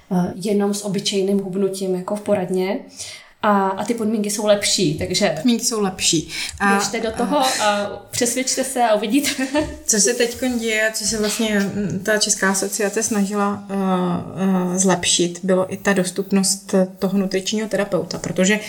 uh, 0.08 0.26
jenom 0.34 0.74
s 0.74 0.84
obyčejným 0.84 1.38
hubnutím 1.38 1.94
jako 1.94 2.16
v 2.16 2.20
poradně 2.20 2.80
a, 3.42 3.68
a 3.68 3.84
ty 3.84 3.94
podmínky 3.94 4.30
jsou 4.30 4.46
lepší, 4.46 4.98
takže... 4.98 5.32
Podmínky 5.36 5.64
jsou 5.64 5.80
lepší. 5.80 6.28
A, 6.60 6.74
běžte 6.74 7.00
do 7.00 7.10
toho 7.10 7.38
a, 7.38 7.46
a 7.62 7.88
přesvědčte 8.10 8.64
se 8.64 8.84
a 8.84 8.94
uvidíte. 8.94 9.30
co 9.86 10.00
se 10.00 10.14
teď 10.14 10.38
děje, 10.58 10.90
co 10.94 11.04
se 11.04 11.18
vlastně 11.18 11.60
mm, 11.60 12.00
ta 12.04 12.18
Česká 12.18 12.50
asociace 12.50 13.02
snažila 13.02 13.64
uh, 13.70 13.76
uh, 14.66 14.76
zlepšit, 14.76 15.40
bylo 15.42 15.72
i 15.72 15.76
ta 15.76 15.92
dostupnost 15.92 16.74
toho 16.98 17.18
nutričního 17.18 17.68
terapeuta, 17.68 18.18
protože 18.18 18.60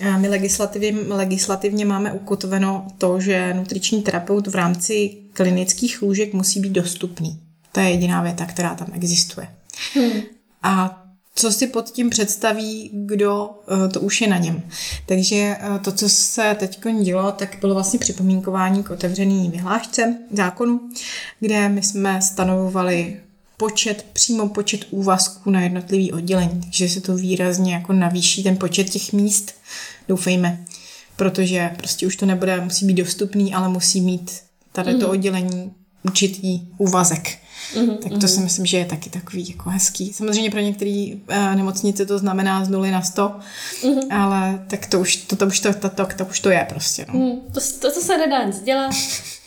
uh, 0.00 0.18
my 0.18 0.28
legislativně, 0.28 0.92
legislativně 1.08 1.84
máme 1.84 2.12
ukotveno 2.12 2.86
to, 2.98 3.20
že 3.20 3.54
nutriční 3.54 4.02
terapeut 4.02 4.46
v 4.46 4.54
rámci 4.54 5.16
klinických 5.32 6.02
lůžek 6.02 6.34
musí 6.34 6.60
být 6.60 6.72
dostupný. 6.72 7.40
To 7.72 7.80
je 7.80 7.90
jediná 7.90 8.22
věta, 8.22 8.46
která 8.46 8.74
tam 8.74 8.88
existuje. 8.92 9.48
Hmm. 9.94 10.22
A 10.62 10.96
co 11.34 11.52
si 11.52 11.66
pod 11.66 11.90
tím 11.90 12.10
představí, 12.10 12.90
kdo 12.92 13.50
eh, 13.50 13.88
to 13.88 14.00
už 14.00 14.20
je 14.20 14.28
na 14.28 14.38
něm. 14.38 14.62
Takže 15.06 15.36
eh, 15.36 15.78
to, 15.84 15.92
co 15.92 16.08
se 16.08 16.56
teď 16.58 16.80
dělo, 17.02 17.32
tak 17.32 17.56
bylo 17.60 17.74
vlastně 17.74 17.98
připomínkování 17.98 18.82
k 18.82 18.90
otevřený 18.90 19.50
vyhlášce 19.50 20.18
zákonu, 20.32 20.80
kde 21.40 21.68
my 21.68 21.82
jsme 21.82 22.22
stanovovali 22.22 23.20
počet, 23.56 24.06
přímo 24.12 24.48
počet 24.48 24.86
úvazků 24.90 25.50
na 25.50 25.60
jednotlivý 25.60 26.12
oddělení, 26.12 26.60
takže 26.60 26.88
se 26.88 27.00
to 27.00 27.16
výrazně 27.16 27.74
jako 27.74 27.92
navýší 27.92 28.42
ten 28.42 28.56
počet 28.56 28.90
těch 28.90 29.12
míst, 29.12 29.54
doufejme, 30.08 30.64
protože 31.16 31.70
prostě 31.76 32.06
už 32.06 32.16
to 32.16 32.26
nebude, 32.26 32.60
musí 32.60 32.86
být 32.86 32.94
dostupný, 32.94 33.54
ale 33.54 33.68
musí 33.68 34.00
mít 34.00 34.40
tady 34.72 34.94
to 34.94 35.06
mhm. 35.06 35.10
oddělení 35.10 35.72
určitý 36.04 36.60
úvazek. 36.78 37.38
Mm-hmm, 37.74 37.96
tak 37.96 38.12
to 38.12 38.18
mm-hmm. 38.18 38.26
si 38.26 38.40
myslím, 38.40 38.66
že 38.66 38.76
je 38.76 38.84
taky 38.84 39.10
takový 39.10 39.50
jako 39.50 39.70
hezký. 39.70 40.12
Samozřejmě 40.12 40.50
pro 40.50 40.60
některé 40.60 41.06
uh, 41.14 41.54
nemocnice 41.54 42.06
to 42.06 42.18
znamená 42.18 42.64
z 42.64 42.68
nuly 42.68 42.90
na 42.90 43.02
sto, 43.02 43.36
mm-hmm. 43.82 44.06
ale 44.10 44.64
tak 44.66 44.86
to 44.86 45.00
už 45.00 45.16
to, 45.16 45.36
to, 45.36 45.46
už 45.46 45.60
to, 45.60 45.74
to, 45.74 45.88
to, 45.88 46.06
to, 46.16 46.24
už 46.24 46.40
to 46.40 46.50
je 46.50 46.66
prostě. 46.68 47.06
No. 47.12 47.20
Mm, 47.20 47.40
to, 47.40 47.60
to, 47.80 47.92
to 47.94 48.00
se 48.00 48.18
nedá 48.18 48.44
nic 48.44 48.60
dělat. 48.60 48.94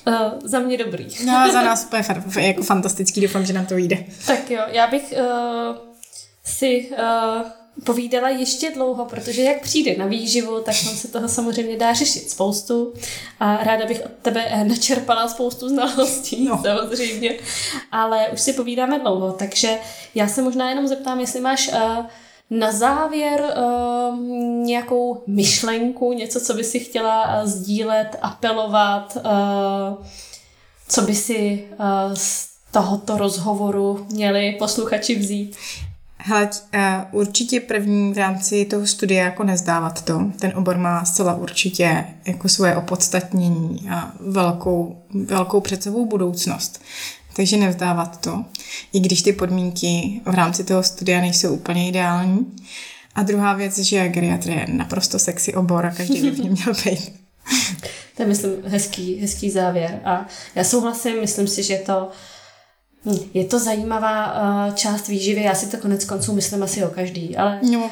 Uh, 0.08 0.14
za 0.44 0.60
mě 0.60 0.78
dobrý. 0.78 1.08
no, 1.26 1.52
za 1.54 1.62
nás 1.62 1.86
to 2.34 2.40
je 2.40 2.48
jako 2.48 2.64
fantastický, 2.64 3.22
doufám, 3.22 3.46
že 3.46 3.54
nám 3.54 3.66
to 3.66 3.76
vyjde. 3.76 4.06
Tak 4.28 4.52
jo, 4.52 4.62
já 4.68 4.88
bych 4.88 5.14
uh, 5.18 5.76
si 6.44 6.90
uh, 6.92 7.48
povídala 7.84 8.30
ještě 8.30 8.72
dlouho, 8.72 9.06
protože 9.06 9.42
jak 9.42 9.62
přijde 9.62 9.96
na 9.98 10.06
výživu, 10.06 10.62
tak 10.62 10.76
tam 10.84 10.96
se 10.96 11.08
toho 11.08 11.30
samozřejmě 11.30 11.78
dá 11.78 11.94
řešit 11.94 12.30
spoustu 12.30 12.94
a 13.40 13.64
ráda 13.64 13.86
bych 13.86 14.02
od 14.06 14.12
tebe 14.22 14.64
načerpala 14.64 15.28
spoustu 15.28 15.70
znalostí, 15.70 16.46
no. 16.46 16.62
samozřejmě, 16.66 17.36
ale 17.92 18.28
už 18.34 18.42
si 18.42 18.54
povídáme 18.54 19.00
dlouho, 19.00 19.32
takže 19.32 19.78
já 20.16 20.28
se 20.28 20.42
možná 20.42 20.70
jenom 20.70 20.88
zeptám, 20.88 21.20
jestli 21.20 21.40
máš 21.42 21.68
uh, 21.68 22.06
na 22.50 22.72
závěr 22.72 23.42
uh, 23.42 24.20
nějakou 24.66 25.24
myšlenku, 25.28 26.14
něco, 26.14 26.40
co 26.40 26.54
by 26.54 26.64
si 26.64 26.80
chtěla 26.80 27.42
uh, 27.42 27.50
sdílet, 27.50 28.16
apelovat, 28.22 29.18
co 30.88 31.02
by 31.02 31.16
si 31.16 31.68
z 32.14 32.48
tohoto 32.72 33.18
rozhovoru 33.18 34.06
měli 34.10 34.56
posluchači 34.60 35.16
vzít? 35.16 35.56
Hele, 36.26 36.50
eh, 36.74 37.06
určitě 37.12 37.60
první 37.60 38.14
v 38.14 38.18
rámci 38.18 38.66
toho 38.66 38.88
studia 38.88 39.24
jako 39.24 39.44
nezdávat 39.44 40.02
to. 40.06 40.32
Ten 40.40 40.54
obor 40.56 40.78
má 40.78 41.06
zcela 41.06 41.36
určitě 41.36 42.06
jako 42.26 42.50
svoje 42.50 42.76
opodstatnění 42.76 43.90
a 43.90 44.14
velkou, 44.20 45.04
velkou 45.14 45.62
před 45.62 45.84
sebou 45.84 46.06
budoucnost. 46.06 46.82
Takže 47.36 47.58
nevzdávat 47.58 48.22
to, 48.22 48.46
i 48.94 49.00
když 49.00 49.22
ty 49.22 49.34
podmínky 49.34 50.22
v 50.26 50.34
rámci 50.34 50.64
toho 50.64 50.84
studia 50.84 51.22
nejsou 51.22 51.54
úplně 51.54 51.90
ideální. 51.90 52.46
A 53.16 53.24
druhá 53.24 53.54
věc, 53.54 53.78
že 53.78 54.10
geriatrie 54.10 54.60
je 54.60 54.68
naprosto 54.74 55.20
sexy 55.20 55.54
obor 55.54 55.86
a 55.86 55.92
každý 55.92 56.22
by 56.22 56.32
v 56.32 56.40
něm 56.40 56.54
měl 56.54 56.74
být. 56.86 57.14
To 58.16 58.24
je, 58.24 58.28
myslím, 58.28 58.52
hezký, 58.66 59.16
hezký 59.16 59.52
závěr. 59.52 60.02
A 60.06 60.28
já 60.56 60.64
souhlasím, 60.64 61.22
myslím 61.22 61.48
si, 61.48 61.64
že 61.64 61.78
to 61.78 62.10
je 63.34 63.46
to 63.46 63.60
zajímavá 63.60 64.34
uh, 64.34 64.76
část 64.76 65.08
výživy, 65.08 65.44
já 65.44 65.56
si 65.56 65.72
to 65.72 65.78
konec 65.78 66.06
konců 66.06 66.34
myslím 66.34 66.64
asi 66.64 66.86
o 66.86 66.90
každý, 66.90 67.38
ale 67.38 67.60
no. 67.72 67.80
uh, 67.80 67.90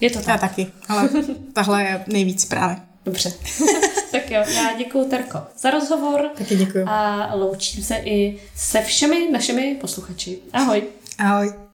je 0.00 0.10
to 0.10 0.18
tak. 0.18 0.28
Já 0.28 0.38
taky, 0.38 0.66
ale 0.88 1.08
tahle 1.52 1.82
je 1.82 2.04
nejvíc 2.06 2.44
právě. 2.44 2.76
Dobře. 3.04 3.32
tak 4.12 4.30
jo, 4.30 4.44
já 4.54 4.78
děkuji 4.78 5.04
Terko 5.04 5.38
za 5.58 5.70
rozhovor. 5.70 6.30
Taky 6.38 6.56
děkuji. 6.56 6.84
A 6.88 7.30
loučím 7.34 7.84
se 7.84 7.96
i 7.96 8.40
se 8.56 8.80
všemi 8.80 9.30
našimi 9.32 9.76
posluchači. 9.80 10.38
Ahoj. 10.52 10.82
Ahoj. 11.18 11.66